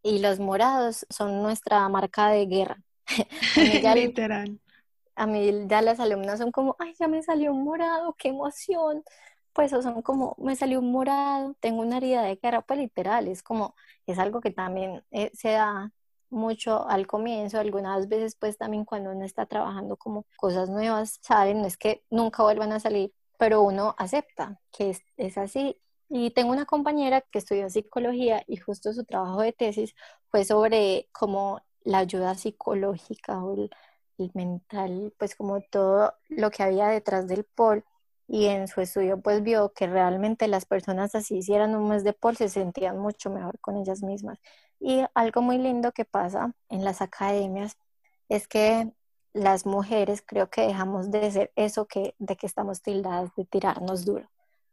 Y 0.01 0.19
los 0.19 0.39
morados 0.39 1.05
son 1.09 1.43
nuestra 1.43 1.87
marca 1.89 2.29
de 2.29 2.45
guerra. 2.47 2.83
Literal 3.95 4.59
a 5.15 5.27
mí 5.27 5.67
ya 5.67 5.81
las 5.81 5.99
alumnas 5.99 6.39
son 6.39 6.51
como, 6.51 6.75
ay, 6.79 6.93
ya 6.99 7.07
me 7.07 7.23
salió 7.23 7.53
un 7.53 7.63
morado, 7.63 8.15
qué 8.17 8.29
emoción. 8.29 9.03
Pues 9.53 9.73
o 9.73 9.81
son 9.81 10.01
como, 10.01 10.35
me 10.39 10.55
salió 10.55 10.79
un 10.79 10.91
morado, 10.91 11.55
tengo 11.61 11.81
una 11.81 11.97
herida 11.97 12.23
de 12.23 12.35
guerra, 12.35 12.61
pues 12.61 12.79
literal, 12.79 13.27
es 13.27 13.41
como, 13.43 13.75
es 14.05 14.19
algo 14.19 14.41
que 14.41 14.51
también 14.51 15.03
eh, 15.11 15.31
se 15.33 15.51
da 15.51 15.91
mucho 16.29 16.87
al 16.87 17.07
comienzo, 17.07 17.59
algunas 17.59 18.07
veces 18.07 18.35
pues 18.35 18.57
también 18.57 18.85
cuando 18.85 19.11
uno 19.11 19.25
está 19.25 19.45
trabajando 19.45 19.97
como 19.97 20.25
cosas 20.37 20.69
nuevas, 20.69 21.19
saben, 21.21 21.61
no 21.61 21.67
es 21.67 21.77
que 21.77 22.03
nunca 22.09 22.43
vuelvan 22.43 22.71
a 22.71 22.79
salir, 22.79 23.13
pero 23.37 23.61
uno 23.61 23.95
acepta 23.97 24.59
que 24.71 24.91
es, 24.91 25.01
es 25.17 25.37
así. 25.37 25.79
Y 26.09 26.31
tengo 26.31 26.51
una 26.51 26.65
compañera 26.65 27.21
que 27.21 27.39
estudió 27.39 27.69
psicología 27.69 28.43
y 28.47 28.57
justo 28.57 28.93
su 28.93 29.05
trabajo 29.05 29.41
de 29.41 29.53
tesis 29.53 29.95
fue 30.29 30.45
sobre 30.45 31.09
cómo 31.11 31.61
la 31.83 31.99
ayuda 31.99 32.35
psicológica 32.35 33.43
o 33.43 33.55
el, 33.55 33.69
el 34.17 34.31
mental, 34.33 35.13
pues 35.17 35.35
como 35.35 35.61
todo 35.61 36.13
lo 36.29 36.51
que 36.51 36.63
había 36.63 36.87
detrás 36.87 37.27
del 37.27 37.43
pol 37.45 37.83
y 38.27 38.45
en 38.47 38.67
su 38.67 38.81
estudio 38.81 39.21
pues 39.21 39.43
vio 39.43 39.73
que 39.73 39.87
realmente 39.87 40.47
las 40.47 40.65
personas 40.65 41.15
así 41.15 41.37
hicieran 41.37 41.75
un 41.75 41.89
mes 41.89 42.03
de 42.03 42.13
pol 42.13 42.35
se 42.37 42.49
sentían 42.49 42.97
mucho 42.99 43.29
mejor 43.29 43.59
con 43.59 43.77
ellas 43.77 44.01
mismas. 44.03 44.39
Y 44.79 45.03
algo 45.13 45.41
muy 45.41 45.57
lindo 45.57 45.91
que 45.91 46.05
pasa 46.05 46.53
en 46.69 46.83
las 46.83 47.01
academias 47.01 47.77
es 48.29 48.47
que 48.47 48.91
las 49.33 49.65
mujeres 49.65 50.23
creo 50.25 50.49
que 50.49 50.61
dejamos 50.61 51.11
de 51.11 51.31
ser 51.31 51.51
eso 51.55 51.87
que 51.87 52.15
de 52.19 52.35
que 52.37 52.47
estamos 52.47 52.81
tildadas 52.81 53.31
de 53.35 53.45
tirarnos 53.45 54.05
duro 54.05 54.29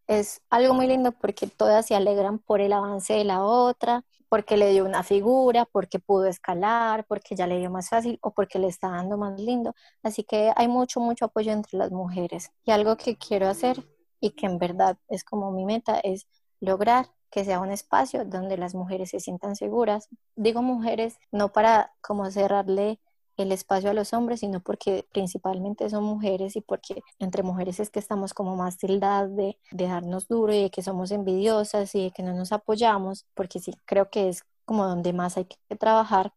es 0.06 0.42
algo 0.50 0.74
muy 0.74 0.86
lindo 0.86 1.12
porque 1.12 1.46
todas 1.46 1.86
se 1.86 1.94
alegran 1.94 2.38
por 2.38 2.60
el 2.60 2.72
avance 2.72 3.14
de 3.14 3.24
la 3.24 3.44
otra, 3.44 4.04
porque 4.28 4.56
le 4.56 4.70
dio 4.70 4.84
una 4.84 5.02
figura, 5.02 5.66
porque 5.66 5.98
pudo 5.98 6.26
escalar, 6.26 7.04
porque 7.06 7.36
ya 7.36 7.46
le 7.46 7.58
dio 7.58 7.70
más 7.70 7.90
fácil 7.90 8.18
o 8.22 8.32
porque 8.32 8.58
le 8.58 8.68
está 8.68 8.88
dando 8.88 9.18
más 9.18 9.38
lindo. 9.38 9.74
Así 10.02 10.24
que 10.24 10.52
hay 10.56 10.68
mucho, 10.68 11.00
mucho 11.00 11.26
apoyo 11.26 11.52
entre 11.52 11.78
las 11.78 11.90
mujeres. 11.92 12.50
Y 12.64 12.70
algo 12.70 12.96
que 12.96 13.16
quiero 13.18 13.48
hacer 13.48 13.86
y 14.20 14.30
que 14.30 14.46
en 14.46 14.58
verdad 14.58 14.96
es 15.08 15.24
como 15.24 15.50
mi 15.52 15.64
meta 15.64 16.00
es 16.00 16.26
lograr 16.60 17.10
que 17.30 17.44
sea 17.44 17.60
un 17.60 17.70
espacio 17.70 18.24
donde 18.24 18.56
las 18.56 18.74
mujeres 18.74 19.10
se 19.10 19.20
sientan 19.20 19.56
seguras. 19.56 20.08
Digo 20.36 20.62
mujeres 20.62 21.18
no 21.30 21.52
para 21.52 21.92
como 22.00 22.30
cerrarle 22.30 23.00
el 23.36 23.52
espacio 23.52 23.90
a 23.90 23.94
los 23.94 24.12
hombres, 24.12 24.40
sino 24.40 24.60
porque 24.60 25.06
principalmente 25.12 25.88
son 25.90 26.04
mujeres 26.04 26.56
y 26.56 26.60
porque 26.60 27.02
entre 27.18 27.42
mujeres 27.42 27.80
es 27.80 27.90
que 27.90 27.98
estamos 27.98 28.34
como 28.34 28.56
más 28.56 28.78
tildadas 28.78 29.34
de, 29.34 29.58
de 29.70 29.86
darnos 29.86 30.28
duro 30.28 30.52
y 30.52 30.62
de 30.62 30.70
que 30.70 30.82
somos 30.82 31.10
envidiosas 31.10 31.94
y 31.94 32.04
de 32.04 32.10
que 32.10 32.22
no 32.22 32.34
nos 32.34 32.52
apoyamos, 32.52 33.26
porque 33.34 33.58
sí, 33.58 33.72
creo 33.84 34.10
que 34.10 34.28
es 34.28 34.44
como 34.64 34.86
donde 34.86 35.12
más 35.12 35.36
hay 35.36 35.46
que 35.46 35.76
trabajar 35.76 36.32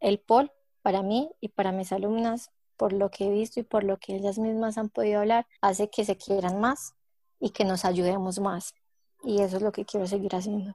el 0.00 0.20
POL 0.20 0.52
para 0.82 1.02
mí 1.02 1.30
y 1.40 1.48
para 1.48 1.72
mis 1.72 1.92
alumnas, 1.92 2.50
por 2.76 2.92
lo 2.92 3.10
que 3.10 3.26
he 3.26 3.30
visto 3.30 3.60
y 3.60 3.62
por 3.62 3.84
lo 3.84 3.98
que 3.98 4.16
ellas 4.16 4.38
mismas 4.38 4.78
han 4.78 4.88
podido 4.88 5.20
hablar, 5.20 5.46
hace 5.60 5.90
que 5.90 6.04
se 6.04 6.16
quieran 6.16 6.60
más 6.60 6.94
y 7.38 7.50
que 7.50 7.64
nos 7.64 7.84
ayudemos 7.84 8.38
más. 8.40 8.74
Y 9.22 9.40
eso 9.42 9.58
es 9.58 9.62
lo 9.62 9.72
que 9.72 9.84
quiero 9.84 10.06
seguir 10.06 10.34
haciendo. 10.34 10.74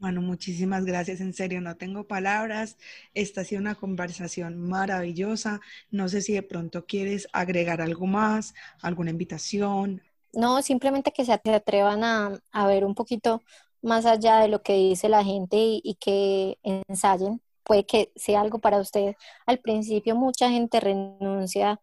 Bueno, 0.00 0.22
muchísimas 0.22 0.86
gracias, 0.86 1.20
en 1.20 1.34
serio, 1.34 1.60
no 1.60 1.76
tengo 1.76 2.04
palabras. 2.04 2.78
Esta 3.12 3.42
ha 3.42 3.44
sido 3.44 3.60
una 3.60 3.74
conversación 3.74 4.58
maravillosa. 4.58 5.60
No 5.90 6.08
sé 6.08 6.22
si 6.22 6.32
de 6.32 6.42
pronto 6.42 6.86
quieres 6.86 7.28
agregar 7.34 7.82
algo 7.82 8.06
más, 8.06 8.54
alguna 8.80 9.10
invitación. 9.10 10.00
No, 10.32 10.62
simplemente 10.62 11.12
que 11.12 11.26
se 11.26 11.34
atrevan 11.34 12.02
a, 12.02 12.40
a 12.50 12.66
ver 12.66 12.86
un 12.86 12.94
poquito 12.94 13.42
más 13.82 14.06
allá 14.06 14.38
de 14.38 14.48
lo 14.48 14.62
que 14.62 14.74
dice 14.74 15.10
la 15.10 15.22
gente 15.22 15.56
y, 15.58 15.96
que 16.00 16.58
ensayen. 16.62 17.42
Puede 17.62 17.84
que 17.84 18.10
sea 18.16 18.40
algo 18.40 18.58
para 18.58 18.78
ustedes. 18.78 19.16
Al 19.44 19.58
principio 19.58 20.16
mucha 20.16 20.48
gente 20.50 20.80
renuncia 20.80 21.78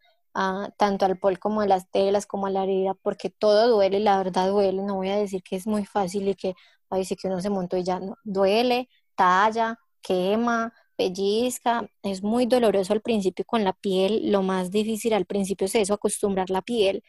tanto 0.77 1.05
al 1.05 1.17
pol 1.17 1.39
como 1.39 1.61
a 1.61 1.67
las 1.67 1.89
telas, 1.89 2.25
como 2.27 2.47
a 2.47 2.49
la 2.51 2.63
herida, 2.63 2.93
porque 2.95 3.29
todo 3.29 3.67
duele, 3.69 3.99
la 3.99 4.17
verdad 4.17 4.49
duele. 4.49 4.83
No 4.83 4.95
voy 4.95 5.09
a 5.09 5.17
decir 5.17 5.41
que 5.43 5.55
es 5.55 5.67
muy 5.67 5.85
fácil 5.85 6.27
y 6.27 6.35
que 6.35 6.55
ahí 6.89 7.05
sí 7.05 7.15
que 7.15 7.27
uno 7.27 7.41
se 7.41 7.49
montó 7.49 7.77
y 7.77 7.83
ya 7.83 7.99
no, 7.99 8.15
duele, 8.23 8.89
talla, 9.15 9.79
quema, 10.01 10.73
pellizca, 10.95 11.89
es 12.03 12.23
muy 12.23 12.45
doloroso 12.45 12.93
al 12.93 13.01
principio 13.01 13.45
con 13.45 13.63
la 13.63 13.73
piel, 13.73 14.31
lo 14.31 14.41
más 14.43 14.71
difícil 14.71 15.13
al 15.13 15.25
principio 15.25 15.65
es 15.65 15.75
eso, 15.75 15.93
acostumbrar 15.93 16.49
la 16.49 16.61
piel, 16.61 17.03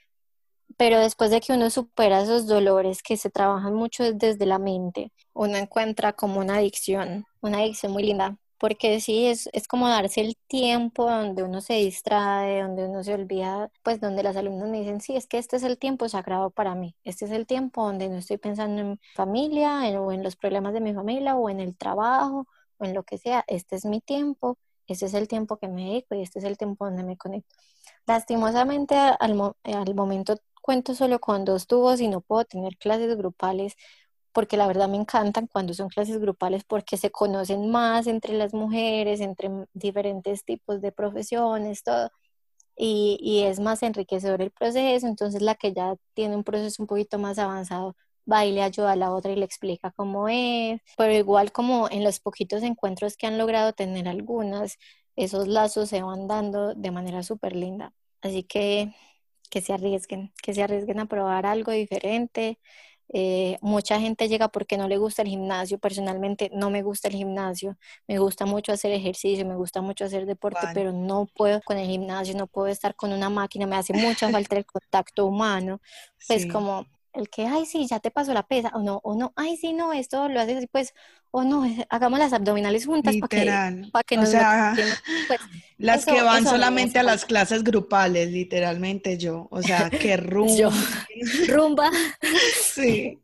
pero 0.77 0.99
después 0.99 1.31
de 1.31 1.41
que 1.41 1.53
uno 1.53 1.71
supera 1.71 2.23
esos 2.23 2.47
dolores 2.47 3.03
que 3.03 3.17
se 3.17 3.31
trabajan 3.31 3.75
mucho 3.75 4.13
desde 4.13 4.47
la 4.47 4.59
mente, 4.59 5.13
uno 5.33 5.57
encuentra 5.57 6.13
como 6.13 6.41
una 6.41 6.57
adicción, 6.57 7.25
una 7.41 7.59
adicción 7.59 7.93
muy 7.93 8.05
linda, 8.05 8.39
porque 8.59 9.01
sí, 9.01 9.27
es, 9.27 9.49
es 9.53 9.69
como 9.69 9.89
darse 9.89 10.21
el 10.21 10.37
tiempo 10.49 11.11
donde 11.11 11.43
uno 11.45 11.61
se 11.61 11.75
distrae, 11.75 12.63
donde 12.63 12.87
uno 12.87 13.05
se 13.05 13.15
olvida, 13.15 13.71
pues 13.83 14.01
donde 14.01 14.23
las 14.23 14.37
alumnas 14.37 14.69
me 14.69 14.81
dicen, 14.81 15.01
sí, 15.01 15.17
es 15.17 15.27
que 15.27 15.39
este 15.39 15.57
es 15.57 15.63
el 15.65 15.79
tiempo 15.79 16.09
sagrado 16.09 16.51
para 16.51 16.75
mí, 16.75 16.97
este 17.05 17.25
es 17.27 17.31
el 17.33 17.47
tiempo 17.47 17.85
donde 17.87 18.09
no 18.09 18.17
estoy 18.19 18.39
pensando 18.39 18.81
en 18.83 19.01
familia 19.15 19.81
o 20.01 20.13
en 20.13 20.23
los 20.23 20.37
problemas 20.37 20.73
de 20.75 20.81
mi 20.81 20.95
familia 20.95 21.37
o 21.37 21.51
en 21.51 21.61
el 21.61 21.77
trabajo 21.77 22.47
o 22.79 22.85
en 22.85 22.95
lo 22.95 23.03
que 23.05 23.19
sea, 23.19 23.45
este 23.49 23.77
es 23.77 23.85
mi 23.87 24.01
tiempo, 24.01 24.59
este 24.87 25.07
es 25.07 25.15
el 25.15 25.29
tiempo 25.29 25.57
que 25.59 25.69
me 25.69 25.85
dedico 25.87 26.15
y 26.15 26.23
este 26.23 26.39
es 26.41 26.45
el 26.45 26.59
tiempo 26.59 26.85
donde 26.87 27.05
me 27.05 27.17
conecto. 27.17 27.57
Lastimosamente 28.07 28.95
al, 28.97 29.55
al 29.65 29.95
momento 29.95 30.37
cuento 30.63 30.95
solo 30.95 31.19
con 31.21 31.45
dos 31.45 31.67
tubos 31.67 32.01
y 32.01 32.09
no 32.09 32.21
puedo 32.21 32.45
tener 32.45 32.77
clases 32.77 33.17
grupales 33.17 33.75
porque 34.39 34.57
la 34.57 34.69
verdad 34.69 34.89
me 34.89 34.97
encantan 34.97 35.49
cuando 35.49 35.75
son 35.75 35.89
clases 35.89 36.21
grupales 36.21 36.63
porque 36.63 36.97
se 36.97 37.11
conocen 37.11 37.73
más 37.73 38.07
entre 38.07 38.35
las 38.35 38.55
mujeres, 38.55 39.19
entre 39.19 39.51
diferentes 39.75 40.45
tipos 40.45 40.81
de 40.81 40.93
profesiones, 40.93 41.83
todo. 41.83 42.13
Y, 42.77 43.19
y, 43.21 43.43
es 43.43 43.59
más 43.59 43.83
enriquecedor 43.83 44.41
el 44.41 44.53
proceso, 44.53 45.09
entonces 45.09 45.43
la 45.43 45.57
que 45.57 45.73
ya 45.75 45.97
tiene 46.15 46.37
un 46.37 46.45
proceso 46.45 46.81
un 46.85 46.87
poquito 46.87 47.19
más 47.19 47.41
avanzado 47.41 47.97
va 48.31 48.45
y 48.47 48.53
le 48.53 48.63
ayuda 48.63 48.93
a 48.93 48.97
la 48.97 49.13
otra 49.13 49.33
y 49.33 49.37
le 49.37 49.45
explica 49.45 49.91
cómo 49.91 50.29
es, 50.29 50.81
pero 50.97 51.13
igual 51.15 51.51
como 51.51 51.91
en 51.91 52.05
los 52.05 52.21
poquitos 52.21 52.63
encuentros 52.63 53.17
que 53.17 53.27
han 53.27 53.39
logrado 53.39 53.73
tener 53.73 54.07
algunas, 54.07 54.79
esos 55.17 55.49
lazos 55.49 55.89
se 55.89 56.03
van 56.03 56.29
dando 56.29 56.75
de 56.77 56.93
manera 56.93 57.25
súper 57.25 57.57
linda. 57.57 57.93
Así 58.23 58.45
que 58.45 58.95
que 59.51 59.63
se 59.63 59.73
arriesguen, 59.73 60.33
que 60.43 60.55
se 60.55 60.63
arriesguen 60.63 61.01
a 61.01 61.07
probar 61.07 61.47
algo 61.47 61.73
diferente, 61.73 62.61
eh, 63.11 63.57
mucha 63.63 63.99
gente 64.01 64.29
llega 64.29 64.49
porque 64.49 64.77
no 64.77 64.89
le 64.89 64.99
gusta 64.99 65.23
el 65.23 65.29
gimnasio. 65.29 65.79
Personalmente 65.79 66.51
no 66.53 66.71
me 66.71 66.83
gusta 66.83 67.09
el 67.09 67.15
gimnasio. 67.15 67.77
Me 68.07 68.19
gusta 68.19 68.47
mucho 68.47 68.73
hacer 68.73 68.93
ejercicio, 68.93 69.47
me 69.47 69.57
gusta 69.57 69.81
mucho 69.81 70.05
hacer 70.05 70.27
deporte, 70.27 70.67
pero 70.75 70.93
no 70.93 71.27
puedo 71.35 71.61
con 71.63 71.79
el 71.79 71.87
gimnasio, 71.87 72.37
no 72.37 72.47
puedo 72.47 72.69
estar 72.69 72.95
con 72.95 73.13
una 73.13 73.31
máquina. 73.31 73.67
Me 73.67 73.77
hace 73.77 73.93
mucha 73.93 74.29
falta 74.31 74.57
el 74.57 74.67
contacto 74.67 75.27
humano. 75.27 75.81
Pues 76.27 76.47
como 76.47 76.87
el 77.19 77.29
que, 77.29 77.47
ay, 77.47 77.67
sí, 77.67 77.87
ya 77.87 78.01
te 78.01 78.11
pasó 78.11 78.33
la 78.33 78.47
pesa, 78.47 78.71
o 78.75 78.83
no, 78.83 79.01
o 79.03 79.15
no, 79.15 79.33
ay, 79.37 79.57
sí, 79.57 79.73
no, 79.73 79.93
esto 79.93 80.29
lo 80.29 80.41
haces 80.41 80.67
pues, 80.71 80.95
o 81.31 81.45
no, 81.45 81.65
hagamos 81.91 82.19
las 82.19 82.33
abdominales 82.33 82.87
juntas 82.87 83.17
para 83.17 83.29
que, 83.29 83.91
para 83.91 84.03
que 84.05 84.17
nos... 84.17 84.31
Sea, 84.31 84.75
pues, 85.27 85.41
las 85.79 86.05
que 86.05 86.23
van 86.23 86.47
solamente 86.47 86.99
a 86.99 87.03
las 87.03 87.25
clases 87.25 87.65
grupales, 87.65 88.31
literalmente 88.31 89.19
yo, 89.19 89.49
o 89.51 89.63
sea, 89.63 89.91
que 89.91 90.17
rumba. 90.17 90.73
rumba. 91.49 91.91
sí. 92.63 93.19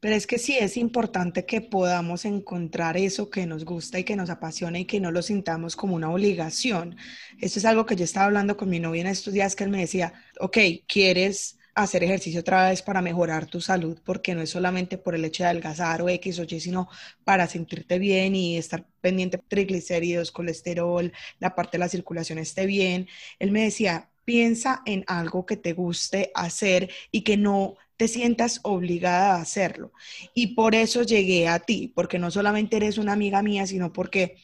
Pero 0.00 0.14
es 0.14 0.28
que 0.28 0.38
sí 0.38 0.56
es 0.56 0.76
importante 0.76 1.44
que 1.44 1.60
podamos 1.60 2.24
encontrar 2.24 2.96
eso 2.96 3.30
que 3.30 3.46
nos 3.46 3.64
gusta 3.64 3.98
y 3.98 4.04
que 4.04 4.14
nos 4.14 4.30
apasiona 4.30 4.78
y 4.78 4.84
que 4.84 5.00
no 5.00 5.10
lo 5.10 5.22
sintamos 5.22 5.74
como 5.74 5.96
una 5.96 6.10
obligación. 6.10 6.96
Eso 7.40 7.58
es 7.58 7.64
algo 7.64 7.84
que 7.84 7.96
yo 7.96 8.04
estaba 8.04 8.26
hablando 8.26 8.56
con 8.56 8.68
mi 8.68 8.78
novia 8.78 9.00
en 9.00 9.08
estos 9.08 9.34
días 9.34 9.56
que 9.56 9.64
él 9.64 9.70
me 9.70 9.80
decía, 9.80 10.12
ok, 10.38 10.56
¿quieres 10.86 11.57
hacer 11.82 12.04
ejercicio 12.04 12.40
otra 12.40 12.68
vez 12.68 12.82
para 12.82 13.02
mejorar 13.02 13.46
tu 13.46 13.60
salud, 13.60 13.98
porque 14.04 14.34
no 14.34 14.42
es 14.42 14.50
solamente 14.50 14.98
por 14.98 15.14
el 15.14 15.24
hecho 15.24 15.44
de 15.44 15.50
adelgazar 15.50 16.02
o 16.02 16.08
X 16.08 16.38
o 16.38 16.44
Y, 16.44 16.60
sino 16.60 16.88
para 17.24 17.46
sentirte 17.46 17.98
bien 17.98 18.34
y 18.34 18.56
estar 18.56 18.86
pendiente 19.00 19.36
de 19.38 19.44
triglicéridos, 19.48 20.32
colesterol, 20.32 21.12
la 21.38 21.54
parte 21.54 21.78
de 21.78 21.80
la 21.80 21.88
circulación 21.88 22.38
esté 22.38 22.66
bien. 22.66 23.08
Él 23.38 23.52
me 23.52 23.62
decía, 23.62 24.10
piensa 24.24 24.82
en 24.86 25.04
algo 25.06 25.46
que 25.46 25.56
te 25.56 25.72
guste 25.72 26.30
hacer 26.34 26.90
y 27.10 27.22
que 27.22 27.36
no 27.36 27.76
te 27.96 28.08
sientas 28.08 28.60
obligada 28.62 29.36
a 29.36 29.40
hacerlo. 29.40 29.92
Y 30.34 30.48
por 30.54 30.74
eso 30.74 31.02
llegué 31.02 31.48
a 31.48 31.58
ti, 31.60 31.92
porque 31.94 32.18
no 32.18 32.30
solamente 32.30 32.76
eres 32.76 32.98
una 32.98 33.12
amiga 33.12 33.42
mía, 33.42 33.66
sino 33.66 33.92
porque 33.92 34.36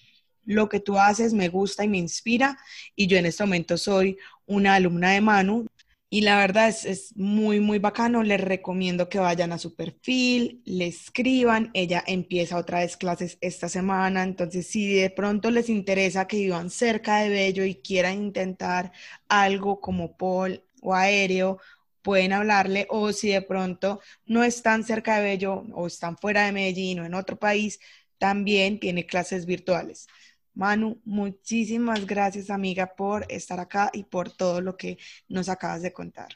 lo 0.45 0.69
que 0.69 0.81
tú 0.81 0.99
haces 0.99 1.33
me 1.33 1.49
gusta 1.49 1.85
y 1.85 1.89
me 1.89 1.99
inspira. 1.99 2.59
Y 2.97 3.07
yo 3.07 3.17
en 3.17 3.27
este 3.27 3.45
momento 3.45 3.77
soy 3.79 4.19
una 4.47 4.75
alumna 4.75 5.13
de 5.13 5.21
Manu. 5.21 5.67
Y 6.15 6.21
la 6.21 6.39
verdad 6.39 6.69
es, 6.69 6.85
es, 6.85 7.17
muy, 7.17 7.59
muy 7.59 7.81
bacano. 7.81 8.23
Les 8.23 8.41
recomiendo 8.41 9.09
que 9.09 9.19
vayan 9.19 9.51
a 9.51 9.59
su 9.59 9.75
perfil, 9.75 10.63
le 10.65 10.87
escriban. 10.87 11.73
Ella 11.75 12.05
empieza 12.07 12.57
otra 12.57 12.79
vez 12.79 12.97
clases 12.97 13.37
esta 13.41 13.69
semana. 13.69 14.23
Entonces, 14.23 14.69
si 14.69 14.95
de 14.95 15.11
pronto 15.11 15.51
les 15.51 15.69
interesa 15.69 16.29
que 16.29 16.37
vivan 16.37 16.71
cerca 16.71 17.19
de 17.19 17.31
Bello 17.31 17.65
y 17.65 17.75
quieran 17.83 18.23
intentar 18.23 18.93
algo 19.29 19.81
como 19.81 20.17
Paul 20.17 20.63
o 20.83 20.95
aéreo, 20.95 21.59
pueden 22.01 22.33
hablarle. 22.33 22.87
O 22.91 23.13
si 23.13 23.31
de 23.31 23.43
pronto 23.43 24.01
no 24.25 24.45
están 24.45 24.85
cerca 24.85 25.17
de 25.17 25.25
Bello 25.25 25.65
o 25.73 25.89
están 25.89 26.17
fuera 26.17 26.47
de 26.47 26.53
Medellín 26.53 27.01
o 27.01 27.07
en 27.07 27.15
otro 27.15 27.41
país, 27.41 27.81
también 28.19 28.79
tiene 28.79 29.05
clases 29.05 29.47
virtuales. 29.47 30.07
Manu, 30.55 31.01
muchísimas 31.05 32.07
gracias 32.07 32.51
amiga 32.51 32.95
por 32.95 33.27
estar 33.29 33.59
acá 33.61 33.91
y 33.93 34.05
por 34.05 34.31
todo 34.31 34.61
lo 34.61 34.77
que 34.77 34.99
nos 35.29 35.49
acabas 35.49 35.83
de 35.83 35.93
contar. 35.93 36.29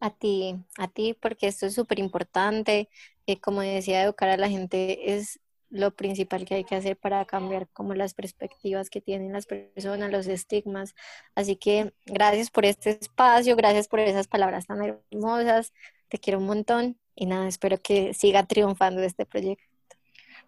A 0.00 0.10
ti, 0.10 0.56
a 0.78 0.88
ti, 0.88 1.14
porque 1.14 1.46
esto 1.48 1.66
es 1.66 1.74
súper 1.74 1.98
importante. 1.98 2.88
Eh, 3.26 3.40
como 3.40 3.60
decía, 3.62 4.02
educar 4.02 4.28
a 4.28 4.36
la 4.36 4.48
gente 4.48 5.14
es 5.14 5.40
lo 5.70 5.94
principal 5.94 6.44
que 6.44 6.54
hay 6.56 6.64
que 6.64 6.74
hacer 6.74 6.96
para 6.96 7.24
cambiar 7.24 7.68
como 7.68 7.94
las 7.94 8.14
perspectivas 8.14 8.90
que 8.90 9.00
tienen 9.00 9.32
las 9.32 9.46
personas, 9.46 10.10
los 10.12 10.26
estigmas. 10.26 10.94
Así 11.34 11.56
que 11.56 11.94
gracias 12.04 12.50
por 12.50 12.64
este 12.66 12.90
espacio, 13.00 13.56
gracias 13.56 13.88
por 13.88 14.00
esas 14.00 14.28
palabras 14.28 14.66
tan 14.66 14.82
hermosas. 14.82 15.72
Te 16.08 16.18
quiero 16.18 16.38
un 16.40 16.46
montón 16.46 16.98
y 17.14 17.26
nada, 17.26 17.48
espero 17.48 17.78
que 17.80 18.12
siga 18.14 18.46
triunfando 18.46 19.02
este 19.02 19.24
proyecto. 19.24 19.71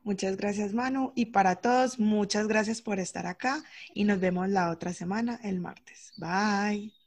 Muchas 0.05 0.36
gracias, 0.36 0.72
Manu. 0.72 1.12
Y 1.16 1.26
para 1.26 1.57
todos, 1.57 1.98
muchas 1.98 2.46
gracias 2.46 2.80
por 2.82 3.00
estar 3.00 3.26
acá 3.26 3.62
y 3.92 4.05
nos 4.05 4.20
vemos 4.20 4.48
la 4.48 4.70
otra 4.70 4.92
semana, 4.92 5.40
el 5.42 5.59
martes. 5.61 6.12
Bye. 6.16 7.03